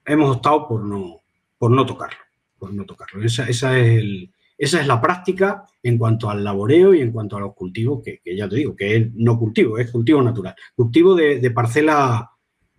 hemos 0.04 0.36
optado 0.36 0.68
por 0.68 0.84
no, 0.84 1.22
por 1.56 1.70
no 1.70 1.86
tocarlo. 1.86 2.18
Por 2.58 2.74
no 2.74 2.84
tocarlo. 2.84 3.24
esa 3.24 3.48
es 3.48 3.62
el, 3.62 4.30
esa 4.58 4.80
es 4.80 4.88
la 4.88 5.00
práctica 5.00 5.64
en 5.84 5.96
cuanto 5.96 6.28
al 6.28 6.42
laboreo 6.42 6.92
y 6.92 7.00
en 7.00 7.12
cuanto 7.12 7.36
a 7.36 7.40
los 7.40 7.54
cultivos, 7.54 8.02
que, 8.02 8.20
ya 8.36 8.48
te 8.48 8.56
digo, 8.56 8.74
que 8.74 8.96
es 8.96 9.14
no 9.14 9.38
cultivo, 9.38 9.78
es 9.78 9.88
cultivo 9.92 10.20
natural. 10.20 10.56
Cultivo 10.74 11.14
de, 11.14 11.50
parcela 11.52 12.28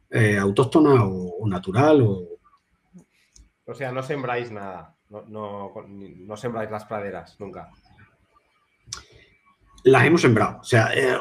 eh, 0.09 0.37
autóctona 0.37 1.05
o, 1.05 1.47
natural. 1.47 2.01
O... 2.01 2.27
o 3.65 3.73
sea, 3.73 3.93
no 3.93 4.03
sembráis 4.03 4.51
nada, 4.51 4.97
no, 5.09 5.71
sembráis 6.35 6.69
las 6.69 6.83
praderas 6.83 7.39
nunca. 7.39 7.69
Las 9.85 10.05
hemos 10.05 10.21
sembrado. 10.21 10.59
O 10.59 10.65
sea, 10.65 10.91
eh, 10.93 11.17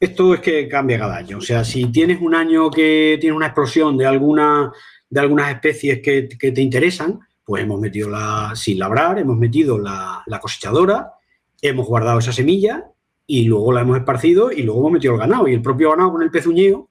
esto 0.00 0.32
es 0.32 0.40
que 0.40 0.66
cambia 0.66 0.98
cada 0.98 1.18
año. 1.18 1.36
O 1.36 1.42
sea, 1.42 1.62
si 1.62 1.92
tienes 1.92 2.22
un 2.22 2.34
año 2.34 2.70
que 2.70 3.18
tiene 3.20 3.36
una 3.36 3.46
explosión 3.48 3.98
de, 3.98 4.06
alguna, 4.06 4.72
de 5.10 5.20
algunas 5.20 5.52
especies 5.52 6.00
que, 6.00 6.26
que 6.26 6.52
te 6.52 6.62
interesan, 6.62 7.20
pues 7.44 7.62
hemos 7.62 7.80
metido 7.80 8.08
la, 8.08 8.52
sin 8.54 8.78
labrar, 8.78 9.18
hemos 9.18 9.36
metido 9.36 9.78
la, 9.78 10.24
cosechadora, 10.40 11.12
hemos 11.60 11.86
guardado 11.86 12.18
esa 12.18 12.32
semilla 12.32 12.84
y 13.26 13.44
luego 13.44 13.72
la 13.72 13.82
hemos 13.82 13.98
esparcido 13.98 14.50
y 14.50 14.62
luego 14.62 14.80
hemos 14.80 14.92
metido 14.92 15.14
el 15.14 15.20
ganado. 15.20 15.48
Y 15.48 15.54
el 15.54 15.62
propio 15.62 15.90
ganado 15.90 16.12
con 16.12 16.22
el 16.22 16.30
pezuñeo 16.30 16.88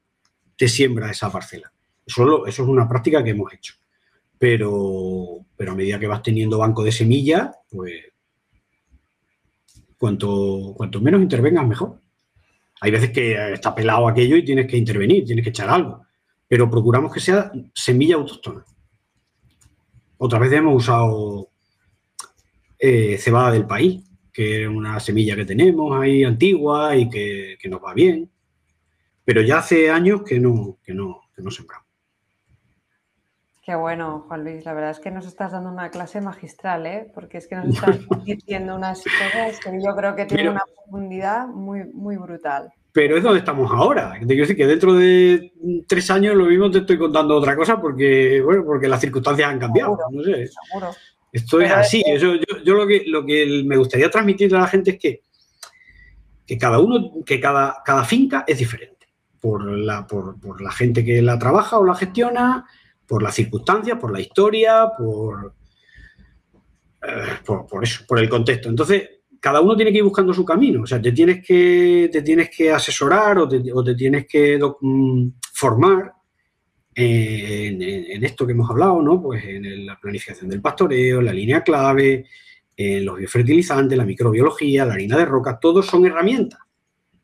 te 0.56 0.68
siembra 0.68 1.10
esa 1.10 1.32
parcela. 1.32 1.72
Eso, 2.06 2.46
eso 2.46 2.64
es 2.64 2.70
una 2.70 2.88
práctica 2.88 3.24
que 3.24 3.32
hemos 3.32 3.52
hecho. 3.54 3.74
Pero, 4.38 5.46
pero 5.56 5.72
a 5.72 5.76
medida 5.76 6.00
que 6.00 6.08
vas 6.08 6.22
teniendo 6.22 6.58
banco 6.58 6.84
de 6.84 6.92
semillas, 6.92 7.50
pues 7.70 8.04
cuanto, 9.98 10.74
cuanto 10.76 11.02
menos 11.02 11.22
intervengas, 11.22 11.66
mejor. 11.66 12.00
Hay 12.82 12.92
veces 12.92 13.12
que 13.12 13.54
está 13.54 13.74
pelado 13.74 14.08
aquello 14.08 14.36
y 14.36 14.44
tienes 14.44 14.68
que 14.68 14.76
intervenir, 14.76 15.24
tienes 15.26 15.44
que 15.44 15.50
echar 15.50 15.70
algo. 15.70 16.06
Pero 16.48 16.70
procuramos 16.70 17.14
que 17.14 17.22
sea 17.22 17.52
semilla 17.74 18.16
autóctona. 18.16 18.66
Otra 20.26 20.40
vez 20.40 20.54
hemos 20.54 20.84
usado 20.84 21.50
eh, 22.80 23.18
cebada 23.18 23.52
del 23.52 23.68
país, 23.68 24.10
que 24.32 24.64
es 24.64 24.70
una 24.70 24.98
semilla 25.02 25.36
que 25.36 25.44
tenemos 25.44 26.02
ahí 26.02 26.24
antigua 26.24 26.96
y 26.96 27.10
que, 27.10 27.58
nos 27.70 27.84
va 27.84 27.94
bien. 27.94 28.32
Pero 29.26 29.42
ya 29.42 29.58
hace 29.58 29.92
años 29.92 30.24
que 30.24 30.40
no, 30.40 30.78
que 30.82 30.94
no, 30.94 31.24
que 31.36 31.42
no 31.42 31.52
sembramos. 31.52 31.90
Qué 33.64 33.76
bueno, 33.76 34.24
Juan 34.30 34.46
Luis. 34.46 34.64
La 34.64 34.72
verdad 34.72 34.92
es 34.92 35.02
que 35.02 35.12
nos 35.12 35.26
estás 35.26 35.52
dando 35.52 35.70
una 35.70 35.92
clase 35.92 36.22
magistral, 36.22 36.86
¿eh? 36.86 37.12
porque 37.14 37.40
es 37.40 37.48
que 37.50 37.58
nos 37.58 37.68
estás 37.76 38.00
diciendo 38.24 38.78
unas 38.78 39.04
cosas 39.04 39.60
que 39.60 39.72
yo 39.84 39.94
creo 39.94 40.16
que 40.16 40.26
tienen 40.26 40.54
una 40.54 40.64
profundidad 40.74 41.48
muy, 41.48 41.84
muy 41.92 42.16
brutal 42.16 42.72
pero 42.94 43.18
es 43.18 43.24
donde 43.24 43.40
estamos 43.40 43.72
ahora. 43.72 44.14
Te 44.14 44.28
quiero 44.28 44.44
decir 44.44 44.56
que 44.56 44.68
dentro 44.68 44.94
de 44.94 45.52
tres 45.88 46.12
años 46.12 46.36
lo 46.36 46.46
mismo 46.46 46.70
te 46.70 46.78
estoy 46.78 47.00
contando 47.00 47.36
otra 47.36 47.56
cosa 47.56 47.82
porque, 47.82 48.40
bueno, 48.40 48.64
porque 48.64 48.88
las 48.88 49.02
circunstancias 49.02 49.50
han 49.50 49.60
cambiado. 49.60 49.98
no 50.12 50.24
sé. 50.24 50.48
Esto 51.32 51.60
es 51.60 51.72
así. 51.72 52.04
Yo, 52.20 52.36
lo, 52.66 52.86
que, 52.86 53.04
lo 53.08 53.26
que 53.26 53.64
me 53.66 53.78
gustaría 53.78 54.12
transmitir 54.12 54.56
a 54.56 54.60
la 54.60 54.68
gente 54.68 54.92
es 54.92 55.00
que, 55.00 55.22
que 56.46 56.56
cada 56.60 56.78
uno, 56.78 57.24
que 57.26 57.40
cada, 57.40 57.82
cada 57.84 58.04
finca 58.04 58.44
es 58.46 58.60
diferente. 58.60 59.08
Por 59.40 59.66
la, 59.68 60.06
por, 60.06 60.62
la 60.62 60.72
gente 60.72 61.04
que 61.04 61.20
la 61.24 61.40
trabaja 61.40 61.80
o 61.80 61.86
la 61.86 61.96
gestiona, 61.96 62.68
por 63.08 63.24
las 63.24 63.34
circunstancias, 63.34 63.98
por 64.00 64.14
la 64.14 64.22
historia, 64.22 64.92
por, 64.96 65.56
eh, 67.02 67.38
por, 67.44 67.66
por 67.66 67.84
eso, 67.84 68.06
por 68.08 68.20
el 68.20 68.30
contexto. 68.30 68.70
Entonces, 68.70 69.10
cada 69.44 69.60
uno 69.60 69.76
tiene 69.76 69.92
que 69.92 69.98
ir 69.98 70.06
buscando 70.06 70.34
su 70.34 70.46
camino. 70.46 70.84
O 70.84 70.88
sea, 70.88 71.02
te 71.02 71.12
tienes 71.12 71.46
que, 71.46 72.10
te 72.10 72.22
tienes 72.22 72.50
que 72.50 72.72
asesorar 72.72 73.40
o 73.40 73.50
te, 73.50 73.94
tienes 73.94 74.26
que 74.26 74.58
mm, 74.58 75.28
formar 75.52 76.14
en, 76.96 78.24
esto 78.24 78.46
que 78.48 78.54
hemos 78.54 78.70
hablado, 78.70 79.02
¿no? 79.02 79.22
Pues 79.22 79.44
en 79.44 79.86
la 79.86 80.00
planificación 80.00 80.50
del 80.50 80.62
pastoreo, 80.62 81.22
la 81.22 81.34
línea 81.34 81.62
clave, 81.62 82.26
en 82.78 83.04
los 83.04 83.18
biofertilizantes, 83.18 83.98
la 83.98 84.06
microbiología, 84.06 84.86
la 84.86 84.94
harina 84.94 85.18
de 85.18 85.26
roca, 85.26 85.60
todos 85.60 85.88
son 85.88 86.06
herramientas. 86.06 86.62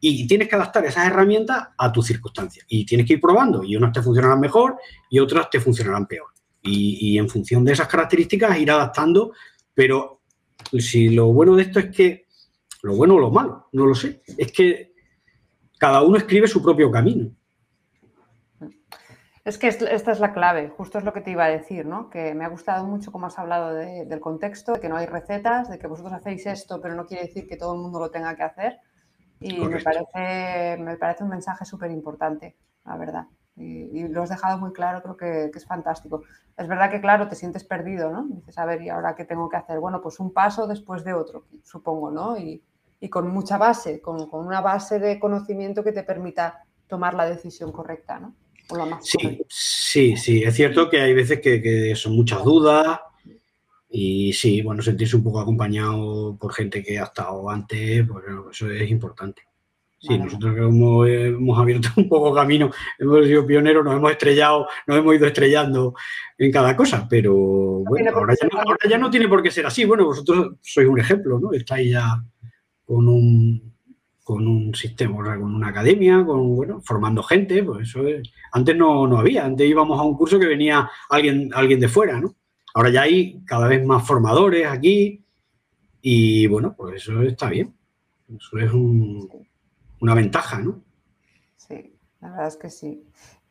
Y 0.02 0.28
tienes 0.28 0.50
que 0.50 0.56
adaptar 0.56 0.84
esas 0.84 1.08
herramientas 1.08 1.70
a 1.78 1.90
tus 1.90 2.06
circunstancias. 2.06 2.66
Y 2.68 2.86
tienes 2.86 3.08
que 3.08 3.14
ir 3.14 3.22
probando. 3.22 3.64
Y 3.64 3.78
unas 3.78 3.94
te 3.94 4.02
funcionarán 4.02 4.42
mejor 4.42 4.76
y 5.10 5.20
otras 5.20 5.50
te 5.50 5.62
funcionarán 5.62 6.06
peor. 6.06 6.28
Y, 6.62 7.14
y 7.14 7.18
en 7.18 7.30
función 7.30 7.64
de 7.64 7.72
esas 7.72 7.88
características 7.88 8.60
ir 8.60 8.72
adaptando, 8.72 9.32
pero 9.74 10.19
si 10.78 11.10
lo 11.10 11.28
bueno 11.28 11.56
de 11.56 11.64
esto 11.64 11.80
es 11.80 11.96
que, 11.96 12.28
lo 12.84 12.96
bueno 12.96 13.16
o 13.16 13.20
lo 13.20 13.32
malo, 13.32 13.68
no 13.72 13.86
lo 13.86 13.96
sé, 13.96 14.22
es 14.38 14.52
que 14.52 14.94
cada 15.78 16.02
uno 16.04 16.18
escribe 16.18 16.48
su 16.48 16.62
propio 16.62 16.92
camino. 16.92 17.32
Es 19.46 19.58
que 19.58 19.68
esta 19.68 20.12
es 20.12 20.20
la 20.20 20.34
clave, 20.34 20.70
justo 20.70 21.00
es 21.00 21.04
lo 21.04 21.14
que 21.14 21.22
te 21.22 21.32
iba 21.32 21.46
a 21.46 21.50
decir, 21.50 21.86
¿no? 21.86 22.10
Que 22.10 22.36
me 22.36 22.46
ha 22.46 22.50
gustado 22.50 22.86
mucho 22.86 23.12
cómo 23.12 23.28
has 23.28 23.40
hablado 23.40 23.74
del 23.74 24.20
contexto, 24.20 24.74
de 24.74 24.80
que 24.80 24.90
no 24.90 24.98
hay 24.98 25.08
recetas, 25.08 25.70
de 25.70 25.80
que 25.80 25.88
vosotros 25.88 26.14
hacéis 26.14 26.46
esto, 26.46 26.80
pero 26.82 26.94
no 26.94 27.08
quiere 27.08 27.26
decir 27.26 27.48
que 27.48 27.58
todo 27.58 27.74
el 27.74 27.82
mundo 27.82 28.00
lo 28.00 28.12
tenga 28.12 28.36
que 28.36 28.44
hacer. 28.44 28.78
Y 29.40 29.58
me 29.58 29.82
parece, 29.82 30.78
me 30.84 30.98
parece 30.98 31.24
un 31.24 31.30
mensaje 31.30 31.66
súper 31.66 31.90
importante, 31.90 32.58
la 32.86 32.98
verdad 32.98 33.26
y, 33.60 34.08
lo 34.08 34.24
has 34.24 34.30
dejado 34.30 34.58
muy 34.58 34.72
claro, 34.72 35.02
creo 35.02 35.18
que, 35.18 35.58
es 35.58 35.66
fantástico. 35.66 36.24
Es 36.58 36.68
verdad 36.68 36.90
que, 36.90 37.02
claro, 37.02 37.28
te 37.28 37.36
sientes 37.36 37.64
perdido, 37.64 38.10
¿no? 38.10 38.26
Dices, 38.28 38.58
a 38.58 38.66
ver, 38.66 38.82
¿y 38.82 38.90
ahora 38.90 39.16
qué 39.16 39.26
tengo 39.26 39.50
que 39.50 39.58
hacer? 39.58 39.80
Bueno, 39.80 40.02
pues 40.02 40.20
un 40.20 40.32
paso 40.32 40.68
después 40.68 41.04
de 41.04 41.14
otro, 41.14 41.46
supongo, 41.64 42.10
¿no? 42.12 42.38
Y, 42.38 42.64
con 43.10 43.30
mucha 43.30 43.58
base, 43.58 44.02
con, 44.02 44.28
una 44.32 44.62
base 44.62 45.00
de 45.00 45.20
conocimiento 45.20 45.84
que 45.84 45.94
te 45.94 46.04
permita 46.04 46.66
tomar 46.88 47.14
la 47.14 47.30
decisión 47.30 47.72
correcta, 47.72 48.20
¿no? 48.20 48.36
sí, 49.02 49.42
sí, 49.48 50.16
sí, 50.16 50.44
es 50.44 50.54
cierto 50.54 50.92
que 50.92 51.02
hay 51.02 51.14
veces 51.14 51.40
que, 51.42 51.96
son 51.96 52.16
muchas 52.16 52.44
dudas 52.44 53.00
y 53.90 54.32
sí, 54.34 54.62
bueno, 54.62 54.84
sentirse 54.84 55.16
un 55.16 55.24
poco 55.24 55.40
acompañado 55.40 56.38
por 56.38 56.54
gente 56.54 56.84
que 56.84 57.00
ha 57.00 57.06
estado 57.06 57.50
antes, 57.50 58.06
pues 58.08 58.26
eso 58.52 58.70
es 58.70 58.92
importante. 58.92 59.49
Sí, 60.02 60.18
nosotros 60.18 60.58
hemos, 60.58 61.10
hemos, 61.10 61.60
abierto 61.60 61.90
un 61.98 62.08
poco 62.08 62.34
camino, 62.34 62.72
hemos 62.98 63.26
sido 63.26 63.46
pioneros, 63.46 63.84
nos 63.84 63.96
hemos 63.96 64.12
estrellado, 64.12 64.68
nos 64.88 64.98
hemos 64.98 65.16
ido 65.16 65.28
estrellando 65.28 65.94
en 66.38 66.52
cada 66.54 66.74
cosa, 66.76 67.06
pero 67.10 67.34
bueno, 67.36 68.12
ahora 68.16 68.34
ya, 68.90 68.98
no, 68.98 69.10
tiene 69.10 69.28
por 69.28 69.44
qué 69.44 69.52
ser 69.52 69.66
así. 69.66 69.84
Bueno, 69.84 70.06
vosotros 70.06 70.56
sois 70.62 70.88
un 70.88 71.00
ejemplo, 71.00 71.38
¿no? 71.38 71.52
Estáis 71.52 71.92
ya 71.92 72.24
con 72.86 73.10
un, 73.10 73.74
con 74.24 74.48
un 74.48 74.74
sistema, 74.74 75.38
con 75.38 75.54
una 75.54 75.68
academia, 75.68 76.24
con, 76.26 76.56
bueno, 76.56 76.82
formando 76.82 77.22
gente, 77.22 77.62
pues 77.62 77.90
eso 77.90 78.08
es. 78.08 78.32
Antes 78.54 78.78
no, 78.78 79.06
no 79.06 79.18
había, 79.18 79.44
antes 79.44 79.68
íbamos 79.68 80.00
a 80.00 80.04
un 80.04 80.16
curso 80.16 80.40
que 80.40 80.48
venía 80.48 80.90
alguien, 81.10 81.50
alguien 81.54 81.82
de 81.82 81.90
fuera, 81.90 82.22
¿no? 82.22 82.36
Ahora 82.74 82.90
ya 82.90 83.02
hay 83.02 83.42
cada 83.46 83.68
vez 83.68 83.86
más 83.86 84.08
formadores 84.08 84.66
aquí 84.66 85.26
y 86.02 86.48
bueno, 86.48 86.74
pues 86.78 87.02
eso 87.02 87.22
está 87.22 87.50
bien. 87.50 87.76
Eso 88.30 88.60
es 88.60 88.72
un, 88.72 89.28
una 90.02 90.14
ventaja, 90.14 90.60
¿no? 90.60 90.82
Sí, 91.58 91.96
la 92.22 92.30
verdad 92.32 92.48
es 92.48 92.58
que 92.58 92.70
sí. 92.70 93.04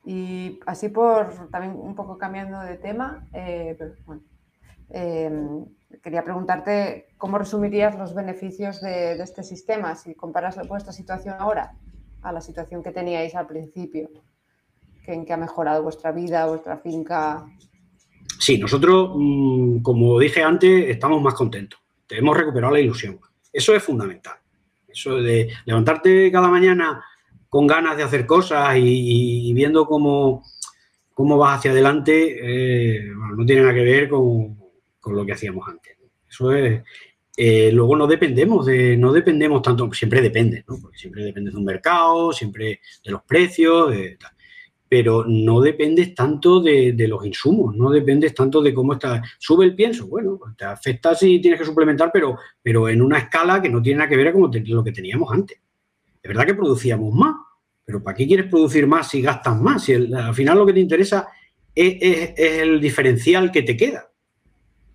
Y 0.05 0.61
así 0.66 0.88
por 0.88 1.51
también 1.51 1.74
un 1.76 1.94
poco 1.94 2.16
cambiando 2.16 2.61
de 2.61 2.76
tema, 2.76 3.26
eh, 3.32 3.76
em, 4.90 5.66
quería 6.03 6.24
preguntarte 6.24 7.09
cómo 7.18 7.38
resumirías 7.38 7.99
los 7.99 8.14
beneficios 8.14 8.80
de, 8.80 9.20
este 9.22 9.42
sistema 9.42 9.94
si 9.94 10.14
comparas 10.14 10.57
vuestra 10.66 10.92
situación 10.92 11.34
ahora 11.38 11.74
a 12.22 12.32
la 12.32 12.40
situación 12.40 12.82
que 12.82 12.90
teníais 12.90 13.34
al 13.34 13.46
principio, 13.46 14.09
que 15.05 15.12
en 15.12 15.24
qué 15.24 15.32
ha 15.32 15.36
mejorado 15.36 15.82
vuestra 15.82 16.11
vida, 16.12 16.46
vuestra 16.46 16.78
finca. 16.78 17.46
Sí, 18.38 18.59
nosotros, 18.59 19.11
mm, 19.14 19.82
como 19.82 20.18
dije 20.18 20.42
antes, 20.42 20.88
estamos 20.88 21.20
más 21.20 21.34
contentos. 21.34 21.80
Hemos 22.09 22.36
recuperado 22.36 22.72
la 22.72 22.80
ilusión. 22.80 23.20
Eso 23.53 23.74
es 23.74 23.82
fundamental. 23.82 24.38
Eso 24.89 25.16
de 25.16 25.51
levantarte 25.64 26.32
cada 26.32 26.49
mañana 26.49 27.05
con 27.49 27.66
ganas 27.66 27.97
de 27.97 28.03
hacer 28.03 28.26
cosas 28.26 28.76
y, 28.78 29.53
viendo 29.55 29.86
cómo, 29.86 30.45
cómo 31.14 31.39
vas 31.39 31.59
hacia 31.59 31.70
adelante, 31.70 32.36
eh, 32.41 33.11
no 33.36 33.45
tiene 33.47 33.62
nada 33.62 33.74
que 33.74 33.84
ver 33.84 34.09
con, 34.09 34.59
lo 35.07 35.24
que 35.24 35.32
hacíamos 35.32 35.66
antes. 35.68 35.97
Eso 36.28 36.53
es. 36.53 36.82
Eh, 37.36 37.70
luego 37.72 37.97
no 37.97 38.07
dependemos 38.07 38.66
de, 38.66 38.97
no 38.97 39.12
dependemos 39.12 39.62
tanto, 39.62 39.91
siempre 39.93 40.20
depende, 40.20 40.64
¿no? 40.68 40.76
Porque 40.82 40.99
siempre 40.99 41.22
depende 41.22 41.51
de 41.53 41.57
un 41.57 41.64
mercado, 41.64 42.32
siempre 42.32 42.80
de 43.05 43.11
los 43.11 43.22
precios, 43.22 43.95
pero 44.89 45.24
no 45.26 45.61
dependes 45.61 46.14
tanto 46.14 46.61
de, 46.61 46.95
los 47.09 47.24
insumos, 47.26 47.76
no 47.76 47.91
dependes 47.91 48.34
tanto 48.34 48.62
de 48.62 48.72
cómo 48.72 48.95
está. 48.95 49.22
Sube 49.39 49.66
el 49.66 49.74
pienso, 49.74 50.07
bueno, 50.07 50.39
pues 50.39 50.57
te 50.57 50.64
afecta 50.64 51.14
si 51.14 51.41
tienes 51.41 51.61
que 51.61 51.66
suplementar, 51.66 52.11
pero, 52.12 52.39
pero 52.62 52.89
en 52.89 53.03
una 53.03 53.18
escala 53.18 53.61
que 53.61 53.68
no 53.68 53.82
tiene 53.82 53.99
nada 53.99 54.09
que 54.09 54.16
ver 54.16 54.32
con 54.32 54.51
lo 54.53 54.84
que 54.84 54.93
teníamos 54.93 55.30
antes. 55.32 55.59
Es 56.22 56.28
verdad 56.28 56.47
que 56.47 56.55
producíamos 56.55 57.14
más, 57.14 57.34
pero 57.84 58.03
¿para 58.03 58.16
qué 58.16 58.26
quieres 58.26 58.47
producir 58.47 58.86
más 58.86 59.09
si 59.09 59.20
gastas 59.20 59.61
más? 59.61 59.84
Si 59.84 59.95
al 59.95 60.34
final 60.34 60.59
lo 60.59 60.66
que 60.66 60.72
te 60.72 60.80
interesa 60.80 61.28
es, 61.74 62.32
el 62.36 62.80
diferencial 62.80 63.51
que 63.51 63.62
te 63.62 63.76
queda. 63.76 64.11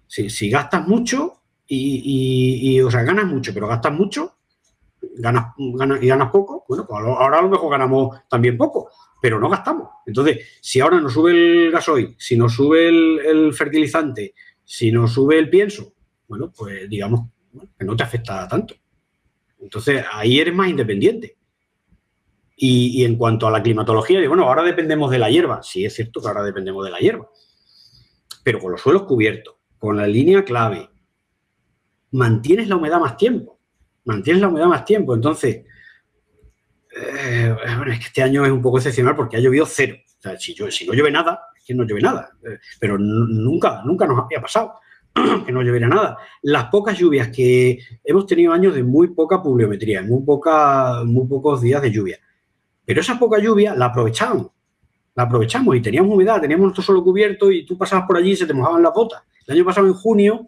Si, 0.07 0.49
gastas 0.49 0.87
mucho 0.87 1.41
y, 1.67 2.79
o 2.81 2.91
sea, 2.91 3.03
ganas 3.03 3.25
mucho, 3.25 3.53
pero 3.53 3.67
gastas 3.67 3.93
mucho, 3.93 4.37
ganas, 5.17 5.53
ganas 5.57 6.01
y 6.01 6.07
ganas 6.07 6.31
poco, 6.31 6.65
bueno, 6.67 6.85
pues 6.87 7.03
ahora 7.03 7.39
a 7.39 7.41
lo 7.41 7.49
mejor 7.49 7.71
ganamos 7.71 8.19
también 8.29 8.57
poco, 8.57 8.89
pero 9.21 9.39
no 9.39 9.49
gastamos. 9.49 9.89
Entonces, 10.05 10.59
si 10.61 10.79
ahora 10.79 10.99
nos 10.99 11.13
sube 11.13 11.31
el 11.31 11.71
gasoil, 11.71 12.15
si 12.17 12.35
nos 12.35 12.53
sube 12.53 12.89
el, 12.89 13.53
fertilizante, 13.53 14.33
si 14.63 14.91
nos 14.91 15.13
sube 15.13 15.37
el 15.37 15.49
pienso, 15.49 15.93
bueno, 16.27 16.51
pues 16.51 16.89
digamos 16.89 17.29
que 17.77 17.85
no 17.85 17.95
te 17.95 18.03
afecta 18.03 18.47
tanto. 18.47 18.75
Entonces, 19.59 20.03
ahí 20.11 20.39
eres 20.39 20.53
más 20.53 20.69
independiente. 20.69 21.37
Y, 22.55 23.03
en 23.03 23.17
cuanto 23.17 23.47
a 23.47 23.51
la 23.51 23.63
climatología, 23.63 24.25
bueno, 24.27 24.43
ahora 24.43 24.63
dependemos 24.63 25.09
de 25.09 25.19
la 25.19 25.29
hierba. 25.29 25.63
Sí, 25.63 25.85
es 25.85 25.95
cierto 25.95 26.21
que 26.21 26.27
ahora 26.27 26.43
dependemos 26.43 26.85
de 26.85 26.91
la 26.91 26.99
hierba. 26.99 27.29
Pero 28.43 28.59
con 28.59 28.71
los 28.71 28.81
suelos 28.81 29.03
cubiertos, 29.03 29.55
con 29.77 29.97
la 29.97 30.07
línea 30.07 30.45
clave, 30.45 30.89
mantienes 32.11 32.67
la 32.67 32.75
humedad 32.75 32.99
más 32.99 33.17
tiempo. 33.17 33.59
Mantienes 34.05 34.41
la 34.41 34.49
humedad 34.49 34.67
más 34.67 34.85
tiempo. 34.85 35.15
Entonces, 35.15 35.65
eh, 36.95 37.55
bueno, 37.77 37.91
es 37.91 37.99
que 37.99 38.05
este 38.05 38.23
año 38.23 38.45
es 38.45 38.51
un 38.51 38.61
poco 38.61 38.77
excepcional 38.77 39.15
porque 39.15 39.37
ha 39.37 39.39
llovido 39.39 39.65
cero. 39.65 39.95
Si 40.39 40.55
no 40.85 40.93
llueve 40.93 41.11
nada, 41.11 41.41
es 41.57 41.63
que 41.63 41.73
no 41.73 41.83
llueve 41.83 42.01
nada. 42.01 42.31
Eh, 42.43 42.59
pero 42.79 42.97
nunca, 42.97 43.81
nunca 43.85 44.05
nos 44.05 44.19
había 44.19 44.41
pasado 44.41 44.75
que 45.45 45.51
no 45.51 45.61
lloviera 45.61 45.87
nada. 45.87 46.17
Las 46.41 46.65
pocas 46.65 46.97
lluvias 46.97 47.29
que 47.29 47.79
hemos 48.03 48.25
tenido 48.25 48.53
años 48.53 48.73
de 48.73 48.83
muy 48.83 49.09
poca 49.09 49.41
pluviometría, 49.41 50.01
muy, 50.01 50.23
poca, 50.23 51.03
muy 51.05 51.27
pocos 51.27 51.61
días 51.61 51.81
de 51.81 51.91
lluvia. 51.91 52.19
Pero 52.85 53.01
esa 53.01 53.17
poca 53.17 53.39
lluvia 53.39 53.75
la 53.75 53.85
aprovechamos. 53.85 54.47
La 55.15 55.23
aprovechamos 55.23 55.75
y 55.75 55.81
teníamos 55.81 56.11
humedad, 56.11 56.41
teníamos 56.41 56.63
nuestro 56.63 56.83
suelo 56.83 57.03
cubierto 57.03 57.51
y 57.51 57.65
tú 57.65 57.77
pasabas 57.77 58.07
por 58.07 58.17
allí 58.17 58.31
y 58.31 58.35
se 58.35 58.47
te 58.47 58.53
mojaban 58.53 58.81
las 58.81 58.93
botas. 58.93 59.21
El 59.45 59.55
año 59.55 59.65
pasado, 59.65 59.87
en 59.87 59.93
junio, 59.93 60.47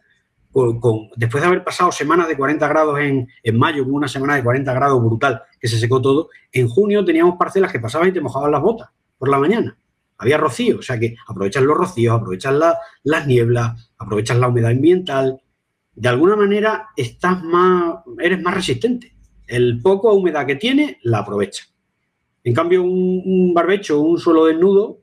con, 0.79 1.09
después 1.15 1.41
de 1.41 1.47
haber 1.47 1.63
pasado 1.63 1.91
semanas 1.91 2.27
de 2.27 2.37
40 2.37 2.67
grados 2.67 2.99
en, 2.99 3.27
en 3.43 3.59
mayo, 3.59 3.85
una 3.85 4.07
semana 4.07 4.35
de 4.35 4.43
40 4.43 4.73
grados 4.73 5.03
brutal, 5.03 5.43
que 5.59 5.67
se 5.67 5.77
secó 5.77 6.01
todo, 6.01 6.29
en 6.51 6.67
junio 6.67 7.03
teníamos 7.03 7.35
parcelas 7.37 7.71
que 7.71 7.79
pasaban 7.79 8.07
y 8.07 8.13
te 8.13 8.21
mojaban 8.21 8.51
las 8.51 8.61
botas 8.61 8.89
por 9.17 9.29
la 9.29 9.37
mañana 9.37 9.77
había 10.17 10.37
rocío, 10.37 10.79
o 10.79 10.81
sea 10.81 10.99
que 10.99 11.15
aprovechas 11.27 11.63
los 11.63 11.77
rocíos, 11.77 12.15
aprovechas 12.15 12.55
las 13.03 13.27
nieblas, 13.27 13.91
aprovechas 13.97 14.37
la 14.37 14.47
humedad 14.47 14.71
ambiental, 14.71 15.41
de 15.93 16.09
alguna 16.09 16.35
manera 16.35 16.89
estás 16.95 17.43
más, 17.43 17.95
eres 18.19 18.41
más 18.41 18.53
resistente. 18.53 19.13
El 19.47 19.81
poco 19.81 20.13
humedad 20.13 20.45
que 20.45 20.55
tiene, 20.55 20.99
la 21.03 21.19
aprovecha. 21.19 21.65
En 22.43 22.53
cambio, 22.53 22.83
un, 22.83 23.53
barbecho, 23.53 24.01
un 24.01 24.19
suelo 24.19 24.45
desnudo, 24.45 24.99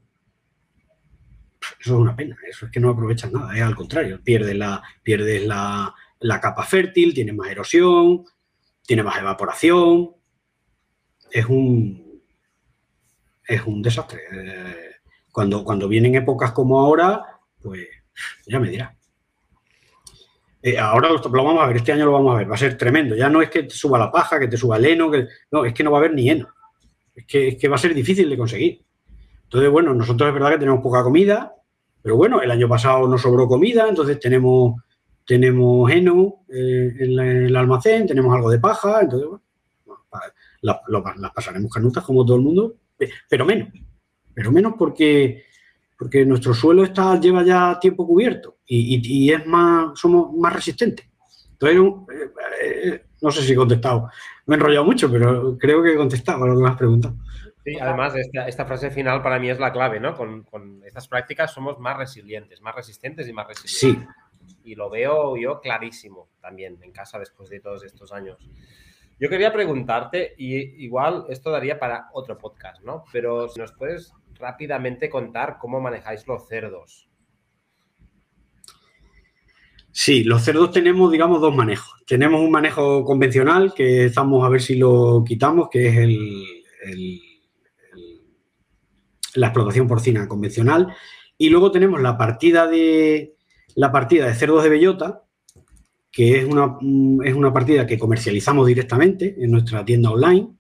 eso 1.81 1.95
es 1.95 2.01
una 2.01 2.17
pena, 2.17 2.37
eso 2.49 2.67
es 2.67 2.73
que 2.73 2.81
no 2.81 2.91
aprovechas 2.91 3.33
nada, 3.33 3.55
es 3.57 3.63
al 3.63 3.75
contrario, 3.75 4.21
pierdes 4.23 4.57
la, 4.57 4.83
pierdes 5.03 5.47
la, 5.47 5.95
capa 6.41 6.65
fértil, 6.65 7.15
tienes 7.15 7.35
más 7.35 7.51
erosión, 7.51 8.25
tiene 8.87 9.03
más 9.03 9.19
evaporación, 9.19 10.11
es 11.31 11.47
un, 11.47 12.23
es 13.47 13.63
un 13.65 13.83
desastre. 13.83 14.21
Eh, 14.33 14.91
cuando, 15.31 15.65
cuando 15.65 15.89
vienen 15.89 16.15
épocas 16.15 16.53
como 16.53 16.79
ahora, 16.79 17.41
pues 17.61 17.87
ya 18.47 18.61
me 18.61 18.69
dirá. 18.69 18.97
Eh, 20.63 20.79
ahora 20.79 21.09
lo, 21.11 21.19
vamos 21.21 21.61
a 21.61 21.67
ver, 21.67 21.79
este 21.79 21.91
año 21.91 22.05
lo 22.05 22.13
vamos 22.13 22.35
a 22.35 22.39
ver, 22.39 22.51
va 22.51 22.55
a 22.55 22.59
ser 22.59 22.79
tremendo. 22.79 23.17
Ya 23.17 23.29
no 23.29 23.43
es 23.43 23.51
que 23.51 23.65
te 23.65 23.75
suba 23.75 23.99
la 23.99 24.13
paja, 24.13 24.39
que 24.39 24.47
te 24.47 24.57
suba 24.57 24.77
el 24.77 24.85
heno, 24.85 25.11
que, 25.11 25.27
no, 25.51 25.65
es 25.65 25.75
que 25.75 25.83
no 25.83 25.91
va 25.91 25.99
a 25.99 26.01
haber 26.01 26.15
ni 26.15 26.31
heno. 26.31 26.49
Es 27.15 27.27
que, 27.27 27.49
es 27.49 27.57
que 27.57 27.69
va 27.69 27.75
a 27.75 27.79
ser 27.79 27.95
difícil 27.95 28.31
de 28.31 28.39
conseguir. 28.39 28.85
Entonces, 29.45 29.71
bueno, 29.71 29.93
nosotros 29.93 30.29
es 30.29 30.35
verdad 30.35 30.51
que 30.51 30.59
tenemos 30.59 30.81
poca 30.81 31.03
comida, 31.03 31.55
pero 32.03 32.17
bueno, 32.17 32.43
el 32.43 32.51
año 32.51 32.69
pasado 32.69 33.07
nos 33.09 33.23
sobró 33.23 33.47
comida, 33.47 33.89
entonces 33.89 34.19
tenemos, 34.19 34.83
tenemos 35.27 35.91
heno 35.91 36.45
eh, 36.49 36.95
en, 36.99 37.19
el 37.19 37.57
almacén, 37.57 38.07
tenemos 38.07 38.35
algo 38.35 38.51
de 38.51 38.59
paja, 38.59 39.01
entonces, 39.03 39.29
bueno, 39.29 39.41
las 40.61 41.33
pasaremos 41.33 41.73
canutas 41.73 42.05
como 42.05 42.25
todo 42.25 42.37
el 42.37 42.43
mundo, 42.43 42.75
pero 43.29 43.45
menos 43.45 43.69
pero 44.35 44.51
menos 44.51 44.75
porque, 44.79 45.45
porque 45.99 46.25
nuestro 46.25 46.55
suelo 46.55 46.85
está, 46.85 47.19
lleva 47.21 47.43
ya 47.43 47.79
tiempo 47.81 48.07
cubierto 48.07 48.59
y, 48.67 49.31
es 49.31 49.47
más, 49.47 49.99
somos 49.99 50.33
más 50.35 50.53
resistentes. 50.53 51.07
Entonces, 51.53 51.79
eh, 51.79 52.31
eh, 52.63 53.05
no 53.21 53.31
sé 53.31 53.43
si 53.43 53.53
he 53.53 53.57
contestado, 53.57 54.09
me 54.47 54.55
he 54.55 54.59
enrollado 54.59 54.85
mucho, 54.85 55.11
pero 55.11 55.57
creo 55.59 55.83
que 55.83 55.93
he 55.93 55.97
contestado 55.97 56.45
a 56.45 56.49
lo 56.49 56.57
que 56.57 56.63
me 56.63 56.69
has 56.69 56.77
preguntado. 56.77 57.17
Sí, 57.65 57.79
además, 57.81 58.15
esta, 58.17 58.67
frase 58.67 58.91
final 58.91 59.23
para 59.23 59.39
mí 59.39 59.49
es 59.49 59.61
la 59.61 59.73
clave, 59.73 60.01
¿no? 60.01 60.17
Con, 60.17 60.83
estas 60.85 61.07
prácticas 61.07 61.53
somos 61.53 61.79
más 61.79 61.97
resilientes, 61.97 62.61
más 62.61 62.75
resistentes 62.75 63.29
y 63.29 63.33
más 63.33 63.47
resilientes. 63.47 63.79
Sí. 63.79 64.59
Y 64.65 64.75
lo 64.75 64.91
veo 64.91 65.37
yo 65.37 65.61
clarísimo 65.61 66.29
también 66.41 66.79
en 66.83 66.91
casa 66.91 67.19
después 67.19 67.49
de 67.51 67.61
todos 67.61 67.85
estos 67.85 68.13
años. 68.13 68.39
Yo 69.21 69.29
quería 69.29 69.53
preguntarte, 69.53 70.35
y 70.37 70.85
igual 70.85 71.27
esto 71.29 71.51
daría 71.53 71.79
para 71.79 72.09
otro 72.13 72.37
podcast, 72.37 72.83
¿no? 72.83 73.05
Pero 73.13 73.49
si 73.49 73.61
nos 73.61 73.73
puedes 73.73 74.13
rápidamente 74.35 75.09
contar 75.09 75.59
cómo 75.61 75.81
manejáis 75.81 76.27
los 76.27 76.49
cerdos. 76.49 77.09
Sí, 79.93 80.25
los 80.25 80.43
cerdos 80.43 80.73
tenemos, 80.73 81.13
digamos, 81.13 81.41
dos 81.41 81.55
manejos. 81.55 82.03
Tenemos 82.07 82.41
un 82.41 82.51
manejo 82.51 83.05
convencional 83.05 83.75
que 83.75 84.07
estamos 84.07 84.45
a 84.45 84.49
ver 84.49 84.63
si 84.63 84.75
lo 84.75 85.23
quitamos, 85.25 85.69
que 85.71 85.89
es 85.89 85.97
el, 85.99 87.21
la 89.35 89.49
explotación 89.49 89.89
porcina 89.89 90.29
convencional. 90.29 90.95
Y 91.39 91.49
luego 91.49 91.71
tenemos 91.71 92.01
la 92.01 92.17
partida 92.17 92.67
de 92.67 93.35
la 93.75 93.91
partida 93.91 94.27
de 94.27 94.35
cerdos 94.35 94.63
de 94.63 94.69
bellota, 94.71 95.23
que 96.11 96.39
es 96.39 96.45
una, 96.45 96.77
es 97.25 97.35
una 97.35 97.53
partida 97.53 97.87
que 97.87 97.99
comercializamos 97.99 98.67
directamente 98.67 99.35
en 99.39 99.51
nuestra 99.51 99.85
tienda 99.85 100.11
online 100.11 100.51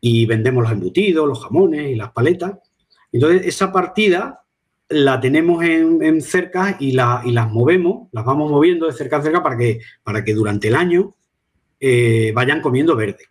y 0.00 0.26
vendemos 0.26 0.64
los 0.64 0.72
embutidos, 0.72 1.26
los 1.26 1.42
jamones 1.42 1.90
y 1.90 1.94
las 1.94 2.12
paletas. 2.12 2.58
Entonces, 3.10 3.46
esa 3.46 3.72
partida 3.72 4.42
la 4.90 5.18
tenemos 5.18 5.64
en, 5.64 6.20
cerca 6.20 6.76
y, 6.78 6.92
la, 6.92 7.22
y, 7.24 7.32
las 7.32 7.50
movemos, 7.50 8.08
las 8.12 8.24
vamos 8.24 8.50
moviendo 8.50 8.86
de 8.86 8.92
cerca 8.92 9.16
a 9.16 9.22
cerca 9.22 9.42
para 9.42 9.56
que, 9.56 9.80
para 10.02 10.22
que 10.22 10.34
durante 10.34 10.68
el 10.68 10.74
año 10.74 11.16
eh, 11.80 12.32
vayan 12.34 12.60
comiendo 12.60 12.94
verde. 12.94 13.24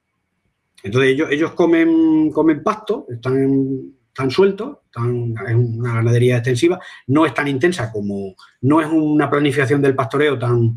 Entonces, 0.81 1.11
ellos, 1.11 1.29
ellos 1.31 1.51
comen, 1.51 2.31
comen 2.31 2.63
pasto, 2.63 3.05
están, 3.07 3.93
sueltos, 4.30 4.78
están, 4.86 5.34
es 5.47 5.55
una 5.55 5.95
ganadería 5.95 6.38
extensiva, 6.38 6.80
no 7.07 7.26
es 7.26 7.34
tan 7.34 7.47
intensa 7.47 7.91
como, 7.91 8.36
no 8.61 8.82
es 8.82 8.88
una 8.88 9.30
planificación 9.30 9.82
del 9.82 9.95
pastoreo 9.95 10.38
tan, 10.38 10.76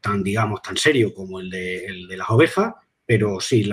tan, 0.00 0.22
digamos, 0.22 0.62
tan 0.62 0.76
serio 0.76 1.14
como 1.14 1.40
el 1.40 1.50
de, 1.50 2.16
las 2.16 2.28
ovejas, 2.30 2.74
pero 3.04 3.38
sí, 3.40 3.68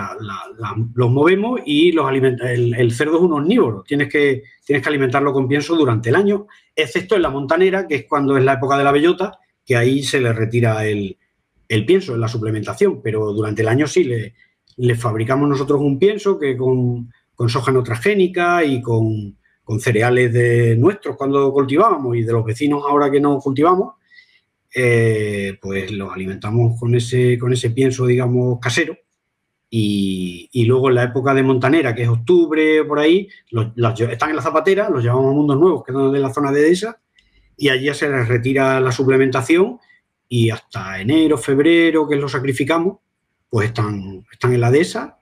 los 0.96 1.12
movemos 1.12 1.62
y 1.66 1.91
los 1.91 2.12
el, 2.12 2.91
cerdo 2.91 3.16
es 3.16 3.22
un 3.24 3.34
omnívoro, 3.34 3.84
tienes 3.84 4.10
que, 4.10 4.44
tienes 4.64 4.84
que 4.84 4.89
alimentarlo 4.89 5.34
con 5.34 5.48
pienso 5.48 5.76
durante 5.76 6.10
el 6.10 6.16
año, 6.16 6.46
excepto 6.76 7.16
en 7.16 7.24
la 7.24 7.32
montanera, 7.32 7.88
que 7.88 7.96
es 7.96 8.06
cuando 8.08 8.38
es 8.38 8.44
la 8.44 8.54
época 8.54 8.78
de 8.78 8.84
la 8.84 8.91
bellota, 8.91 9.39
que 9.66 9.76
ahí 9.76 10.04
se 10.04 10.22
le 10.22 10.34
retira 10.34 10.86
el, 10.86 11.18
pienso 11.88 12.14
en 12.14 12.22
la 12.22 12.28
suplementación, 12.28 13.02
pero 13.02 13.34
durante 13.34 13.64
el 13.64 13.68
año 13.68 13.88
sí 13.88 14.04
le 14.04 14.96
fabricamos 14.96 15.50
nosotros 15.50 15.82
un 15.82 15.98
pienso 15.98 16.38
que 16.38 16.56
con, 16.56 17.10
con 17.36 17.49
soja 17.49 17.71
no 17.71 17.84
transgénica 17.84 18.63
y 18.63 18.81
con, 18.81 19.38
con 19.63 19.79
cereales 19.79 20.34
de 20.34 20.75
nuestros 20.75 21.15
cuando 21.15 21.51
cultivábamos 21.51 22.15
y 22.17 22.23
de 22.23 22.31
los 22.31 22.45
vecinos 22.45 22.84
ahora 22.88 23.09
que 23.09 23.19
no 23.19 23.39
cultivamos, 23.39 23.95
eh, 24.75 25.57
pues 25.61 25.91
los 25.91 26.11
alimentamos 26.11 26.79
con 26.79 26.95
ese, 26.95 27.38
con 27.38 27.53
ese 27.53 27.69
pienso, 27.69 28.05
digamos, 28.05 28.59
casero. 28.59 28.97
Y, 29.75 30.65
luego 30.67 30.89
en 30.89 30.95
la 30.95 31.03
época 31.03 31.34
de 31.34 31.41
montanera, 31.41 31.95
que 31.95 32.03
es 32.03 32.09
octubre, 32.09 32.84
por 32.86 32.99
ahí, 32.99 33.27
los, 33.49 33.71
están 34.01 34.29
en 34.29 34.36
la 34.36 34.41
zapatera, 34.41 34.88
los 34.89 35.03
llevamos 35.03 35.31
a 35.31 35.36
mundos 35.36 35.59
nuevos, 35.59 35.84
que 35.84 35.91
son 35.91 36.13
de 36.13 36.19
la 36.19 36.31
zona 36.31 36.51
de 36.51 36.69
esa, 36.69 37.01
y 37.57 37.69
allí 37.69 37.91
se 37.93 38.07
les 38.07 38.27
retira 38.27 38.79
la 38.79 38.91
suplementación 38.91 39.79
y 40.29 40.51
hasta 40.51 41.01
enero, 41.01 41.39
febrero, 41.39 42.07
que 42.07 42.15
lo 42.15 42.29
sacrificamos, 42.29 42.97
pues 43.49 43.67
están, 43.67 44.23
están 44.31 44.53
en 44.53 44.61
la 44.61 44.69
dehesa. 44.69 45.17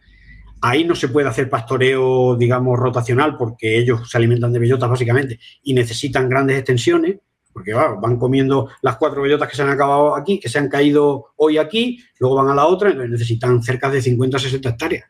Ahí 0.62 0.86
no 0.86 0.95
se 0.95 1.07
puede 1.07 1.28
hacer 1.28 1.49
pastoreo, 1.49 2.36
digamos, 2.36 2.78
rotacional 2.78 3.36
porque 3.38 3.78
ellos 3.78 4.09
se 4.09 4.18
alimentan 4.18 4.53
de 4.53 4.59
bellotas 4.59 4.89
básicamente 4.89 5.39
y 5.64 5.74
necesitan 5.74 6.30
grandes 6.30 6.57
extensiones 6.57 7.18
porque 7.53 7.74
van 7.74 8.18
comiendo 8.18 8.70
las 8.82 8.97
cuatro 8.97 9.22
bellotas 9.22 9.49
que 9.49 9.55
se 9.55 9.62
han 9.62 9.70
acabado 9.70 10.16
aquí, 10.16 10.39
que 10.39 10.49
se 10.49 10.57
han 10.57 10.70
caído 10.70 11.34
hoy 11.36 11.57
aquí, 11.57 11.99
luego 12.20 12.36
van 12.36 12.49
a 12.49 12.55
la 12.55 12.66
otra, 12.66 12.93
necesitan 12.93 13.62
cerca 13.62 13.89
de 13.89 14.01
50 14.01 14.39
60 14.39 14.70
hectáreas 14.70 15.09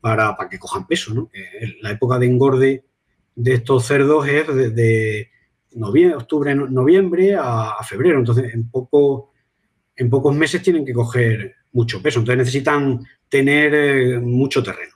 para, 0.00 0.36
que 0.48 0.58
cojan 0.58 0.86
peso. 0.86 1.12
¿no? 1.12 1.30
La 1.82 1.90
época 1.90 2.18
de 2.18 2.26
engorde 2.26 2.84
de 3.34 3.54
estos 3.54 3.84
cerdos 3.84 4.26
es 4.28 4.46
desde 4.54 5.30
noviembre, 5.72 6.16
octubre, 6.16 6.54
noviembre 6.54 7.36
a, 7.38 7.76
febrero, 7.82 8.18
entonces 8.18 8.54
en, 8.54 8.70
poco, 8.70 9.32
en 9.94 10.08
pocos 10.08 10.34
meses 10.34 10.62
tienen 10.62 10.84
que 10.84 10.94
coger 10.94 11.54
mucho 11.76 12.02
peso, 12.02 12.20
entonces 12.20 12.38
necesitan 12.38 13.06
tener 13.28 13.74
eh, 13.74 14.18
mucho 14.18 14.62
terreno. 14.62 14.94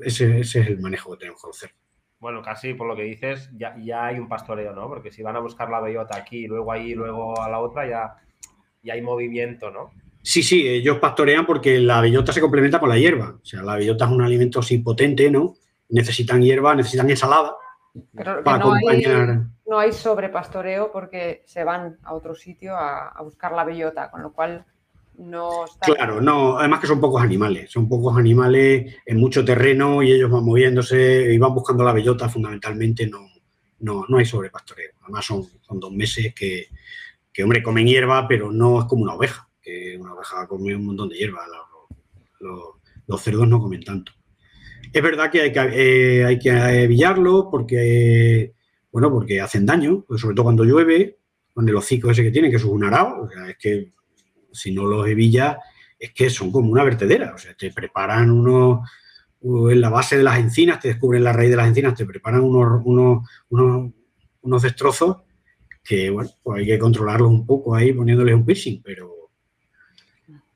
Ese, 0.00 0.40
ese, 0.40 0.60
es 0.60 0.66
el 0.68 0.78
manejo 0.78 1.10
que 1.12 1.18
tenemos 1.18 1.42
los 1.44 1.58
cerdos. 1.58 1.76
Bueno, 2.18 2.40
casi 2.40 2.72
por 2.72 2.86
lo 2.86 2.96
que 2.96 3.02
dices, 3.02 3.50
ya, 3.58 3.76
ya 3.78 4.06
hay 4.06 4.18
un 4.18 4.28
pastoreo, 4.28 4.72
¿no? 4.72 4.88
Porque 4.88 5.10
si 5.10 5.22
van 5.22 5.36
a 5.36 5.40
buscar 5.40 5.68
la 5.68 5.80
bellota 5.80 6.16
aquí, 6.16 6.46
luego 6.46 6.72
ahí, 6.72 6.94
luego 6.94 7.38
a 7.42 7.50
la 7.50 7.58
otra, 7.58 7.86
ya, 7.86 8.14
ya 8.82 8.94
hay 8.94 9.02
movimiento, 9.02 9.70
¿no? 9.70 9.90
Sí, 10.22 10.42
sí, 10.42 10.66
ellos 10.66 10.98
pastorean 10.98 11.44
porque 11.44 11.78
la 11.78 12.00
bellota 12.00 12.32
se 12.32 12.40
complementa 12.40 12.80
con 12.80 12.88
la 12.88 12.98
hierba. 12.98 13.38
O 13.42 13.44
sea, 13.44 13.62
la 13.62 13.76
bellota 13.76 14.06
es 14.06 14.10
un 14.10 14.22
alimento 14.22 14.60
así 14.60 14.78
potente, 14.78 15.30
¿no? 15.30 15.54
Necesitan 15.90 16.42
hierba, 16.42 16.74
necesitan 16.74 17.10
ensalada. 17.10 17.54
Pero 18.14 18.42
para 18.42 18.58
no, 18.58 18.72
acompañar... 18.72 19.30
hay, 19.30 19.36
no 19.66 19.78
hay 19.78 19.92
sobrepastoreo 19.92 20.90
porque 20.90 21.42
se 21.44 21.64
van 21.64 21.98
a 22.02 22.14
otro 22.14 22.34
sitio 22.34 22.74
a, 22.76 23.08
a 23.08 23.22
buscar 23.22 23.52
la 23.52 23.64
bellota, 23.64 24.10
con 24.10 24.22
lo 24.22 24.32
cual 24.32 24.64
no 25.18 25.64
Claro, 25.80 26.20
no, 26.20 26.58
además 26.58 26.80
que 26.80 26.86
son 26.86 27.00
pocos 27.00 27.22
animales, 27.22 27.70
son 27.70 27.88
pocos 27.88 28.16
animales 28.16 28.96
en 29.04 29.16
mucho 29.18 29.44
terreno 29.44 30.02
y 30.02 30.12
ellos 30.12 30.30
van 30.30 30.44
moviéndose 30.44 31.32
y 31.32 31.38
van 31.38 31.54
buscando 31.54 31.84
la 31.84 31.92
bellota 31.92 32.28
fundamentalmente, 32.28 33.06
no, 33.06 33.26
no, 33.80 34.04
no 34.08 34.18
hay 34.18 34.24
sobrepastoreo. 34.24 34.92
Además 35.02 35.24
son, 35.24 35.44
son 35.62 35.80
dos 35.80 35.92
meses 35.92 36.34
que, 36.34 36.68
que, 37.32 37.42
hombre, 37.42 37.62
comen 37.62 37.86
hierba, 37.86 38.26
pero 38.28 38.50
no 38.50 38.80
es 38.80 38.86
como 38.86 39.02
una 39.02 39.14
oveja, 39.14 39.48
que 39.60 39.96
una 39.98 40.14
oveja 40.14 40.46
come 40.46 40.74
un 40.74 40.86
montón 40.86 41.08
de 41.08 41.16
hierba, 41.16 41.46
los, 42.40 43.22
cerdos 43.22 43.48
no 43.48 43.60
comen 43.60 43.82
tanto. 43.82 44.12
Es 44.92 45.02
verdad 45.02 45.30
que 45.30 45.42
hay 45.42 45.52
que, 45.52 45.60
eh, 45.60 46.24
hay 46.24 46.38
que 46.38 46.50
evillarlo 46.50 47.48
porque, 47.50 48.52
bueno, 48.92 49.10
porque 49.10 49.40
hacen 49.40 49.66
daño, 49.66 50.04
sobre 50.16 50.34
todo 50.34 50.44
cuando 50.44 50.64
llueve, 50.64 51.18
con 51.52 51.68
el 51.68 51.76
hocico 51.76 52.10
ese 52.10 52.22
que 52.22 52.30
tienen, 52.30 52.50
que 52.50 52.58
es 52.58 52.64
un 52.64 52.84
arao, 52.84 53.24
o 53.24 53.30
sea, 53.30 53.48
es 53.48 53.56
que 53.58 53.92
si 54.56 54.72
no 54.72 54.84
los 54.86 55.06
hebillas, 55.06 55.56
es 55.98 56.12
que 56.12 56.30
son 56.30 56.50
como 56.50 56.70
una 56.70 56.84
vertedera. 56.84 57.34
O 57.34 57.38
sea, 57.38 57.54
te 57.54 57.70
preparan 57.70 58.30
unos, 58.30 58.88
en 59.42 59.80
la 59.80 59.88
base 59.88 60.16
de 60.16 60.24
las 60.24 60.38
encinas, 60.38 60.80
te 60.80 60.88
descubren 60.88 61.24
la 61.24 61.32
raíz 61.32 61.50
de 61.50 61.56
las 61.56 61.68
encinas, 61.68 61.94
te 61.94 62.06
preparan 62.06 62.40
unos, 62.40 62.82
unos, 62.84 63.92
unos, 64.42 64.62
destrozos 64.62 65.18
que, 65.82 66.10
bueno, 66.10 66.30
pues 66.42 66.60
hay 66.60 66.66
que 66.66 66.78
controlarlos 66.78 67.30
un 67.30 67.46
poco 67.46 67.74
ahí 67.74 67.92
poniéndoles 67.92 68.34
un 68.34 68.44
piercing, 68.44 68.82
pero, 68.82 69.30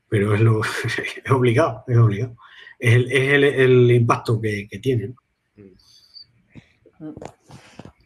pero 0.09 0.35
es, 0.35 0.41
lo, 0.41 0.61
es 1.23 1.31
obligado, 1.31 1.83
es 1.87 1.97
obligado. 1.97 2.35
Es 2.77 2.95
el, 2.95 3.11
es 3.11 3.29
el, 3.29 3.43
el 3.43 3.91
impacto 3.91 4.41
que, 4.41 4.67
que 4.67 4.79
tienen. 4.79 5.15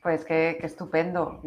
Pues 0.04 0.24
qué, 0.26 0.58
qué 0.60 0.68
estupendo. 0.68 1.42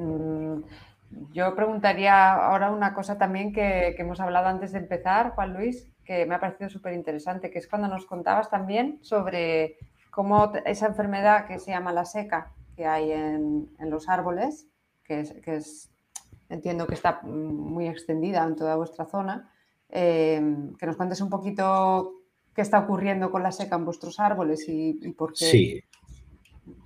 Yo 1.32 1.54
preguntaría 1.54 2.34
ahora 2.34 2.70
una 2.70 2.94
cosa 2.94 3.16
también 3.16 3.52
que, 3.52 3.94
hemos 3.98 4.20
hablado 4.20 4.48
antes 4.48 4.72
de 4.72 4.78
empezar, 4.78 5.30
Juan 5.30 5.54
Luis, 5.54 5.90
que 6.04 6.26
me 6.26 6.34
ha 6.34 6.40
parecido 6.40 6.68
súper 6.68 6.94
interesante, 6.94 7.50
que 7.50 7.58
es 7.58 7.68
cuando 7.68 7.88
nos 7.88 8.06
contabas 8.06 8.50
también 8.50 8.98
sobre 9.02 9.76
cómo 10.10 10.52
esa 10.64 10.86
enfermedad 10.86 11.46
que 11.46 11.58
se 11.58 11.70
llama 11.70 11.92
la 11.92 12.04
seca 12.04 12.52
que 12.76 12.86
hay 12.86 13.12
en, 13.12 13.70
los 13.80 14.08
árboles, 14.08 14.68
que 15.04 15.20
es, 15.20 15.90
entiendo 16.48 16.86
que 16.86 16.94
está 16.94 17.20
muy 17.22 17.88
extendida 17.88 18.44
en 18.44 18.56
toda 18.56 18.76
vuestra 18.76 19.06
zona, 19.06 19.50
eh, 19.88 20.40
que 20.78 20.86
nos 20.86 20.96
cuentes 20.96 21.20
un 21.20 21.30
poquito 21.30 22.14
qué 22.54 22.62
está 22.62 22.80
ocurriendo 22.80 23.30
con 23.30 23.42
la 23.42 23.52
seca 23.52 23.76
en 23.76 23.84
vuestros 23.84 24.20
árboles 24.20 24.68
y, 24.68 24.98
y 25.02 25.12
por 25.12 25.32
qué. 25.32 25.46
Sí, 25.46 25.84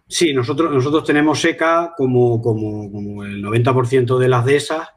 Sí, 0.09 0.35
nosotros, 0.35 0.73
nosotros 0.73 1.05
tenemos 1.05 1.41
seca 1.41 1.95
como, 1.97 2.41
como, 2.43 3.25
el 3.25 3.43
90% 3.43 4.19
de 4.19 4.29
las 4.29 4.45
dehesas, 4.45 4.89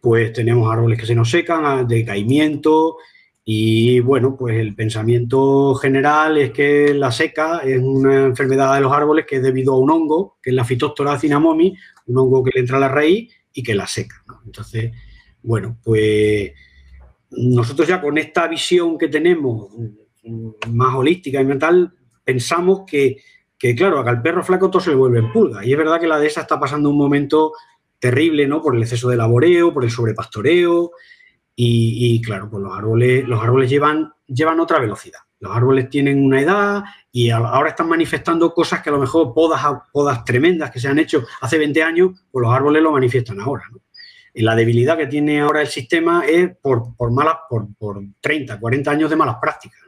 pues 0.00 0.32
tenemos 0.32 0.72
árboles 0.72 0.98
que 0.98 1.06
se 1.06 1.14
nos 1.14 1.30
secan, 1.30 1.86
decaimiento 1.86 2.96
y 3.44 4.00
bueno, 4.00 4.36
pues 4.36 4.56
el 4.58 4.74
pensamiento 4.74 5.74
general 5.74 6.38
es 6.38 6.52
que 6.52 6.94
la 6.94 7.10
seca 7.10 7.58
es 7.58 7.80
una 7.80 8.26
enfermedad 8.26 8.74
de 8.74 8.80
los 8.80 8.92
árboles 8.92 9.26
que 9.26 9.36
es 9.36 9.42
debido 9.42 9.74
a 9.74 9.78
un 9.78 9.90
hongo, 9.90 10.38
que 10.42 10.50
es 10.50 10.56
la 10.56 10.64
Phytophthora 10.64 11.18
cinnamomi, 11.18 11.76
un 12.06 12.18
hongo 12.18 12.44
que 12.44 12.52
le 12.54 12.60
entra 12.60 12.76
a 12.76 12.80
la 12.80 12.88
raíz 12.88 13.32
y 13.52 13.62
que 13.62 13.74
la 13.74 13.86
seca. 13.86 14.22
Entonces, 14.44 14.92
bueno, 15.42 15.78
pues 15.82 16.52
nosotros 17.30 17.88
ya 17.88 18.00
con 18.00 18.18
esta 18.18 18.46
visión 18.46 18.98
que 18.98 19.08
tenemos 19.08 19.68
más 20.70 20.94
holística 20.94 21.40
y 21.40 21.44
mental, 21.44 21.92
pensamos 22.24 22.82
que 22.86 23.16
que 23.60 23.76
claro, 23.76 24.00
al 24.00 24.22
perro 24.22 24.42
flaco 24.42 24.70
todo 24.70 24.80
se 24.80 24.88
le 24.88 24.96
vuelve 24.96 25.18
en 25.18 25.30
pulga. 25.30 25.62
Y 25.62 25.72
es 25.72 25.76
verdad 25.76 26.00
que 26.00 26.08
la 26.08 26.18
dehesa 26.18 26.40
está 26.40 26.58
pasando 26.58 26.88
un 26.88 26.96
momento 26.96 27.52
terrible, 27.98 28.48
¿no? 28.48 28.62
Por 28.62 28.74
el 28.74 28.80
exceso 28.80 29.10
de 29.10 29.18
laboreo, 29.18 29.74
por 29.74 29.84
el 29.84 29.90
sobrepastoreo. 29.90 30.92
Y, 31.54 32.22
claro, 32.22 32.48
pues 32.48 32.62
los 32.62 32.74
árboles, 32.74 33.28
los 33.28 33.38
árboles 33.38 33.68
llevan, 33.68 34.14
llevan 34.26 34.60
otra 34.60 34.78
velocidad. 34.78 35.18
Los 35.40 35.54
árboles 35.54 35.90
tienen 35.90 36.24
una 36.24 36.40
edad 36.40 36.84
y 37.12 37.28
ahora 37.28 37.68
están 37.68 37.86
manifestando 37.86 38.54
cosas 38.54 38.80
que 38.80 38.88
a 38.88 38.92
lo 38.94 38.98
mejor 38.98 39.34
podas, 39.34 39.62
podas 39.92 40.24
tremendas 40.24 40.70
que 40.70 40.80
se 40.80 40.88
han 40.88 40.98
hecho 40.98 41.26
hace 41.42 41.58
20 41.58 41.82
años, 41.82 42.12
pues 42.30 42.42
los 42.42 42.54
árboles 42.54 42.82
lo 42.82 42.92
manifiestan 42.92 43.40
ahora. 43.40 43.64
Y 44.32 44.40
la 44.40 44.56
debilidad 44.56 44.96
que 44.96 45.06
tiene 45.06 45.42
ahora 45.42 45.60
el 45.60 45.68
sistema 45.68 46.24
es 46.26 46.56
por, 46.56 46.96
por, 46.96 47.10
malas, 47.12 47.36
por, 47.46 47.66
por 47.76 48.02
30, 48.22 48.58
40 48.58 48.90
años 48.90 49.10
de 49.10 49.16
malas 49.16 49.36
prácticas. 49.38 49.80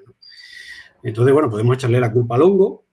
Entonces, 1.03 1.33
bueno, 1.33 1.49
podemos 1.49 1.77
echarle 1.77 1.99
la 1.99 2.12
culpa 2.12 2.35
al 2.35 2.43
hongo, 2.43 2.85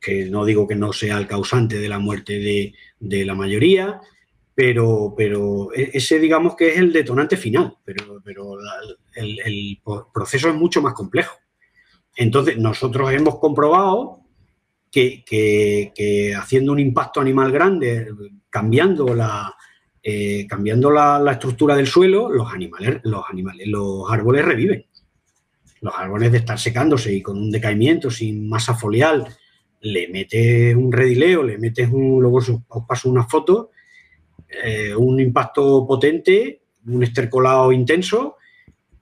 que 0.00 0.26
no 0.26 0.44
digo 0.44 0.66
que 0.66 0.74
no 0.74 0.92
sea 0.92 1.18
el 1.18 1.26
causante 1.26 1.78
de 1.78 1.88
la 1.88 1.98
muerte 1.98 2.72
de, 2.98 3.24
la 3.24 3.34
mayoría, 3.34 4.00
pero, 4.54 5.14
pero 5.16 5.72
e, 5.74 5.90
ese 5.94 6.18
digamos 6.18 6.56
que 6.56 6.68
es 6.68 6.78
el 6.78 6.92
detonante 6.92 7.36
final, 7.36 7.76
pero, 7.84 8.20
pero 8.24 8.56
el, 9.14 9.80
proceso 10.12 10.48
es 10.48 10.54
mucho 10.54 10.82
más 10.82 10.94
complejo. 10.94 11.36
Entonces, 12.16 12.56
nosotros 12.58 13.12
hemos 13.12 13.38
comprobado 13.38 14.20
que, 14.90 16.34
haciendo 16.36 16.72
un 16.72 16.80
impacto 16.80 17.20
animal 17.20 17.52
grande, 17.52 18.08
cambiando 18.48 19.14
la, 19.14 19.54
eh, 20.08 20.46
cambiando 20.48 20.88
la, 20.90 21.32
estructura 21.32 21.74
del 21.74 21.88
suelo, 21.88 22.30
los 22.30 22.52
animales, 22.52 23.00
los 23.02 23.24
animales, 23.28 23.66
los 23.66 24.10
árboles 24.10 24.44
reviven. 24.44 24.86
Los 25.80 25.92
árboles 25.96 26.30
de 26.30 26.38
estar 26.38 26.58
secándose 26.60 27.12
y 27.12 27.22
con 27.22 27.36
un 27.36 27.50
decaimiento 27.50 28.08
sin 28.08 28.48
masa 28.48 28.74
foliar 28.74 29.26
le 29.92 30.08
metes 30.08 30.74
un 30.74 30.92
redileo, 30.92 31.42
le 31.42 31.58
metes 31.58 31.88
un, 31.90 32.20
luego 32.20 32.38
os 32.38 32.84
paso 32.86 33.08
una 33.10 33.24
foto, 33.24 33.70
eh, 34.48 34.94
un 34.94 35.20
impacto 35.20 35.86
potente, 35.86 36.62
un 36.86 37.02
estercolado 37.02 37.72
intenso 37.72 38.36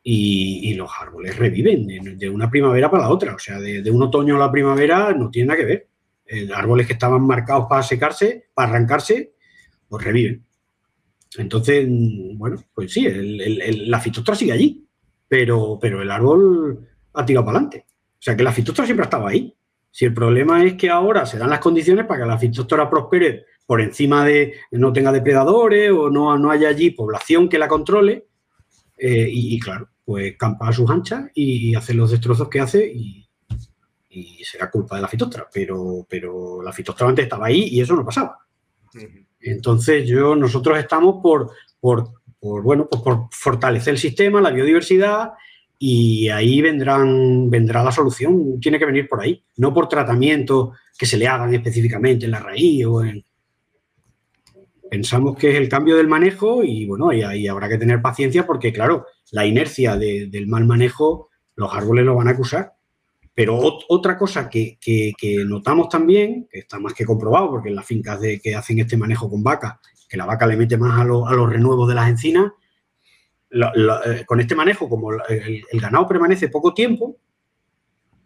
y, 0.03 0.74
los 0.74 0.91
árboles 1.01 1.37
reviven 1.37 1.87
de, 2.18 2.28
una 2.28 2.51
primavera 2.51 2.91
para 2.91 3.05
la 3.05 3.11
otra. 3.11 3.35
O 3.35 3.39
sea, 3.39 3.59
de, 3.59 3.91
un 3.91 4.03
otoño 4.03 4.37
a 4.37 4.39
la 4.39 4.53
primavera 4.53 5.14
no 5.14 5.30
tiene 5.30 5.49
nada 5.49 5.61
que 5.61 5.66
ver. 5.66 5.89
Eh, 6.26 6.49
árboles 6.55 6.87
que 6.87 6.95
estaban 6.95 7.22
marcados 7.22 7.66
para 7.68 7.82
secarse, 7.82 8.47
para 8.55 8.70
arrancarse, 8.70 9.35
pues 9.89 10.05
reviven. 10.05 10.45
Entonces, 11.37 11.87
bueno, 11.89 12.62
pues 12.74 12.93
sí, 12.93 13.07
la 13.09 14.01
fitostra 14.01 14.35
sigue 14.35 14.53
allí, 14.53 14.87
pero, 15.26 15.78
pero 15.80 16.01
el 16.01 16.11
árbol 16.11 16.87
ha 17.12 17.24
tirado 17.24 17.45
para 17.45 17.59
adelante. 17.59 17.87
O 17.89 18.22
sea 18.24 18.37
que 18.37 18.43
la 18.43 18.53
fitostra 18.53 18.85
siempre 18.85 19.05
ha 19.05 19.09
estado 19.09 19.26
ahí. 19.26 19.55
Si 19.95 20.05
el 20.05 20.12
problema 20.12 20.64
es 20.64 20.74
que 20.74 20.90
ahora 20.90 21.24
se 21.24 21.38
dan 21.38 21.51
las 21.51 21.61
condiciones 21.61 22.05
para 22.05 22.18
que 22.18 22.26
la 22.26 22.36
fitostora 22.36 22.90
prospere 22.90 23.45
por 23.64 23.80
encima 23.80 24.24
de 24.24 24.55
no 24.72 24.92
tenga 24.92 25.12
depredadores 25.12 25.92
o 25.92 26.11
no, 26.11 26.36
no 26.36 26.51
haya 26.51 26.68
allí 26.68 26.90
población 26.90 27.49
que 27.49 27.61
la 27.61 27.68
controle, 27.68 28.26
eh, 28.99 29.28
y, 29.30 29.57
claro, 29.61 29.90
pues 30.05 30.36
campa 30.36 30.66
a 30.66 30.72
sus 30.72 30.90
anchas 30.90 31.30
y, 31.32 31.76
hace 31.76 31.95
los 31.95 32.11
destrozos 32.11 32.49
que 32.49 32.59
hace 32.59 32.92
y, 32.92 33.24
será 34.42 34.68
culpa 34.68 34.97
de 34.97 35.03
la 35.03 35.09
fitostora. 35.09 35.47
Pero, 35.53 36.05
pero 36.11 36.61
la 36.61 36.72
fitostora 36.72 37.11
antes 37.11 37.22
estaba 37.22 37.47
ahí 37.47 37.68
y 37.70 37.80
eso 37.80 37.95
no 37.95 38.05
pasaba. 38.05 38.36
Entonces, 39.38 40.09
yo, 40.09 40.34
nosotros 40.34 40.76
estamos 40.76 41.22
por, 41.22 41.53
por, 41.78 42.11
bueno, 42.40 42.88
pues 42.90 43.01
por 43.01 43.28
fortalecer 43.30 43.95
el 43.95 44.01
sistema, 44.01 44.40
la 44.40 44.51
biodiversidad 44.51 45.34
y 45.78 46.28
ahí 46.28 46.60
vendrán, 46.60 47.50
vendrá 47.50 47.82
la 47.82 47.92
solución, 47.92 48.60
tiene 48.60 48.78
que 48.78 48.86
venir 48.86 49.08
por 49.08 49.20
ahí, 49.20 49.44
no 49.56 49.74
por 49.74 49.88
tratamientos 49.88 50.76
que 50.96 51.06
se 51.06 51.16
le 51.16 51.26
hagan 51.26 51.54
específicamente 51.54 52.24
en 52.24 52.30
la 52.30 52.40
raíz 52.40 52.86
o 52.86 53.04
en... 53.04 53.24
pensamos 54.90 55.36
que 55.36 55.50
es 55.50 55.56
el 55.56 55.68
cambio 55.68 55.96
del 55.96 56.08
manejo 56.08 56.62
y 56.62 56.86
bueno, 56.86 57.10
ahí, 57.10 57.48
habrá 57.48 57.68
que 57.68 57.78
tener 57.78 58.00
paciencia 58.00 58.46
porque 58.46 58.72
claro, 58.72 59.06
la 59.32 59.46
inercia 59.46 59.96
del 59.96 60.46
mal 60.46 60.64
manejo, 60.66 61.28
los 61.56 61.72
árboles 61.72 62.04
lo 62.04 62.14
van 62.14 62.28
a 62.28 62.32
acusar. 62.32 62.74
Pero 63.34 63.58
otra 63.88 64.16
cosa 64.16 64.48
que, 64.48 64.78
notamos 65.46 65.88
también, 65.88 66.46
que 66.48 66.60
está 66.60 66.78
más 66.78 66.94
que 66.94 67.04
comprobado, 67.04 67.50
porque 67.50 67.68
en 67.68 67.74
las 67.74 67.84
fincas 67.84 68.20
de, 68.20 68.38
que 68.38 68.54
hacen 68.54 68.78
este 68.78 68.96
manejo 68.96 69.28
con 69.28 69.42
vaca, 69.42 69.80
que 70.08 70.16
la 70.16 70.24
vaca 70.24 70.46
le 70.46 70.56
mete 70.56 70.76
más 70.76 71.00
a, 71.00 71.04
los 71.04 71.50
renuevos 71.50 71.88
de 71.88 71.96
las 71.96 72.08
encinas, 72.08 72.52
eh, 73.55 74.24
con 74.26 74.40
este 74.40 74.55
manejo, 74.55 74.88
como 74.88 75.12
el, 75.12 75.80
ganado 75.80 76.07
permanece 76.07 76.48
poco 76.48 76.74
tiempo, 76.74 77.16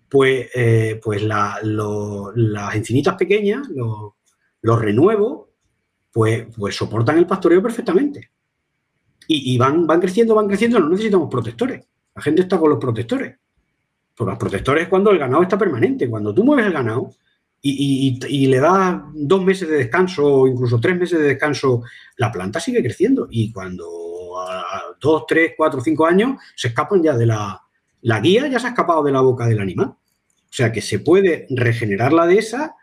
pues, 0.09 0.49
eh, 0.55 1.01
pues 1.03 1.22
las 1.22 2.74
encinitas 2.74 3.14
pequeñas, 3.14 3.68
los, 3.68 4.81
renuevos, 4.81 5.49
pues, 6.12 6.47
pues 6.57 6.74
soportan 6.74 7.18
el 7.18 7.26
pastoreo 7.26 7.62
perfectamente. 7.62 8.31
Y, 9.26 9.55
y, 9.55 9.59
van, 9.59 9.87
van 9.87 10.01
creciendo, 10.01 10.35
van 10.35 10.49
creciendo, 10.49 10.81
no 10.81 10.89
necesitamos 10.89 11.29
protectores. 11.31 11.85
La 12.14 12.22
gente 12.22 12.43
está 12.43 12.59
con 12.59 12.70
los 12.70 12.79
protectores. 12.79 13.37
Pues 14.18 14.26
los 14.26 14.39
protectores 14.39 14.83
es 14.83 14.89
cuando 14.89 15.12
el 15.12 15.18
ganado 15.18 15.43
está 15.43 15.57
permanente. 15.57 16.11
Cuando 16.11 16.35
tú 16.35 16.43
mueves 16.43 16.66
el 16.66 16.72
ganado 16.72 17.12
y, 17.62 18.47
le 18.49 18.59
das 18.59 19.01
dos 19.14 19.45
meses 19.45 19.68
de 19.68 19.76
descanso 19.76 20.24
o 20.26 20.49
incluso 20.49 20.81
tres 20.81 20.99
meses 20.99 21.20
de 21.20 21.29
descanso, 21.29 21.83
la 22.16 22.33
planta 22.33 22.59
sigue 22.59 22.83
creciendo. 22.83 23.29
Y 23.31 23.53
cuando 23.53 24.08
dos, 25.01 25.24
tres, 25.26 25.53
cuatro, 25.57 25.80
cinco 25.80 26.07
años 26.07 26.40
se 26.55 26.68
escapan 26.68 27.03
ya 27.03 27.16
de 27.16 27.26
la, 27.26 27.61
la 28.03 28.20
guía, 28.20 28.46
ya 28.49 28.59
se 28.59 28.66
ha 28.66 28.70
escapado 28.70 29.03
de 29.03 29.12
la 29.12 29.20
boca 29.20 29.46
del 29.46 29.61
animal. 29.61 29.88
O 29.88 30.53
sea 30.53 30.72
que 30.72 30.80
se 30.80 31.01
puede 31.01 31.46
regenerar 31.51 32.12
la 32.12 32.26
dehesa 32.26 32.74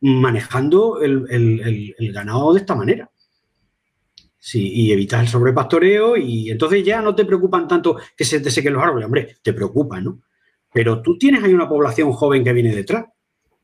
manejando 0.00 1.00
el, 1.00 1.94
ganado 2.12 2.52
de 2.52 2.60
esta 2.60 2.74
manera. 2.74 3.10
Sí, 4.38 4.72
y 4.72 4.92
evitas 4.92 5.22
el 5.22 5.28
sobrepastoreo 5.28 6.16
y 6.16 6.50
entonces 6.50 6.84
ya 6.84 7.02
no 7.02 7.14
te 7.14 7.24
preocupan 7.24 7.66
tanto 7.66 7.96
que 8.16 8.24
se 8.24 8.40
te 8.40 8.50
sequen 8.50 8.74
los 8.74 8.82
árboles. 8.82 9.06
Hombre, 9.06 9.36
te 9.42 9.52
preocupa, 9.52 10.00
¿no? 10.00 10.22
Pero 10.72 11.02
tú 11.02 11.18
tienes 11.18 11.42
ahí 11.42 11.52
una 11.52 11.68
población 11.68 12.12
joven 12.12 12.44
que 12.44 12.52
viene 12.52 12.74
detrás. 12.74 13.06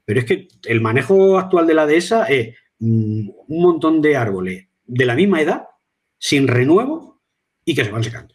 Pero 0.04 0.20
es 0.20 0.26
que 0.26 0.48
el 0.64 0.80
manejo 0.80 1.38
actual 1.38 1.66
de 1.66 1.74
la 1.74 1.86
dehesa 1.86 2.24
es 2.24 2.56
mm, 2.80 3.28
un 3.46 3.62
montón 3.62 4.02
de 4.02 4.16
árboles 4.16 4.66
de 4.84 5.06
la 5.06 5.14
misma 5.14 5.40
edad, 5.40 5.62
sin 6.18 6.48
renuevo 6.48 7.11
y 7.64 7.74
que 7.74 7.84
se 7.84 7.90
van 7.90 8.04
secando. 8.04 8.34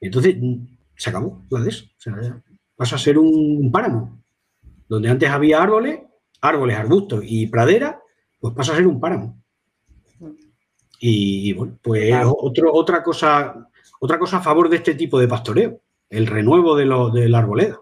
entonces 0.00 0.36
mm, 0.40 0.66
se 0.96 1.10
acabó 1.10 1.44
la 1.50 1.60
dehesa. 1.60 1.84
O 1.84 2.00
sea, 2.00 2.42
vas 2.76 2.92
a 2.92 2.98
ser 2.98 3.18
un 3.18 3.70
páramo. 3.72 4.22
Donde 4.88 5.08
antes 5.08 5.30
había 5.30 5.62
árboles, 5.62 6.00
árboles, 6.40 6.76
arbustos 6.76 7.22
y 7.24 7.46
pradera, 7.46 8.00
pues 8.40 8.54
pasa 8.54 8.72
a 8.72 8.76
ser 8.76 8.86
un 8.86 9.00
páramo. 9.00 9.40
Y, 10.98 11.54
bueno, 11.54 11.78
pues 11.82 12.14
otra, 12.26 13.02
cosa, 13.02 13.68
otra 14.00 14.18
cosa 14.18 14.36
a 14.36 14.42
favor 14.42 14.68
de 14.68 14.76
este 14.76 14.94
tipo 14.94 15.18
de 15.18 15.28
pastoreo, 15.28 15.80
el 16.10 16.26
renuevo 16.26 16.76
de, 16.76 16.84
lo, 16.84 17.10
de 17.10 17.28
la 17.28 17.38
arboleda. 17.38 17.80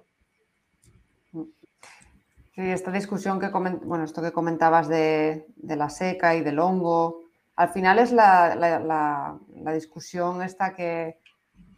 Sí, 1.33 2.63
esta 2.63 2.93
discusión 2.93 3.41
que 3.41 3.49
bueno, 3.49 4.05
esto 4.05 4.23
que 4.23 4.33
comentabas 4.33 4.89
de, 4.89 5.47
la 5.63 5.91
seca 5.91 6.37
y 6.37 6.43
del 6.43 6.59
hongo, 6.59 7.21
al 7.59 7.71
final 7.71 7.99
es 7.99 8.13
la, 8.13 9.37
discusión 9.75 10.43
esta 10.43 10.75
que 10.75 11.19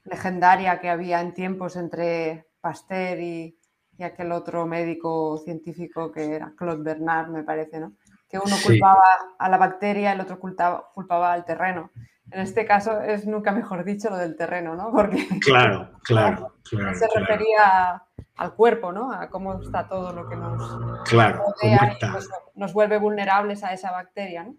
legendaria 0.04 0.78
que 0.78 0.90
había 0.90 1.22
en 1.22 1.32
tiempos 1.32 1.74
entre 1.76 2.46
Pasteur 2.60 3.18
y, 3.18 3.56
aquel 4.02 4.32
otro 4.32 4.66
médico 4.66 5.36
científico 5.44 6.10
que 6.10 6.34
era 6.34 6.54
Claude 6.56 6.82
Bernard, 6.82 7.28
me 7.28 7.42
parece, 7.42 7.80
¿no? 7.80 7.92
Que 8.30 8.38
uno 8.38 8.56
culpaba 8.64 9.02
a 9.38 9.48
la 9.50 9.58
bacteria, 9.58 10.12
el 10.12 10.20
otro 10.20 10.38
culpaba, 10.38 10.88
culpaba 10.94 11.34
al 11.34 11.44
terreno. 11.44 11.90
En 12.30 12.40
este 12.40 12.64
caso 12.64 13.02
es 13.02 13.26
nunca 13.26 13.52
mejor 13.52 13.84
dicho 13.84 14.08
lo 14.08 14.16
del 14.16 14.36
terreno, 14.36 14.74
¿no? 14.74 14.90
Porque 14.90 15.28
claro, 15.40 15.90
claro, 16.02 16.56
claro 16.70 16.94
se 16.94 17.08
refería 17.14 18.02
al 18.36 18.54
cuerpo, 18.54 18.90
¿no? 18.90 19.12
A 19.12 19.28
cómo 19.28 19.60
está 19.60 19.86
todo 19.86 20.14
lo 20.14 20.26
que 20.28 20.36
nos 20.36 21.04
claro, 21.04 21.44
rodea 21.60 21.98
y 22.00 22.58
nos, 22.58 22.72
vuelve 22.72 22.98
vulnerables 22.98 23.64
a 23.64 23.74
esa 23.74 23.90
bacteria, 23.90 24.44
¿no? 24.44 24.54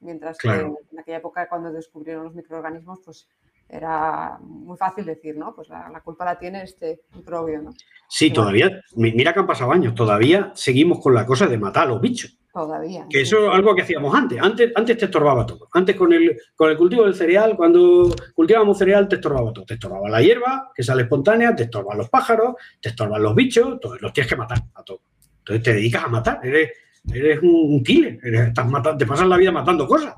Mientras 0.00 0.38
que 0.38 0.48
en 0.48 0.98
aquella 0.98 1.18
época 1.18 1.48
cuando 1.48 1.72
descubrieron 1.72 2.24
los 2.24 2.34
microorganismos, 2.34 3.00
pues 3.04 3.28
era 3.68 4.38
muy 4.40 4.76
fácil 4.76 5.04
decir, 5.04 5.36
¿no? 5.36 5.54
Pues 5.54 5.68
la, 5.68 6.00
culpa 6.02 6.24
la 6.24 6.38
tiene 6.38 6.62
este 6.62 7.02
microbio, 7.14 7.60
¿no? 7.60 7.70
Sí, 8.08 8.30
todavía, 8.32 8.80
mira 8.96 9.34
que 9.34 9.40
han 9.40 9.46
pasado 9.46 9.72
años, 9.72 9.94
todavía 9.94 10.52
seguimos 10.54 11.00
con 11.00 11.14
la 11.14 11.26
cosa 11.26 11.46
de 11.46 11.58
matar 11.58 11.84
a 11.84 11.90
los 11.90 12.00
bichos. 12.00 12.38
Todavía. 12.50 13.06
Que 13.10 13.20
eso 13.20 13.46
es 13.46 13.54
algo 13.54 13.74
que 13.74 13.82
hacíamos 13.82 14.14
antes. 14.14 14.40
Antes, 14.40 14.72
antes 14.74 14.96
te 14.96 15.04
estorbaba 15.04 15.44
todo. 15.44 15.68
Antes 15.72 15.94
con 15.94 16.12
el, 16.12 16.40
con 16.56 16.70
el 16.70 16.76
cultivo 16.76 17.04
del 17.04 17.14
cereal, 17.14 17.54
cuando 17.56 18.10
cultivábamos 18.34 18.78
cereal, 18.78 19.06
te 19.06 19.16
estorbaba 19.16 19.52
todo. 19.52 19.66
Te 19.66 19.74
estorbaba 19.74 20.08
la 20.08 20.22
hierba, 20.22 20.72
que 20.74 20.82
sale 20.82 21.02
espontánea, 21.02 21.54
te 21.54 21.64
estorban 21.64 21.98
los 21.98 22.08
pájaros, 22.08 22.54
te 22.80 22.88
estorban 22.88 23.22
los 23.22 23.34
bichos, 23.34 23.78
todos 23.80 24.00
los 24.00 24.12
tienes 24.12 24.30
que 24.30 24.36
matar 24.36 24.58
a 24.74 24.82
todos. 24.82 25.02
Entonces 25.40 25.62
te 25.62 25.74
dedicas 25.74 26.04
a 26.04 26.08
matar, 26.08 26.40
eres, 26.42 26.70
eres 27.12 27.40
un, 27.42 27.82
killer, 27.82 28.18
estás 28.22 28.66
te 28.98 29.06
pasas 29.06 29.26
la 29.26 29.36
vida 29.36 29.52
matando 29.52 29.86
cosas. 29.86 30.14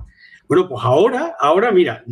Bueno, 0.48 0.68
pues 0.68 0.82
ahora, 0.84 1.36
ahora 1.38 1.70
mira, 1.70 2.04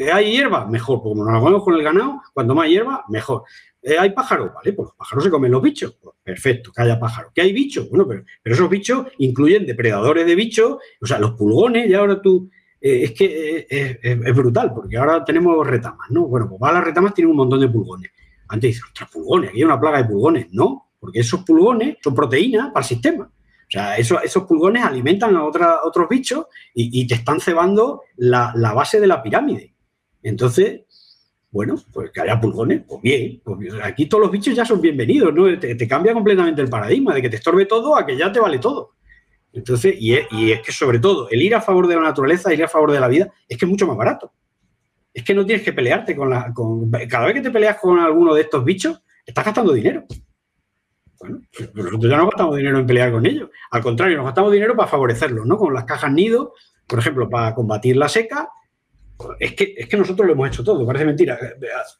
¿Que 0.00 0.10
hay 0.10 0.32
hierba? 0.32 0.64
Mejor, 0.64 1.02
porque 1.02 1.18
como 1.18 1.30
nos 1.30 1.42
vamos 1.42 1.62
con 1.62 1.74
el 1.74 1.82
ganado, 1.82 2.22
cuando 2.32 2.54
más 2.54 2.66
hierba, 2.70 3.04
mejor. 3.10 3.42
Eh, 3.82 3.98
¿Hay 3.98 4.12
pájaros? 4.12 4.50
Vale, 4.54 4.72
pues 4.72 4.86
los 4.86 4.96
pájaros 4.96 5.24
se 5.24 5.30
comen 5.30 5.52
los 5.52 5.60
bichos. 5.60 5.94
Pues 6.00 6.16
perfecto, 6.22 6.72
que 6.74 6.80
haya 6.80 6.98
pájaros. 6.98 7.32
¿Que 7.34 7.42
hay 7.42 7.52
bichos? 7.52 7.86
Bueno, 7.90 8.08
pero, 8.08 8.24
esos 8.42 8.70
bichos 8.70 9.08
incluyen 9.18 9.66
depredadores 9.66 10.24
de 10.24 10.34
bichos, 10.34 10.78
o 11.02 11.06
sea, 11.06 11.18
los 11.18 11.32
pulgones, 11.32 11.86
y 11.86 11.92
ahora 11.92 12.22
tú. 12.22 12.48
Eh, 12.80 13.04
es 13.04 13.12
que 13.12 13.66
eh, 13.68 14.00
es, 14.02 14.34
brutal, 14.34 14.72
porque 14.72 14.96
ahora 14.96 15.22
tenemos 15.22 15.66
retamas, 15.66 16.10
¿no? 16.10 16.26
Bueno, 16.28 16.48
pues 16.48 16.58
va 16.62 16.72
las 16.72 16.84
retamas 16.84 17.12
tienen 17.12 17.32
un 17.32 17.36
montón 17.36 17.60
de 17.60 17.68
pulgones. 17.68 18.10
Antes 18.48 18.68
dices, 18.68 18.84
ostras, 18.84 19.10
pulgones, 19.10 19.50
aquí 19.50 19.58
hay 19.58 19.64
una 19.64 19.78
plaga 19.78 19.98
de 19.98 20.08
pulgones. 20.08 20.46
No, 20.50 20.92
porque 20.98 21.20
esos 21.20 21.44
pulgones 21.44 21.98
son 22.02 22.14
proteínas 22.14 22.68
para 22.68 22.82
el 22.82 22.88
sistema. 22.88 23.30
O 23.70 23.72
sea, 23.72 23.96
esos, 23.96 24.42
pulgones 24.48 24.84
alimentan 24.84 25.36
a 25.36 25.44
otros 25.44 26.08
bichos 26.08 26.46
y, 26.74 27.06
te 27.06 27.14
están 27.14 27.38
cebando 27.38 28.02
la, 28.16 28.52
base 28.74 28.98
de 28.98 29.06
la 29.06 29.22
pirámide. 29.22 29.72
Entonces, 30.24 30.80
bueno, 31.52 31.76
pues 31.92 32.10
que 32.10 32.20
haya 32.20 32.40
pulgones, 32.40 32.82
pues 32.88 33.00
bien, 33.00 33.40
pues 33.44 33.72
aquí 33.84 34.06
todos 34.06 34.22
los 34.22 34.32
bichos 34.32 34.56
ya 34.56 34.64
son 34.64 34.80
bienvenidos, 34.80 35.32
¿no? 35.32 35.56
Te, 35.56 35.86
cambia 35.86 36.12
completamente 36.12 36.60
el 36.60 36.68
paradigma 36.68 37.14
de 37.14 37.22
que 37.22 37.30
te 37.30 37.36
estorbe 37.36 37.64
todo 37.64 37.96
a 37.96 38.04
que 38.04 38.16
ya 38.16 38.32
te 38.32 38.40
vale 38.40 38.58
todo. 38.58 38.94
Entonces, 39.52 39.94
y 40.00 40.14
es, 40.14 40.26
que 40.62 40.72
sobre 40.72 40.98
todo, 40.98 41.30
el 41.30 41.40
ir 41.40 41.54
a 41.54 41.60
favor 41.60 41.86
de 41.86 41.94
la 41.94 42.02
naturaleza, 42.02 42.52
ir 42.52 42.64
a 42.64 42.68
favor 42.68 42.90
de 42.90 42.98
la 42.98 43.06
vida, 43.06 43.32
es 43.48 43.56
que 43.56 43.66
es 43.66 43.70
mucho 43.70 43.86
más 43.86 43.96
barato. 43.96 44.32
Es 45.14 45.22
que 45.22 45.32
no 45.32 45.46
tienes 45.46 45.64
que 45.64 45.72
pelearte 45.72 46.16
con 46.16 46.28
la. 46.28 46.52
cada 47.08 47.26
vez 47.26 47.34
que 47.34 47.40
te 47.40 47.50
peleas 47.52 47.78
con 47.78 48.00
alguno 48.00 48.34
de 48.34 48.42
estos 48.42 48.64
bichos, 48.64 49.00
estás 49.24 49.44
gastando 49.44 49.72
dinero. 49.72 50.06
Bueno, 51.20 51.40
pues 51.52 51.74
nosotros 51.74 52.10
ya 52.10 52.16
no 52.16 52.26
gastamos 52.26 52.56
dinero 52.56 52.78
en 52.78 52.86
pelear 52.86 53.12
con 53.12 53.26
ellos. 53.26 53.50
Al 53.70 53.82
contrario, 53.82 54.16
nos 54.16 54.26
gastamos 54.26 54.52
dinero 54.52 54.74
para 54.74 54.88
favorecerlos, 54.88 55.46
¿no? 55.46 55.56
Con 55.58 55.74
las 55.74 55.84
cajas 55.84 56.12
nido, 56.12 56.54
por 56.86 56.98
ejemplo, 56.98 57.28
para 57.28 57.54
combatir 57.54 57.96
la 57.96 58.08
seca 58.08 58.48
es 59.38 59.54
que, 59.54 59.74
es 59.76 59.88
que 59.88 59.96
nosotros 59.96 60.26
lo 60.26 60.32
hemos 60.32 60.48
hecho 60.48 60.64
todo, 60.64 60.86
parece 60.86 61.04
mentira. 61.04 61.38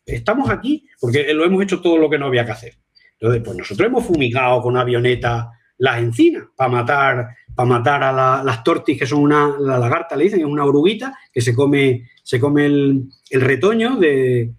Estamos 0.07 0.49
aquí 0.51 0.87
porque 1.01 1.33
lo 1.35 1.45
hemos 1.45 1.63
hecho 1.63 1.81
todo 1.81 1.99
lo 1.99 2.09
que 2.09 2.19
no 2.19 2.27
había 2.27 2.45
que 2.45 2.53
hacer. 2.53 2.75
Entonces, 3.19 3.43
pues 3.45 3.57
nosotros 3.57 3.87
hemos 3.87 4.05
fumigado 4.05 4.63
con 4.63 4.77
avioneta 4.77 5.51
las 5.79 5.99
encinas 5.99 6.45
para 6.57 6.71
matar, 6.71 7.29
para 7.55 7.69
matar 7.69 8.03
a 8.03 8.43
las 8.43 8.65
tortis, 8.65 8.99
que 8.99 9.07
son 9.07 9.23
una, 9.23 9.57
la 9.59 9.79
lagarta, 9.79 10.17
le 10.17 10.25
dicen, 10.25 10.41
es 10.41 10.47
una 10.47 10.65
oruguita 10.65 11.15
que 11.33 11.41
se 11.41 11.55
come, 11.55 12.09
se 12.23 12.39
come 12.41 12.67
el, 12.67 13.09
retoño 13.31 13.97
de, 13.97 14.53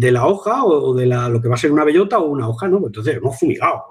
la 0.00 0.26
hoja 0.26 0.64
o, 0.64 0.94
de 0.94 1.06
la, 1.06 1.28
lo 1.28 1.40
que 1.40 1.48
va 1.48 1.54
a 1.54 1.58
ser 1.58 1.72
una 1.72 1.84
bellota 1.84 2.18
o 2.18 2.26
una 2.26 2.48
hoja, 2.48 2.68
¿no? 2.68 2.78
Pues 2.78 2.90
entonces 2.90 3.16
hemos 3.16 3.38
fumigado 3.38 3.84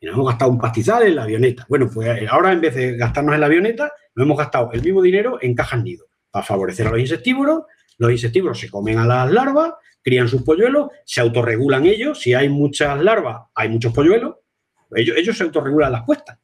y 0.00 0.06
nos 0.06 0.14
hemos 0.14 0.28
gastado 0.28 0.50
un 0.50 0.58
pastizal 0.58 1.02
en 1.04 1.16
la 1.16 1.24
avioneta. 1.24 1.66
Bueno, 1.68 1.90
pues 1.92 2.08
ahora 2.30 2.52
en 2.52 2.60
vez 2.60 2.74
de 2.74 2.96
gastarnos 2.96 3.34
en 3.34 3.40
la 3.40 3.46
avioneta, 3.46 3.92
nos 4.14 4.24
hemos 4.24 4.38
gastado 4.38 4.70
el 4.72 4.82
mismo 4.82 5.02
dinero 5.02 5.38
en 5.40 5.54
cajas 5.54 5.82
nido 5.82 6.06
para 6.30 6.44
favorecer 6.44 6.86
a 6.86 6.90
los 6.90 7.00
insectívoros. 7.00 7.62
Los 7.98 8.12
insectívoros 8.12 8.60
se 8.60 8.70
comen 8.70 8.98
a 8.98 9.06
las 9.06 9.30
larvas, 9.30 9.72
crían 10.02 10.28
sus 10.28 10.42
polluelos, 10.42 10.90
se 11.04 11.20
autorregulan 11.20 11.86
ellos. 11.86 12.20
Si 12.20 12.32
hay 12.32 12.48
muchas 12.48 13.02
larvas, 13.02 13.42
hay 13.54 13.68
muchos 13.68 13.92
polluelos. 13.92 14.36
Ellos, 14.94 15.16
ellos 15.16 15.36
se 15.36 15.44
autorregulan 15.44 15.92
las 15.92 16.04
puestas. 16.04 16.38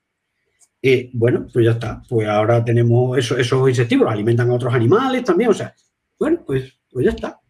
Y 0.82 1.16
bueno, 1.16 1.46
pues 1.52 1.64
ya 1.64 1.72
está. 1.72 2.02
Pues 2.08 2.28
ahora 2.28 2.64
tenemos 2.64 3.16
eso, 3.16 3.38
esos 3.38 3.68
insectívoros, 3.68 4.12
alimentan 4.12 4.50
a 4.50 4.54
otros 4.54 4.74
animales 4.74 5.22
también. 5.22 5.50
O 5.50 5.54
sea, 5.54 5.72
bueno, 6.18 6.42
pues, 6.44 6.76
pues 6.90 7.04
ya 7.04 7.12
está. 7.12 7.40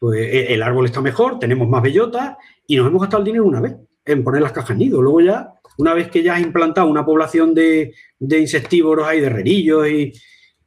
Pues 0.00 0.18
e, 0.18 0.54
el 0.54 0.62
árbol 0.62 0.86
está 0.86 1.02
mejor, 1.02 1.38
tenemos 1.38 1.68
más 1.68 1.82
bellotas 1.82 2.38
y 2.66 2.76
nos 2.76 2.88
hemos 2.88 3.02
gastado 3.02 3.20
el 3.20 3.26
dinero 3.26 3.44
una 3.44 3.60
vez 3.60 3.76
en 4.04 4.24
poner 4.24 4.40
las 4.40 4.52
cajas 4.52 4.76
nido. 4.76 5.02
Luego 5.02 5.20
ya, 5.20 5.52
una 5.76 5.92
vez 5.92 6.10
que 6.10 6.22
ya 6.22 6.34
has 6.34 6.40
implantado 6.40 6.88
una 6.88 7.04
población 7.04 7.54
de, 7.54 7.94
insectívoros 8.18 9.06
ahí, 9.06 9.20
de 9.20 9.28
rerillos 9.28 9.86
y, 9.86 10.12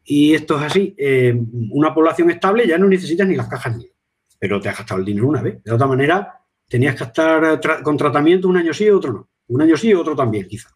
y 0.04 0.36
esto 0.36 0.58
es 0.58 0.62
así, 0.62 0.96
eh, 0.98 1.36
una 1.72 1.94
población 1.96 2.30
estable 2.30 2.68
ya 2.68 2.78
no 2.78 2.88
necesitas 2.88 3.28
ni 3.28 3.36
las 3.36 3.48
cajas 3.48 3.76
ni, 3.76 3.90
pero 4.38 4.62
te 4.62 4.70
has 4.70 4.78
gastado 4.78 5.00
el 5.00 5.06
dinero 5.06 5.28
una 5.28 5.42
vez. 5.42 5.64
De 5.64 5.72
otra 5.72 5.88
manera, 5.88 6.40
tenías 6.70 6.96
que 6.96 7.06
estar 7.06 7.60
con 7.82 7.98
tratamiento 7.98 8.48
un 8.48 8.58
año 8.58 8.72
sí 8.72 8.86
y 8.86 8.90
otro 8.92 9.12
no. 9.12 9.30
Un 9.48 9.64
año 9.64 9.76
sí 9.76 9.90
y 9.90 9.94
otro 9.96 10.16
también, 10.16 10.48
quizá. 10.48 10.70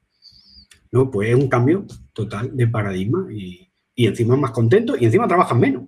No, 0.92 1.12
pues 1.12 1.30
es 1.30 1.36
un 1.36 1.48
cambio 1.48 1.86
total 2.12 2.58
de 2.58 2.68
paradigma 2.68 3.28
y, 3.32 3.70
y 3.94 4.08
encima 4.08 4.36
más 4.36 4.52
contentos 4.52 5.00
y 5.00 5.06
encima 5.06 5.28
trabajan 5.28 5.60
menos. 5.60 5.84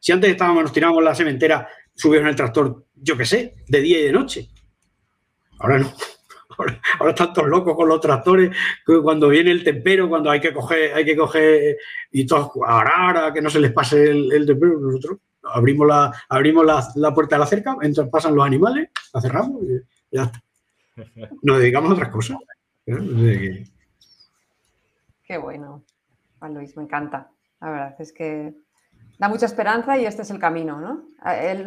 Si 0.00 0.12
antes 0.12 0.30
estábamos, 0.30 0.62
nos 0.62 0.72
tirábamos 0.72 1.04
la 1.04 1.14
sementera, 1.14 1.68
subíamos 2.00 2.24
en 2.24 2.30
el 2.30 2.36
tractor, 2.36 2.86
yo 2.94 3.16
qué 3.16 3.26
sé, 3.26 3.56
de 3.68 3.80
día 3.80 4.00
y 4.00 4.04
de 4.04 4.12
noche. 4.12 4.48
Ahora 5.58 5.78
no. 5.78 5.92
Ahora, 6.98 7.10
están 7.10 7.32
todos 7.32 7.48
locos 7.48 7.74
con 7.74 7.88
los 7.88 8.00
tractores, 8.00 8.54
cuando 9.02 9.28
viene 9.28 9.50
el 9.50 9.64
tempero, 9.64 10.10
cuando 10.10 10.30
hay 10.30 10.40
que 10.40 10.52
coger, 10.52 10.92
hay 10.92 11.06
que 11.06 11.16
coger 11.16 11.78
y 12.10 12.26
todos 12.26 12.50
ahora 12.66 13.32
que 13.32 13.40
no 13.40 13.48
se 13.48 13.60
les 13.60 13.72
pase 13.72 14.10
el, 14.10 14.44
tempero, 14.46 14.78
nosotros 14.78 15.20
abrimos 15.42 15.86
la, 15.86 16.12
abrimos 16.28 16.66
la, 16.66 17.14
puerta 17.14 17.36
de 17.36 17.40
la 17.40 17.46
cerca, 17.46 17.76
entran, 17.80 18.10
pasan 18.10 18.34
los 18.34 18.44
animales, 18.44 18.90
la 19.14 19.20
cerramos 19.22 19.62
y 19.62 19.80
ya 20.10 20.24
está. 20.24 20.42
Nos 21.42 21.58
dedicamos 21.60 21.90
a 21.90 21.94
otras 21.94 22.10
cosas. 22.10 22.36
Qué 25.24 25.38
bueno, 25.38 25.82
Juan 26.40 26.54
Luis, 26.54 26.76
me 26.76 26.82
encanta. 26.82 27.30
La 27.62 27.70
verdad 27.70 27.96
es 27.98 28.12
que 28.12 28.54
da 29.20 29.28
mucha 29.28 29.44
esperanza 29.44 29.98
y 29.98 30.06
este 30.06 30.22
es 30.22 30.30
el 30.30 30.38
camino, 30.38 30.80
¿no? 30.80 31.10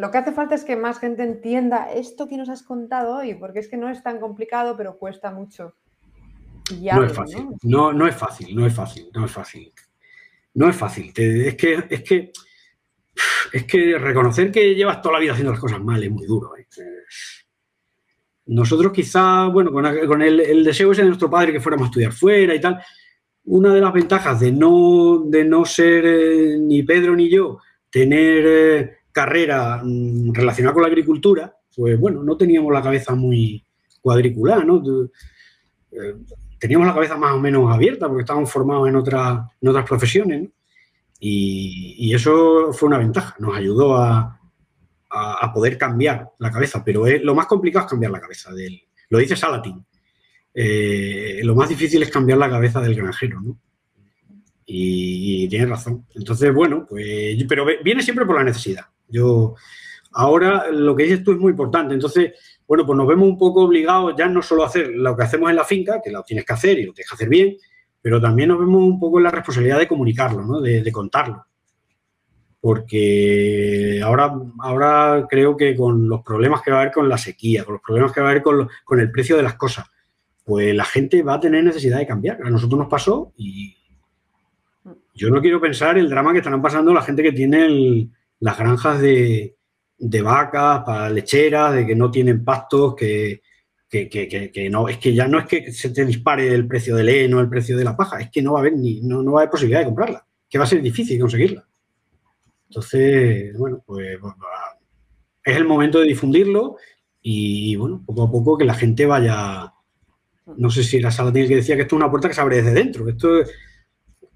Lo 0.00 0.10
que 0.10 0.18
hace 0.18 0.32
falta 0.32 0.56
es 0.56 0.64
que 0.64 0.74
más 0.74 0.98
gente 0.98 1.22
entienda 1.22 1.92
esto 1.92 2.28
que 2.28 2.36
nos 2.36 2.48
has 2.48 2.64
contado 2.64 3.18
hoy, 3.18 3.34
porque 3.34 3.60
es 3.60 3.68
que 3.68 3.76
no 3.76 3.88
es 3.88 4.02
tan 4.02 4.18
complicado, 4.18 4.76
pero 4.76 4.98
cuesta 4.98 5.30
mucho. 5.30 5.76
no 6.82 7.04
es 7.04 7.12
fácil, 7.12 7.46
¿no? 7.62 7.92
¿no? 7.92 8.08
es 8.08 8.16
fácil, 8.16 8.56
no 8.56 8.66
es 8.66 8.74
fácil, 8.74 9.08
no 9.14 9.24
es 9.24 9.30
fácil. 9.30 9.72
No 10.54 10.68
es 10.68 10.74
fácil. 10.74 11.12
es 11.14 11.54
que, 11.54 11.84
es 11.90 12.02
que, 12.02 12.32
es 13.52 13.64
que 13.64 13.98
reconocer 13.98 14.50
que 14.50 14.74
llevas 14.74 15.00
toda 15.00 15.14
la 15.14 15.20
vida 15.20 15.32
haciendo 15.32 15.52
las 15.52 15.60
cosas 15.60 15.80
mal 15.80 16.02
es 16.02 16.10
muy 16.10 16.26
duro. 16.26 16.56
¿eh? 16.56 16.66
Nosotros 18.46 18.92
quizá, 18.92 19.46
bueno, 19.46 19.70
con, 19.70 20.22
el, 20.22 20.64
deseo 20.64 20.90
ese 20.90 21.02
de 21.02 21.08
nuestro 21.08 21.30
padre 21.30 21.52
que 21.52 21.60
fuéramos 21.60 21.86
a 21.86 21.90
estudiar 21.90 22.12
fuera 22.12 22.52
y 22.52 22.60
tal, 22.60 22.82
una 23.46 23.74
de 23.74 23.80
las 23.80 23.92
ventajas 23.92 24.40
de 24.40 24.52
no, 24.52 25.24
de 25.26 25.44
no 25.44 25.64
ser 25.64 26.04
eh, 26.06 26.58
ni 26.58 26.82
Pedro 26.82 27.14
ni 27.14 27.28
yo 27.28 27.58
tener 27.90 28.44
eh, 28.46 28.96
carrera 29.12 29.80
mm, 29.82 30.32
relacionada 30.32 30.72
con 30.72 30.82
la 30.82 30.88
agricultura, 30.88 31.56
pues 31.76 31.98
bueno, 31.98 32.22
no 32.22 32.36
teníamos 32.36 32.72
la 32.72 32.82
cabeza 32.82 33.14
muy 33.14 33.64
cuadriculada, 34.00 34.64
¿no? 34.64 34.82
Eh, 35.92 36.14
teníamos 36.58 36.86
la 36.86 36.94
cabeza 36.94 37.16
más 37.16 37.32
o 37.32 37.38
menos 37.38 37.72
abierta 37.72 38.08
porque 38.08 38.22
estábamos 38.22 38.50
formados 38.50 38.88
en, 38.88 38.96
otras 38.96 39.40
en 39.60 39.68
otras 39.68 39.86
profesiones, 39.86 40.48
y, 41.20 41.94
y, 41.98 42.14
eso 42.14 42.72
fue 42.72 42.88
una 42.88 42.98
ventaja, 42.98 43.34
nos 43.38 43.56
ayudó 43.56 43.96
a, 43.96 44.38
a, 45.10 45.52
poder 45.54 45.78
cambiar 45.78 46.32
la 46.38 46.50
cabeza, 46.50 46.82
pero 46.84 47.06
lo 47.22 47.34
más 47.34 47.46
complicado 47.46 47.86
es 47.86 47.90
cambiar 47.90 48.12
la 48.12 48.20
cabeza 48.20 48.52
del, 48.52 48.82
lo 49.08 49.18
dice 49.18 49.36
Salatin, 49.36 49.86
eh, 50.54 51.40
lo 51.42 51.56
más 51.56 51.68
difícil 51.68 52.02
es 52.02 52.10
cambiar 52.10 52.38
la 52.38 52.48
cabeza 52.48 52.80
del 52.80 52.94
granjero, 52.94 53.40
¿no? 53.40 53.58
Y, 54.66 55.46
tiene 55.48 55.66
razón. 55.66 56.06
Entonces, 56.14 56.54
bueno, 56.54 56.86
pues, 56.88 57.36
pero 57.48 57.66
viene 57.82 58.02
siempre 58.02 58.24
por 58.24 58.36
la 58.36 58.44
necesidad. 58.44 58.86
Yo, 59.08 59.54
ahora 60.12 60.70
lo 60.70 60.96
que 60.96 61.02
dices 61.02 61.22
tú 61.22 61.32
es 61.32 61.38
muy 61.38 61.50
importante. 61.50 61.92
Entonces, 61.92 62.32
bueno, 62.66 62.86
pues 62.86 62.96
nos 62.96 63.06
vemos 63.06 63.28
un 63.28 63.36
poco 63.36 63.64
obligados 63.64 64.14
ya 64.16 64.26
no 64.26 64.40
solo 64.40 64.62
a 64.62 64.68
hacer 64.68 64.88
lo 64.88 65.14
que 65.16 65.24
hacemos 65.24 65.50
en 65.50 65.56
la 65.56 65.64
finca, 65.64 66.00
que 66.02 66.10
lo 66.10 66.22
tienes 66.22 66.46
que 66.46 66.52
hacer 66.52 66.78
y 66.78 66.84
lo 66.84 66.92
tienes 66.92 67.10
que 67.10 67.14
hacer 67.14 67.28
bien, 67.28 67.56
pero 68.00 68.20
también 68.20 68.48
nos 68.48 68.60
vemos 68.60 68.82
un 68.82 68.98
poco 68.98 69.18
en 69.18 69.24
la 69.24 69.30
responsabilidad 69.30 69.78
de 69.78 69.88
comunicarlo, 69.88 70.44
¿no? 70.44 70.60
de, 70.60 70.92
contarlo. 70.92 71.44
Porque 72.60 74.00
ahora, 74.02 74.32
ahora 74.60 75.26
creo 75.28 75.54
que 75.56 75.76
con 75.76 76.08
los 76.08 76.22
problemas 76.22 76.62
que 76.62 76.70
va 76.70 76.78
a 76.78 76.80
haber 76.82 76.92
con 76.94 77.08
la 77.08 77.18
sequía, 77.18 77.64
con 77.64 77.74
los 77.74 77.82
problemas 77.82 78.12
que 78.12 78.22
va 78.22 78.28
a 78.28 78.30
haber 78.30 78.42
con 78.42 79.00
el 79.00 79.10
precio 79.10 79.36
de 79.36 79.42
las 79.42 79.54
cosas, 79.54 79.84
pues 80.44 80.74
la 80.74 80.84
gente 80.84 81.22
va 81.22 81.34
a 81.34 81.40
tener 81.40 81.64
necesidad 81.64 81.98
de 81.98 82.06
cambiar. 82.06 82.38
A 82.44 82.50
nosotros 82.50 82.78
nos 82.78 82.88
pasó 82.88 83.32
y 83.36 83.76
yo 85.14 85.30
no 85.30 85.40
quiero 85.40 85.60
pensar 85.60 85.96
el 85.96 86.10
drama 86.10 86.32
que 86.32 86.38
estarán 86.38 86.60
pasando 86.60 86.92
la 86.92 87.02
gente 87.02 87.22
que 87.22 87.32
tiene 87.32 88.10
las 88.40 88.58
granjas 88.58 89.00
de, 89.00 89.56
vacas 90.22 90.82
para 90.84 91.08
lecheras, 91.08 91.74
de 91.74 91.86
que 91.86 91.94
no 91.94 92.10
tienen 92.10 92.44
pastos, 92.44 92.94
que, 92.94 93.40
no, 94.70 94.88
es 94.88 94.98
que 94.98 95.14
ya 95.14 95.28
no 95.28 95.38
es 95.38 95.46
que 95.46 95.72
se 95.72 95.90
te 95.90 96.04
dispare 96.04 96.52
el 96.52 96.66
precio 96.66 96.96
del 96.96 97.08
heno, 97.08 97.40
el 97.40 97.48
precio 97.48 97.76
de 97.76 97.84
la 97.84 97.96
paja, 97.96 98.20
es 98.20 98.30
que 98.30 98.42
no 98.42 98.52
va 98.52 98.58
a 98.58 98.62
haber 98.62 98.76
ni, 98.76 99.00
no, 99.00 99.22
no 99.22 99.32
va 99.32 99.40
a 99.40 99.42
haber 99.42 99.50
posibilidad 99.50 99.80
de 99.80 99.86
comprarla, 99.86 100.26
que 100.48 100.58
va 100.58 100.64
a 100.64 100.66
ser 100.66 100.82
difícil 100.82 101.20
conseguirla. 101.20 101.64
Entonces, 102.68 103.56
bueno, 103.56 103.82
pues 103.86 104.18
es 105.44 105.56
el 105.56 105.64
momento 105.64 106.00
de 106.00 106.06
difundirlo 106.06 106.76
y, 107.22 107.76
bueno, 107.76 108.02
poco 108.04 108.24
a 108.24 108.30
poco 108.30 108.58
que 108.58 108.64
la 108.64 108.74
gente 108.74 109.06
vaya, 109.06 109.73
no 110.56 110.70
sé 110.70 110.84
si 110.84 110.98
era 110.98 111.10
Saladín 111.10 111.48
que 111.48 111.56
decía 111.56 111.76
que 111.76 111.82
esto 111.82 111.96
es 111.96 112.00
una 112.00 112.10
puerta 112.10 112.28
que 112.28 112.34
se 112.34 112.40
abre 112.40 112.56
desde 112.56 112.72
dentro. 112.72 113.08
Esto 113.08 113.40
es 113.40 113.50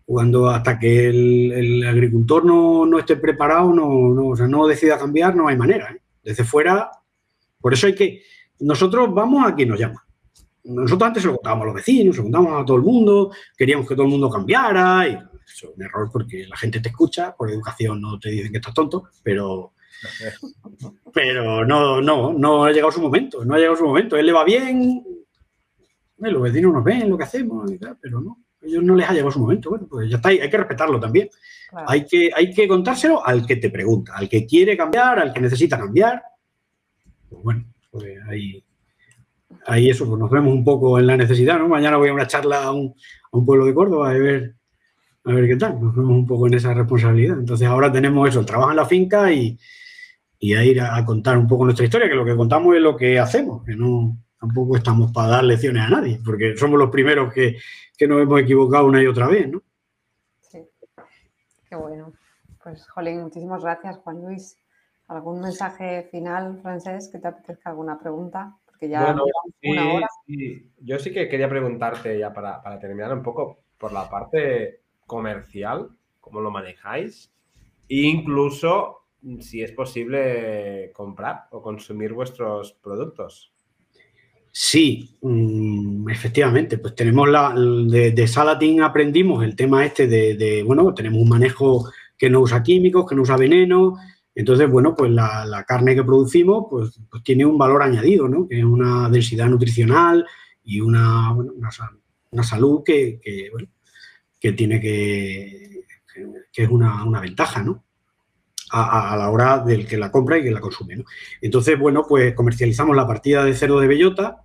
cuando 0.04 0.48
hasta 0.48 0.78
que 0.78 1.08
el, 1.08 1.86
agricultor 1.86 2.44
no, 2.44 2.98
esté 2.98 3.16
preparado, 3.16 3.74
no, 3.74 4.14
no, 4.14 4.28
o 4.28 4.36
sea, 4.36 4.48
no 4.48 4.66
decida 4.66 4.98
cambiar, 4.98 5.36
no 5.36 5.48
hay 5.48 5.56
manera. 5.56 5.90
¿eh? 5.92 6.00
Desde 6.22 6.44
fuera, 6.44 6.90
por 7.60 7.74
eso 7.74 7.86
hay 7.86 7.94
que, 7.94 8.22
nosotros 8.60 9.12
vamos 9.12 9.46
a 9.46 9.54
quien 9.54 9.68
nos 9.68 9.78
llama. 9.78 10.02
Nosotros 10.64 11.08
antes 11.08 11.22
se 11.22 11.28
lo 11.28 11.34
contábamos 11.34 11.64
a 11.64 11.66
los 11.66 11.74
vecinos, 11.74 12.16
se 12.16 12.22
lo 12.22 12.24
contábamos 12.24 12.62
a 12.62 12.64
todo 12.64 12.78
el 12.78 12.82
mundo, 12.82 13.30
queríamos 13.56 13.86
que 13.86 13.94
todo 13.94 14.06
el 14.06 14.12
mundo 14.12 14.30
cambiara, 14.30 15.08
y 15.08 15.12
eso 15.12 15.68
es 15.68 15.76
un 15.76 15.82
error 15.82 16.08
porque 16.10 16.46
la 16.46 16.56
gente 16.56 16.80
te 16.80 16.88
escucha, 16.88 17.34
por 17.36 17.50
educación 17.50 18.00
no 18.00 18.18
te 18.18 18.30
dicen 18.30 18.50
que 18.50 18.58
estás 18.58 18.74
tonto, 18.74 19.10
pero, 19.22 19.72
pero 21.12 21.66
no, 21.66 22.00
no, 22.00 22.32
no 22.32 22.64
ha 22.64 22.72
llegado 22.72 22.92
su 22.92 23.02
momento, 23.02 23.44
no 23.44 23.54
ha 23.54 23.58
llegado 23.58 23.76
su 23.76 23.84
momento. 23.84 24.16
Él 24.16 24.26
le 24.26 24.32
va 24.32 24.44
bien, 24.44 25.04
los 26.18 26.42
vecinos 26.42 26.72
nos 26.72 26.84
ven 26.84 27.08
lo 27.08 27.16
que 27.16 27.24
hacemos 27.24 27.70
y 27.70 27.78
tal, 27.78 27.96
pero 28.00 28.20
no, 28.20 28.38
ellos 28.62 28.82
no 28.82 28.94
les 28.94 29.08
ha 29.08 29.12
llegado 29.12 29.30
su 29.30 29.40
momento. 29.40 29.70
Bueno, 29.70 29.86
pues 29.88 30.10
ya 30.10 30.16
está, 30.16 30.30
hay 30.30 30.50
que 30.50 30.56
respetarlo 30.56 30.98
también. 30.98 31.28
Hay, 31.86 32.06
que, 32.06 32.30
hay 32.34 32.52
que 32.52 32.66
contárselo 32.66 33.24
al 33.24 33.46
que 33.46 33.56
te 33.56 33.70
pregunta, 33.70 34.14
al 34.16 34.28
que 34.28 34.46
quiere 34.46 34.76
cambiar, 34.76 35.18
al 35.18 35.32
que 35.32 35.40
necesita 35.40 35.78
cambiar. 35.78 36.22
Pues 37.28 37.42
bueno, 37.42 37.64
pues 37.90 38.18
ahí, 38.28 38.64
ahí 39.66 39.90
eso, 39.90 40.06
pues 40.06 40.18
nos 40.18 40.30
vemos 40.30 40.52
un 40.52 40.64
poco 40.64 40.98
en 40.98 41.06
la 41.06 41.16
necesidad, 41.16 41.58
¿no? 41.58 41.68
Mañana 41.68 41.98
voy 41.98 42.08
a 42.08 42.14
una 42.14 42.26
charla 42.26 42.64
a 42.64 42.72
un, 42.72 42.94
pueblo 43.44 43.66
de 43.66 43.74
Córdoba 43.74 44.10
a 44.10 44.14
ver, 44.14 44.54
a 45.24 45.32
ver 45.32 45.46
qué 45.46 45.56
tal. 45.56 45.80
Nos 45.80 45.94
vemos 45.94 46.12
un 46.12 46.26
poco 46.26 46.46
en 46.46 46.54
esa 46.54 46.74
responsabilidad. 46.74 47.38
Entonces 47.38 47.68
ahora 47.68 47.92
tenemos 47.92 48.28
eso, 48.28 48.40
el 48.40 48.46
trabajo 48.46 48.70
en 48.70 48.76
la 48.76 48.86
finca 48.86 49.30
y, 49.32 49.58
y 50.38 50.54
a 50.54 50.64
ir 50.64 50.80
a, 50.80 51.04
contar 51.04 51.36
un 51.36 51.46
poco 51.46 51.64
nuestra 51.64 51.84
historia, 51.84 52.08
que 52.08 52.14
lo 52.14 52.24
que 52.24 52.36
contamos 52.36 52.74
es 52.74 52.82
lo 52.82 52.96
que 52.96 53.18
hacemos, 53.18 53.64
que 53.64 53.76
no, 53.76 54.16
tampoco 54.38 54.76
estamos 54.76 55.12
para 55.12 55.28
dar 55.28 55.44
lecciones 55.44 55.82
a 55.82 55.90
nadie, 55.90 56.20
porque 56.24 56.56
somos 56.56 56.78
los 56.78 56.90
primeros 56.90 57.32
que, 57.32 57.56
nos 58.06 58.22
hemos 58.22 58.40
equivocado 58.40 58.86
una 58.86 59.02
y 59.02 59.06
otra 59.06 59.26
vez, 59.26 59.48
¿no? 59.48 59.62
Sí, 60.40 60.64
qué 61.68 61.76
bueno. 61.76 62.12
Pues, 62.62 62.88
Jolín, 62.88 63.22
muchísimas 63.22 63.62
gracias, 63.62 63.96
Juan 63.98 64.22
Luis. 64.22 64.56
¿Algún 65.08 65.40
mensaje 65.40 66.08
final, 66.10 66.60
Francés, 66.62 67.08
que 67.10 67.18
te 67.18 67.28
apetezca 67.28 67.70
alguna 67.70 67.98
pregunta? 67.98 68.56
Porque 68.66 68.88
ya 68.88 69.04
bueno, 69.04 69.24
una 69.64 69.94
hora. 69.94 70.06
Yo 70.80 70.98
sí 70.98 71.12
que 71.12 71.28
quería 71.28 71.48
preguntarte 71.48 72.18
ya 72.18 72.32
para, 72.32 72.62
para 72.62 72.78
terminar 72.78 73.12
un 73.12 73.22
poco 73.22 73.62
por 73.78 73.92
la 73.92 74.08
parte 74.08 74.82
comercial, 75.06 75.90
cómo 76.20 76.40
lo 76.40 76.50
manejáis, 76.50 77.32
e 77.88 78.02
incluso 78.02 79.06
si 79.40 79.62
es 79.62 79.72
posible 79.72 80.92
comprar 80.92 81.46
o 81.50 81.62
consumir 81.62 82.12
vuestros 82.12 82.74
productos. 82.74 83.52
Sí, 84.50 85.16
mm, 85.22 86.08
efectivamente, 86.10 86.78
pues 86.78 86.94
tenemos 86.94 87.28
la, 87.28 87.54
de, 87.54 88.12
de, 88.12 88.80
aprendimos 88.82 89.44
el 89.44 89.54
tema 89.54 89.84
este 89.84 90.06
de, 90.06 90.62
bueno, 90.64 90.92
tenemos 90.94 91.22
un 91.22 91.28
manejo 91.28 91.90
que 92.16 92.28
no 92.28 92.40
usa 92.40 92.62
químicos, 92.62 93.06
que 93.08 93.14
no 93.14 93.22
usa 93.22 93.36
veneno, 93.36 93.96
entonces, 94.34 94.70
bueno, 94.70 94.94
pues 94.96 95.10
la, 95.10 95.64
carne 95.66 95.94
que 95.94 96.04
producimos 96.04 96.66
pues, 96.70 97.00
pues, 97.10 97.22
tiene 97.24 97.44
un 97.44 97.58
valor 97.58 97.82
añadido, 97.82 98.28
¿no? 98.28 98.46
Que 98.46 98.58
es 98.58 98.64
una 98.64 99.08
densidad 99.08 99.48
nutricional 99.48 100.24
y 100.62 100.80
una, 100.80 101.32
una, 101.32 102.42
salud 102.44 102.82
que, 102.84 103.20
que, 104.40 104.52
tiene 104.52 104.80
que, 104.80 105.84
que 106.52 106.62
es 106.62 106.68
una, 106.68 107.04
una 107.04 107.20
ventaja, 107.20 107.62
¿no? 107.62 107.84
A, 108.70 109.16
la 109.16 109.30
hora 109.30 109.58
del 109.58 109.86
que 109.86 109.96
la 109.96 110.10
compra 110.10 110.38
y 110.38 110.42
que 110.42 110.50
la 110.50 110.60
consume. 110.60 110.96
¿no? 110.96 111.04
Entonces, 111.40 111.78
bueno, 111.78 112.04
pues 112.08 112.34
comercializamos 112.34 112.96
la 112.96 113.06
partida 113.06 113.44
de 113.44 113.54
cerdo 113.54 113.80
de 113.80 113.88
bellota 113.88 114.42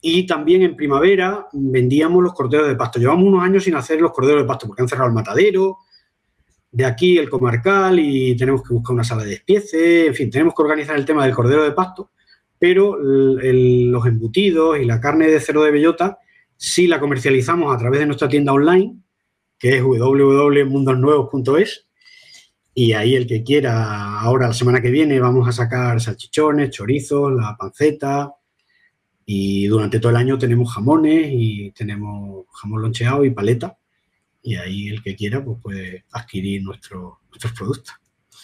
y 0.00 0.26
también 0.26 0.62
en 0.62 0.76
primavera 0.76 1.48
vendíamos 1.52 2.22
los 2.22 2.32
corderos 2.32 2.68
de 2.68 2.76
pasto. 2.76 2.98
Llevamos 2.98 3.26
unos 3.26 3.42
años 3.42 3.64
sin 3.64 3.74
hacer 3.74 4.00
los 4.00 4.12
corderos 4.12 4.42
de 4.42 4.46
pasto 4.46 4.66
porque 4.66 4.82
han 4.82 4.88
cerrado 4.88 5.08
el 5.08 5.14
matadero, 5.14 5.78
de 6.70 6.84
aquí 6.84 7.18
el 7.18 7.30
comarcal 7.30 7.98
y 7.98 8.36
tenemos 8.36 8.62
que 8.62 8.74
buscar 8.74 8.94
una 8.94 9.04
sala 9.04 9.24
de 9.24 9.30
despiece, 9.30 10.06
en 10.06 10.14
fin, 10.14 10.30
tenemos 10.30 10.54
que 10.54 10.62
organizar 10.62 10.96
el 10.96 11.04
tema 11.04 11.24
del 11.24 11.34
cordero 11.34 11.64
de 11.64 11.72
pasto, 11.72 12.12
pero 12.58 12.96
los 13.00 14.06
embutidos 14.06 14.78
y 14.78 14.84
la 14.84 15.00
carne 15.00 15.28
de 15.28 15.40
cerdo 15.40 15.64
de 15.64 15.70
bellota 15.70 16.18
sí 16.56 16.86
la 16.86 17.00
comercializamos 17.00 17.74
a 17.74 17.78
través 17.78 18.00
de 18.00 18.06
nuestra 18.06 18.28
tienda 18.28 18.52
online, 18.52 18.98
que 19.58 19.76
es 19.76 19.82
www.mundosnuevos.es 19.82 21.87
y 22.80 22.92
ahí 22.92 23.16
el 23.16 23.26
que 23.26 23.42
quiera, 23.42 24.20
ahora 24.20 24.46
la 24.46 24.52
semana 24.52 24.80
que 24.80 24.92
viene 24.92 25.18
vamos 25.18 25.48
a 25.48 25.50
sacar 25.50 26.00
salchichones, 26.00 26.70
chorizos, 26.70 27.32
la 27.32 27.56
panceta, 27.58 28.32
y 29.26 29.66
durante 29.66 29.98
todo 29.98 30.10
el 30.10 30.16
año 30.16 30.38
tenemos 30.38 30.72
jamones 30.72 31.28
y 31.28 31.72
tenemos 31.72 32.46
jamón 32.52 32.82
loncheado 32.82 33.24
y 33.24 33.30
paleta. 33.30 33.76
y 34.42 34.54
ahí 34.54 34.90
el 34.90 35.02
que 35.02 35.16
quiera 35.16 35.44
pues 35.44 35.58
puede 35.60 36.04
adquirir 36.12 36.62
nuestros 36.62 37.18
productos. 37.58 37.96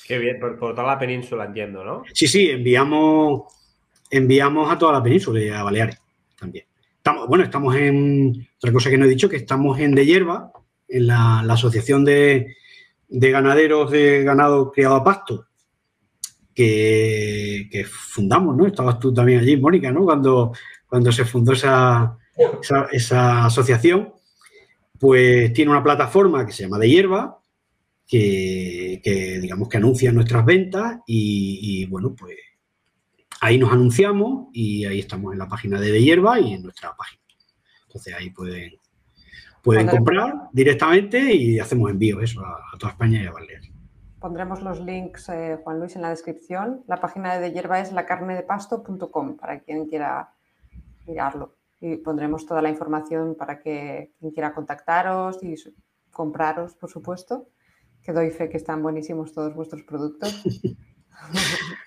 Qué 0.05 0.19
bien, 0.19 0.41
por, 0.41 0.59
toda 0.59 0.83
la 0.83 0.99
península 0.99 1.45
entiendo, 1.45 1.85
¿no? 1.85 2.03
Sí, 2.13 2.27
sí, 2.27 2.51
enviamos, 2.51 3.43
enviamos 4.11 4.69
a 4.69 4.77
toda 4.77 4.95
la 4.95 5.03
península 5.05 5.41
y 5.41 5.49
a 5.49 5.63
Baleares 5.63 6.03
también. 6.37 6.67
Estamos, 6.97 7.29
bueno, 7.29 7.45
estamos 7.45 7.77
en, 7.77 8.49
otra 8.57 8.73
cosa 8.73 8.91
que 8.91 8.99
no 8.99 9.05
he 9.05 9.09
dicho, 9.09 9.29
que 9.29 9.37
estamos 9.37 9.79
en 9.79 9.95
De 9.95 10.05
Hierba, 10.05 10.51
en 10.89 11.07
la, 11.07 11.39
Asociación 11.39 12.05
de, 12.05 12.57
Ganaderos 13.21 13.91
de 13.91 14.23
Ganado 14.25 14.71
Criado 14.73 14.97
a 14.97 15.05
Pasto, 15.05 15.47
que, 16.55 17.87
fundamos, 17.89 18.57
¿no? 18.57 18.67
Estabas 18.67 18.99
tú 18.99 19.13
también 19.13 19.41
allí, 19.41 19.57
Mónica, 19.57 19.91
¿no? 19.91 20.05
Cuando, 20.05 20.53
cuando 20.87 21.11
se 21.13 21.25
fundó 21.25 21.53
esa, 21.53 22.17
esa 22.93 23.47
asociación, 23.47 24.13
pues 24.99 25.53
tiene 25.53 25.71
una 25.71 25.83
plataforma 25.83 26.47
que 26.47 26.53
se 26.53 26.63
llama 26.63 26.79
De 26.79 26.89
Hierba, 26.89 27.39
que, 28.07 29.39
digamos 29.41 29.69
que 29.69 29.77
anuncia 29.77 30.13
nuestras 30.13 30.45
ventas 30.45 31.01
y, 31.07 31.85
bueno, 31.87 32.15
pues 32.15 32.37
ahí 33.41 33.59
nos 33.59 33.73
anunciamos 33.73 34.49
y 34.53 34.85
ahí 34.85 35.01
estamos 35.01 35.33
en 35.33 35.39
la 35.39 35.49
página 35.49 35.81
de 35.81 35.93
De 35.93 36.03
Hierba 36.03 36.41
y 36.41 36.55
en 36.55 36.63
nuestra 36.63 36.95
página. 36.97 37.23
Entonces 37.87 38.15
ahí 38.15 38.31
pueden, 38.31 38.73
pueden 39.65 39.89
comprar 39.89 40.49
directamente 40.53 41.35
y 41.35 41.59
hacemos 41.59 41.91
envíos 41.91 42.23
eso 42.23 42.41
a, 42.41 42.79
toda 42.79 42.93
España 42.93 43.23
y 43.23 43.27
a 43.27 43.33
Baleares. 43.33 43.71
Pondremos 44.21 44.63
los 44.63 44.81
links, 44.81 45.29
eh, 45.29 45.59
Juan 45.63 45.81
Luis, 45.81 45.97
en 45.97 46.03
la 46.03 46.11
descripción. 46.11 46.83
La 46.87 47.01
página 47.01 47.35
de 47.35 47.41
De 47.41 47.53
Hierba 47.53 47.81
es 47.81 47.93
lacarnedepasto.com 47.93 49.37
para 49.37 49.61
quien 49.61 49.87
quiera 49.87 50.33
mirarlo. 51.07 51.57
Y 51.81 51.97
pondremos 51.97 52.47
toda 52.47 52.63
la 52.63 52.71
información 52.71 53.35
para 53.35 53.59
que 53.59 54.13
quien 54.19 54.31
quiera 54.31 54.55
contactaros 54.55 55.43
y 55.43 55.57
compraros, 56.11 56.75
por 56.77 56.91
supuesto 56.91 57.49
que 58.05 58.13
doy 58.13 58.31
fe 58.31 58.49
que 58.51 58.59
están 58.59 58.83
buenísimos 58.83 59.33
todos 59.33 59.55
vuestros 59.55 59.83
productos. 59.83 60.45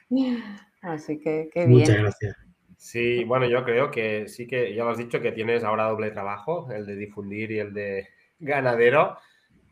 Así 0.81 1.19
que 1.19 1.49
qué 1.53 1.65
bien. 1.65 1.79
Muchas 1.79 1.97
gracias. 1.97 2.46
Sí, 2.77 3.23
bueno, 3.25 3.47
yo 3.47 3.63
creo 3.65 3.91
que 3.91 4.27
sí 4.27 4.47
que 4.47 4.73
ya 4.73 4.83
lo 4.83 4.91
has 4.91 4.97
dicho 4.97 5.19
que 5.19 5.31
tienes 5.31 5.63
ahora 5.63 5.89
doble 5.89 6.11
trabajo, 6.11 6.71
el 6.71 6.85
de 6.85 6.95
difundir 6.95 7.51
y 7.51 7.59
el 7.59 7.73
de 7.73 8.07
ganadero, 8.39 9.17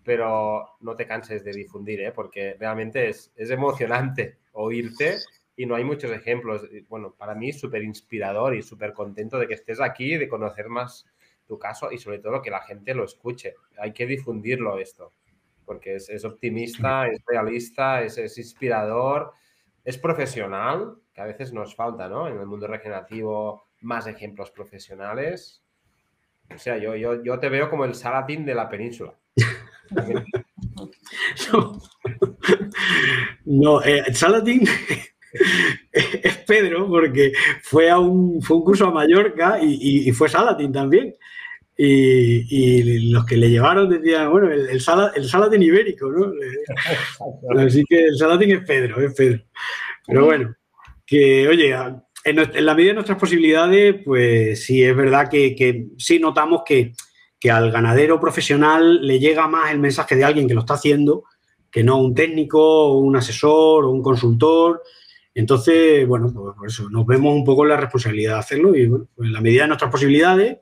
pero 0.04 0.78
no 0.82 0.96
te 0.96 1.08
canses 1.08 1.44
de 1.44 1.52
difundir, 1.52 2.02
¿eh? 2.02 2.12
porque 2.12 2.56
realmente 2.60 3.10
es, 3.10 3.32
es 3.36 3.52
emocionante 3.52 4.40
oírte 4.54 5.18
y 5.56 5.66
no 5.66 5.76
hay 5.76 5.84
muchos 5.84 6.12
ejemplos. 6.12 6.68
Bueno, 6.90 7.14
para 7.18 7.36
mí 7.36 7.54
súper 7.54 7.84
inspirador 7.84 8.56
y 8.56 8.62
súper 8.62 8.92
contento 8.94 9.40
de 9.40 9.48
que 9.48 9.54
estés 9.54 9.80
aquí, 9.80 10.18
de 10.18 10.28
conocer 10.28 10.68
más 10.68 11.06
tu 11.48 11.60
caso 11.60 11.92
y 11.92 12.00
sobre 12.00 12.20
todo 12.20 12.42
que 12.42 12.50
la 12.50 12.62
gente 12.62 12.94
lo 12.94 13.06
escuche. 13.06 13.54
Hay 13.78 13.94
que 13.94 14.06
difundirlo 14.06 14.80
esto 14.80 15.12
porque 15.66 15.96
es, 15.96 16.26
optimista, 16.26 17.08
es 17.08 17.22
realista, 17.26 18.04
es, 18.04 18.38
inspirador, 18.38 19.34
es 19.84 19.98
profesional, 19.98 20.96
que 21.16 21.22
a 21.22 21.26
veces 21.26 21.54
nos 21.54 21.76
falta, 21.76 22.10
¿no? 22.10 22.28
En 22.28 22.38
el 22.38 22.46
mundo 22.46 22.68
regenerativo, 22.68 23.70
más 23.82 24.06
ejemplos 24.06 24.52
profesionales. 24.52 25.64
O 26.54 26.58
sea, 26.58 26.78
yo, 26.78 26.94
yo, 26.96 27.24
yo 27.24 27.40
te 27.40 27.48
veo 27.48 27.70
como 27.70 27.86
el 27.86 27.96
Salatín 27.96 28.46
de 28.46 28.54
la 28.54 28.68
península. 28.68 29.14
no, 33.46 33.82
el 33.82 34.00
eh, 34.00 34.14
Salatín 34.14 34.64
es 35.92 36.38
Pedro 36.46 36.88
porque 36.88 37.32
fue 37.64 37.90
a 37.90 37.98
un, 37.98 38.42
fue 38.42 38.58
un 38.58 38.64
curso 38.64 38.88
a 38.88 38.92
Mallorca 38.92 39.60
y, 39.62 40.10
y 40.10 40.12
fue 40.12 40.28
Salatín 40.28 40.74
también. 40.74 41.16
Y, 41.78 43.12
los 43.12 43.26
que 43.26 43.38
le 43.38 43.50
llevaron 43.50 43.90
decían, 43.90 44.32
bueno, 44.32 44.52
el, 44.52 44.70
el, 44.70 44.82
Salatín 44.82 45.62
ibérico, 45.62 46.12
¿no? 46.12 46.32
Así 47.60 47.84
que 47.88 48.06
el 48.06 48.18
Salatín 48.18 48.52
es 48.52 48.66
Pedro, 48.66 49.02
es 49.02 49.14
Pedro. 49.14 49.44
Pero 50.08 50.26
bueno, 50.26 50.56
que 51.06 51.48
oye, 51.48 51.76
en, 52.24 52.66
la 52.66 52.74
medida 52.74 52.90
de 52.90 52.96
nuestras 52.96 53.20
posibilidades, 53.20 53.98
pues 54.04 54.66
sí, 54.66 54.84
es 54.84 54.96
verdad 54.96 55.30
que, 55.30 55.88
sí 55.98 56.20
notamos 56.20 56.62
que, 56.66 56.94
al 57.50 57.72
ganadero 57.72 58.20
profesional 58.20 59.06
le 59.06 59.20
llega 59.20 59.48
más 59.48 59.72
el 59.72 59.78
mensaje 59.78 60.16
de 60.16 60.24
alguien 60.24 60.48
que 60.48 60.56
lo 60.56 60.62
está 60.62 60.74
haciendo 60.74 61.26
que 61.76 61.84
no 61.84 61.98
un 61.98 62.16
técnico, 62.16 62.98
un 62.98 63.18
asesor 63.18 63.84
o 63.84 63.92
un 63.92 64.02
consultor. 64.02 64.82
Entonces, 65.34 66.08
bueno, 66.08 66.32
pues 66.34 66.56
por 66.56 66.68
eso 66.70 66.90
nos 66.90 67.06
vemos 67.06 67.36
un 67.36 67.44
poco 67.44 67.66
la 67.66 67.76
responsabilidad 67.76 68.36
de 68.36 68.40
hacerlo 68.40 68.74
y 68.74 68.88
bueno, 68.88 69.10
pues 69.14 69.28
en 69.28 69.34
la 69.34 69.42
medida 69.42 69.64
de 69.64 69.68
nuestras 69.68 69.92
posibilidades 69.92 70.58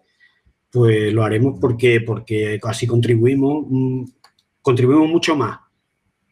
pues 0.71 1.13
lo 1.13 1.23
haremos 1.23 1.59
porque, 1.61 2.01
porque 2.01 2.59
así 2.63 2.87
contribuimos, 2.87 3.63
mm, 3.69 4.03
contribuimos 4.59 5.07
mucho 5.07 5.35
más. 5.35 5.59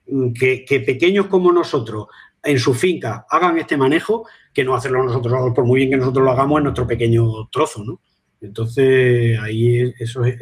Mm, 0.07 0.33
que, 0.33 0.83
pequeños 0.83 1.27
como 1.27 1.51
nosotros 1.51 2.07
en 2.43 2.59
su 2.59 2.73
finca 2.73 3.25
hagan 3.29 3.57
este 3.57 3.77
manejo 3.77 4.27
que 4.53 4.63
no 4.63 4.75
hacerlo 4.75 5.03
nosotros, 5.03 5.53
por 5.53 5.65
muy 5.65 5.79
bien 5.79 5.91
que 5.91 5.97
nosotros 5.97 6.25
lo 6.25 6.31
hagamos 6.31 6.57
en 6.57 6.63
nuestro 6.65 6.87
pequeño 6.87 7.47
trozo, 7.49 7.83
¿no? 7.83 8.01
Entonces, 8.41 9.39
ahí 9.39 9.93
eso 9.99 10.25
es, 10.25 10.37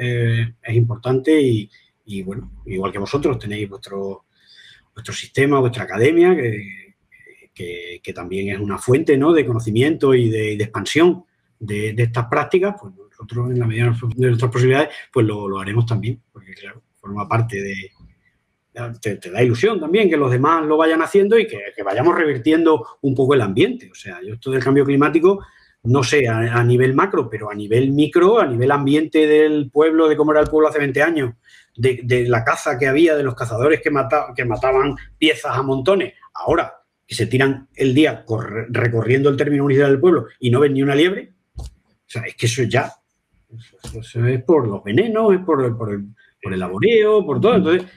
importante 0.70 1.40
y, 1.42 2.24
bueno, 2.24 2.52
igual 2.66 2.92
que 2.92 2.98
vosotros 2.98 3.38
tenéis 3.38 3.70
vuestro, 3.70 4.26
vuestro 4.96 5.14
sistema, 5.14 5.60
vuestra 5.60 5.84
academia, 5.84 6.36
que, 6.36 8.00
que, 8.02 8.14
también 8.14 8.50
es 8.50 8.60
una 8.60 8.78
fuente 8.78 9.18
¿no? 9.18 9.34
de 9.34 9.46
conocimiento 9.46 10.16
y 10.16 10.30
de, 10.30 10.54
expansión 10.54 11.26
de, 11.60 11.94
estas 11.98 12.28
prácticas, 12.28 12.76
pues 12.80 12.94
nosotros 12.96 13.52
en 13.52 13.60
la 13.60 13.68
medida 13.68 13.94
de 14.16 14.28
nuestras 14.28 14.52
posibilidades, 14.52 14.90
pues 15.12 15.26
lo, 15.26 15.60
haremos 15.60 15.86
también, 15.86 16.22
porque 16.32 16.54
claro, 16.54 16.82
forma 16.96 17.28
parte 17.28 17.62
de... 17.62 17.92
Te, 19.02 19.18
da 19.32 19.44
ilusión 19.44 19.80
también 19.80 20.10
que 20.10 20.18
los 20.18 20.32
demás 20.32 20.66
lo 20.66 20.78
vayan 20.78 21.02
haciendo 21.02 21.38
y 21.38 21.48
que, 21.48 21.60
vayamos 21.84 22.16
revirtiendo 22.16 22.86
un 23.02 23.16
poco 23.16 23.34
el 23.34 23.42
ambiente. 23.42 23.90
O 23.92 23.96
sea, 23.96 24.20
yo 24.22 24.36
esto 24.36 24.52
del 24.52 24.64
cambio 24.64 24.86
climático, 24.86 25.44
no 25.84 26.04
sé 26.04 26.28
a, 26.28 26.64
nivel 26.64 26.94
macro, 26.94 27.30
pero 27.30 27.50
a 27.50 27.56
nivel 27.56 27.92
micro, 27.92 28.40
a 28.40 28.46
nivel 28.46 28.72
ambiente 28.72 29.28
del 29.28 29.70
pueblo, 29.72 30.08
de 30.08 30.18
cómo 30.18 30.32
era 30.32 30.42
el 30.42 30.48
pueblo 30.48 30.70
hace 30.70 30.80
20 30.80 31.02
años, 31.02 31.34
de, 31.76 32.26
la 32.28 32.44
caza 32.44 32.78
que 32.78 32.88
había, 32.88 33.16
de 33.16 33.24
los 33.24 33.36
cazadores 33.36 33.82
que, 33.82 33.90
que 34.36 34.46
mataban 34.46 34.96
piezas 35.18 35.58
a 35.58 35.64
montones, 35.64 36.14
ahora 36.34 36.74
que 37.08 37.16
se 37.16 37.26
tiran 37.26 37.68
el 37.76 37.96
día 37.96 38.24
recorriendo 38.70 39.30
el 39.30 39.38
término 39.38 39.64
municipal 39.64 39.92
del 39.92 40.00
pueblo 40.00 40.28
y 40.40 40.52
no 40.52 40.60
ven 40.60 40.74
ni 40.74 40.84
una 40.84 40.94
liebre, 40.94 41.34
o 41.58 41.64
sea, 42.12 42.22
es 42.24 42.36
que 42.36 42.46
eso 42.46 42.64
ya 42.64 42.94
eso 44.00 44.26
es 44.26 44.44
por 44.44 44.68
los 44.68 44.84
venenos, 44.84 45.34
es 45.34 45.40
por, 45.40 45.78
por, 45.78 45.92
el, 45.92 46.06
por 46.42 46.54
el 46.54 46.60
laboreo, 46.60 47.26
por 47.26 47.42
todo. 47.42 47.56
Entonces, 47.56 47.90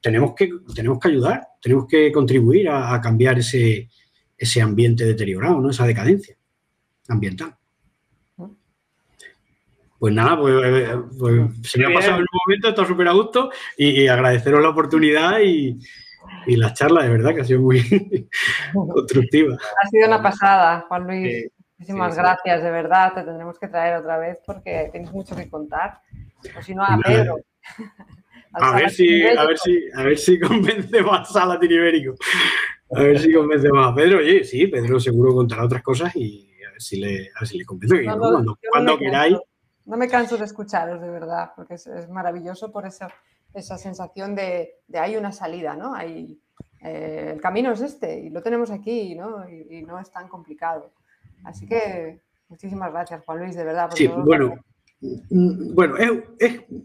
tenemos 0.00 0.34
que, 0.34 0.50
tenemos 0.74 0.98
que 0.98 1.08
ayudar, 1.08 1.48
tenemos 1.60 1.86
que 1.86 2.10
contribuir 2.12 2.68
a, 2.68 3.00
cambiar 3.00 3.38
ese, 3.38 3.88
ese 4.36 4.60
ambiente 4.60 5.04
deteriorado, 5.04 5.60
¿no? 5.60 5.70
esa 5.70 5.86
decadencia 5.86 6.36
ambiental. 7.08 7.56
Pues 9.98 10.14
nada, 10.14 10.38
pues, 10.38 10.54
eh, 10.64 10.96
pues 11.18 11.50
se 11.62 11.78
me 11.78 11.86
ha 11.86 11.94
pasado 11.94 12.20
el 12.20 12.26
momento, 12.32 12.70
está 12.70 12.86
súper 12.86 13.08
a 13.08 13.12
gusto 13.12 13.50
y, 13.76 14.06
agradeceros 14.08 14.62
la 14.62 14.70
oportunidad 14.70 15.40
y, 15.40 15.78
y, 16.46 16.56
la 16.56 16.72
charla, 16.72 17.02
de 17.02 17.10
verdad, 17.10 17.34
que 17.34 17.42
ha 17.42 17.44
sido 17.44 17.60
muy 17.60 17.82
constructiva. 18.72 19.56
Ha 19.56 19.88
sido 19.88 20.08
una 20.08 20.22
pasada, 20.22 20.86
Juan 20.88 21.06
Luis. 21.06 21.50
Muchísimas 21.76 22.16
gracias, 22.16 22.62
de 22.62 22.70
verdad. 22.70 23.12
Te 23.14 23.22
tendremos 23.24 23.58
que 23.58 23.68
traer 23.68 23.96
otra 23.96 24.16
vez 24.16 24.38
porque 24.46 24.88
tienes 24.90 25.12
mucho 25.12 25.36
que 25.36 25.50
contar. 25.50 26.00
O 26.58 26.62
si 26.62 26.74
no, 26.74 26.82
a 26.82 26.98
Pedro. 27.04 27.36
A, 28.52 28.76
ver 28.76 28.90
si, 28.90 29.22
a, 29.22 29.44
ver 29.44 29.58
si, 29.58 29.84
a 29.94 30.02
ver 30.02 30.18
si 30.18 30.40
convencemos 30.40 31.36
a 31.36 31.58
Ibérico. 31.62 32.14
A 32.94 33.02
ver 33.02 33.18
si 33.20 33.32
convencemos 33.32 33.86
a 33.86 33.94
Pedro. 33.94 34.18
Oye, 34.18 34.44
sí, 34.44 34.66
Pedro 34.66 34.98
seguro 34.98 35.34
contará 35.34 35.64
otras 35.64 35.82
cosas 35.82 36.14
y 36.16 36.50
a 36.66 36.72
ver 36.72 36.82
si 36.82 37.00
le, 37.00 37.30
a 37.34 37.40
ver 37.40 37.48
si 37.48 37.58
le 37.58 37.64
convenzo. 37.64 37.96
cuando, 38.70 38.98
queráis. 38.98 39.36
No 39.84 39.96
me 39.96 40.08
canso 40.08 40.36
de 40.36 40.44
escucharos, 40.44 41.00
de 41.00 41.10
verdad, 41.10 41.52
porque 41.56 41.74
es, 41.74 42.08
maravilloso 42.10 42.70
por 42.70 42.86
esa, 42.86 43.08
esa 43.54 43.78
sensación 43.78 44.34
de, 44.34 44.74
de, 44.86 44.98
hay 44.98 45.16
una 45.16 45.32
salida, 45.32 45.74
¿no? 45.74 45.94
Hay, 45.94 46.38
eh, 46.82 47.32
el 47.34 47.40
camino 47.40 47.72
es 47.72 47.80
este 47.80 48.20
y 48.20 48.30
lo 48.30 48.42
tenemos 48.42 48.70
aquí, 48.70 49.14
¿no? 49.14 49.48
y 49.48 49.82
no 49.82 49.98
es 49.98 50.10
tan 50.10 50.28
complicado. 50.28 50.92
Así 51.44 51.66
que 51.66 52.20
muchísimas 52.48 52.92
gracias, 52.92 53.24
Juan 53.24 53.38
Luis, 53.38 53.56
de 53.56 53.64
verdad. 53.64 53.90
sí, 53.94 54.06
bueno, 54.06 54.54
mm, 55.00 55.74
bueno, 55.74 55.94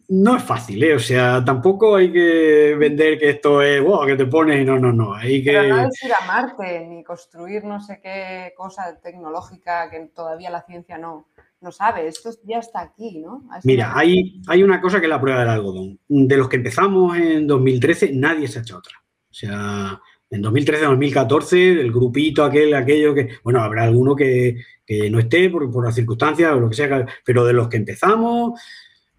no 0.09 0.37
es 0.37 0.43
fácil, 0.43 0.83
¿eh? 0.83 0.95
o 0.95 0.99
sea, 0.99 1.43
tampoco 1.43 1.95
hay 1.95 2.11
que 2.11 2.75
vender 2.77 3.17
que 3.19 3.31
esto 3.31 3.61
es, 3.61 3.81
wow, 3.81 4.05
que 4.05 4.15
te 4.15 4.25
pones, 4.25 4.65
no, 4.65 4.79
no, 4.79 4.91
no, 4.91 5.13
hay 5.13 5.43
que... 5.43 5.51
Pero 5.51 5.75
no 5.75 5.87
es 5.87 6.03
ir 6.03 6.11
a 6.11 6.25
Marte, 6.25 6.85
ni 6.87 7.03
construir 7.03 7.63
no 7.63 7.79
sé 7.79 7.99
qué 8.01 8.53
cosa 8.55 8.99
tecnológica 9.01 9.89
que 9.89 9.99
todavía 10.13 10.49
la 10.49 10.63
ciencia 10.63 10.97
no, 10.97 11.27
no 11.61 11.71
sabe, 11.71 12.07
esto 12.07 12.29
ya 12.43 12.59
está 12.59 12.81
aquí, 12.81 13.19
¿no? 13.19 13.43
Mira, 13.63 13.91
hay, 13.97 14.41
hay 14.47 14.63
una 14.63 14.79
cosa 14.79 14.99
que 14.99 15.07
es 15.07 15.09
la 15.09 15.19
prueba 15.19 15.39
del 15.39 15.49
algodón. 15.49 15.99
De 16.07 16.37
los 16.37 16.47
que 16.47 16.57
empezamos 16.57 17.17
en 17.17 17.47
2013, 17.47 18.11
nadie 18.13 18.47
se 18.47 18.59
ha 18.59 18.61
hecho 18.61 18.77
otra. 18.77 18.95
O 19.29 19.33
sea, 19.33 19.99
en 20.35 20.43
2013-2014, 20.43 21.79
el 21.79 21.91
grupito 21.91 22.43
aquel, 22.43 22.73
aquello 22.73 23.13
que, 23.13 23.29
bueno, 23.43 23.61
habrá 23.61 23.83
alguno 23.83 24.15
que, 24.15 24.61
no 25.09 25.19
esté 25.19 25.49
por, 25.49 25.83
las 25.83 25.95
circunstancias 25.95 26.51
o 26.51 26.59
lo 26.59 26.69
que 26.69 26.75
sea, 26.75 27.05
pero 27.23 27.45
de 27.45 27.53
los 27.53 27.69
que 27.69 27.77
empezamos, 27.77 28.59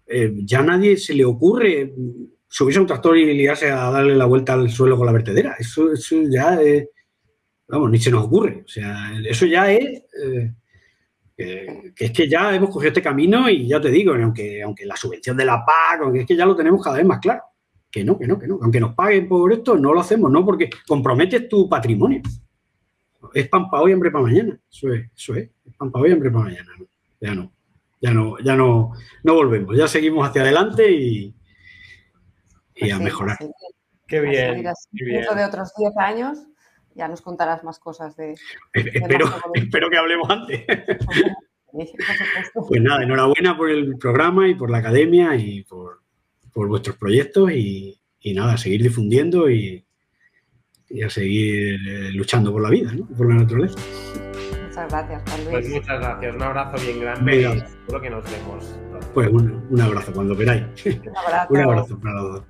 eh, 0.05 0.31
ya 0.37 0.61
nadie 0.61 0.95
se 0.97 1.13
le 1.13 1.25
ocurre 1.25 1.93
subirse 2.47 2.77
a 2.77 2.81
un 2.81 2.87
tractor 2.87 3.17
y 3.17 3.33
liarse 3.33 3.69
a 3.69 3.89
darle 3.91 4.15
la 4.15 4.25
vuelta 4.25 4.53
al 4.53 4.69
suelo 4.69 4.95
con 4.95 5.05
la 5.05 5.11
vertedera. 5.11 5.55
Eso, 5.59 5.91
eso 5.91 6.15
ya 6.29 6.61
es, 6.61 6.87
vamos, 7.67 7.91
ni 7.91 7.99
se 7.99 8.11
nos 8.11 8.25
ocurre. 8.25 8.63
O 8.63 8.67
sea, 8.67 9.11
eso 9.25 9.45
ya 9.45 9.71
es, 9.71 10.03
eh, 10.23 11.91
que, 11.95 12.05
es 12.05 12.11
que 12.11 12.29
ya 12.29 12.55
hemos 12.55 12.69
cogido 12.69 12.89
este 12.89 13.01
camino 13.01 13.49
y 13.49 13.67
ya 13.67 13.81
te 13.81 13.89
digo, 13.89 14.13
aunque, 14.13 14.61
aunque 14.61 14.85
la 14.85 14.95
subvención 14.95 15.35
de 15.35 15.45
la 15.45 15.65
PAC, 15.65 16.01
aunque 16.01 16.21
es 16.21 16.25
que 16.27 16.35
ya 16.35 16.45
lo 16.45 16.55
tenemos 16.55 16.83
cada 16.83 16.97
vez 16.97 17.05
más 17.05 17.19
claro. 17.19 17.41
Que 17.89 18.03
no, 18.03 18.17
que 18.17 18.27
no, 18.27 18.37
que 18.37 18.47
no. 18.47 18.59
Aunque 18.61 18.79
nos 18.79 18.93
paguen 18.93 19.27
por 19.27 19.51
esto, 19.51 19.77
no 19.77 19.93
lo 19.93 20.01
hacemos, 20.01 20.31
¿no? 20.31 20.45
Porque 20.45 20.69
comprometes 20.87 21.47
tu 21.47 21.69
patrimonio. 21.69 22.21
Es 23.33 23.47
pan 23.47 23.69
para 23.69 23.83
hoy, 23.83 23.93
hambre 23.93 24.11
para 24.11 24.23
mañana. 24.23 24.59
Eso 24.69 24.93
es, 24.93 25.09
eso 25.15 25.35
es. 25.35 25.49
Es 25.65 25.73
pan 25.75 25.91
para 25.91 26.03
hoy, 26.03 26.11
hambre 26.11 26.31
para 26.31 26.45
mañana. 26.45 26.71
Ya 27.19 27.33
no. 27.33 27.51
Ya 27.99 28.13
no, 28.13 28.37
ya 28.39 28.55
no, 28.55 28.91
no 29.23 29.33
volvemos. 29.33 29.75
Ya 29.75 29.87
seguimos 29.87 30.27
hacia 30.27 30.43
adelante 30.43 30.91
y, 30.91 31.35
y 32.75 32.91
a 32.91 32.99
mejorar. 32.99 33.37
Qué 34.05 34.21
bien. 34.21 34.63
Dentro 34.91 35.35
de 35.35 35.45
otros 35.45 35.73
10 35.75 35.97
años 35.97 36.47
ya 36.97 37.07
nos 37.07 37.21
contarás 37.21 37.63
más 37.63 37.79
cosas 37.79 38.15
de... 38.15 38.35
espero, 38.73 39.27
espero 39.53 39.89
que 39.89 39.97
hablemos 39.97 40.29
antes. 40.29 40.65
pues 41.71 42.81
nada, 42.81 43.03
enhorabuena 43.03 43.55
por 43.55 43.69
el 43.69 43.97
programa 43.97 44.47
y 44.47 44.55
por 44.55 44.71
la 44.71 44.79
academia 44.79 45.35
y 45.35 45.63
por, 45.63 46.01
vuestros 46.65 46.95
proyectos 46.97 47.51
y, 47.51 47.99
nada, 48.33 48.53
a 48.53 48.57
seguir 48.57 48.81
difundiendo 48.81 49.49
y, 49.49 49.85
a 51.05 51.09
seguir 51.09 51.75
eh, 51.87 52.11
luchando 52.13 52.51
por 52.51 52.61
la 52.61 52.69
vida, 52.69 52.91
¿no? 52.93 53.05
por 53.07 53.27
la 53.29 53.41
naturaleza. 53.41 53.77
Muchas 54.65 54.89
gracias, 54.89 55.21
Juan 55.27 55.43
Luis. 55.43 55.49
Pues 55.51 55.69
muchas 55.69 55.99
gracias, 55.99 56.35
un 56.35 56.41
abrazo 56.43 56.85
bien 56.85 56.99
grande. 57.01 57.63
Seguro 57.67 58.01
que 58.01 58.09
nos 58.09 58.23
vemos. 58.31 58.79
Pues 59.13 59.29
un, 59.29 59.81
abrazo 59.81 60.13
cuando 60.13 60.37
queráis. 60.37 60.63
Un 60.85 61.17
abrazo. 61.17 61.47
un 61.53 61.59
abrazo 61.59 61.99
para 61.99 62.13
los 62.15 62.33
dos. 62.33 62.43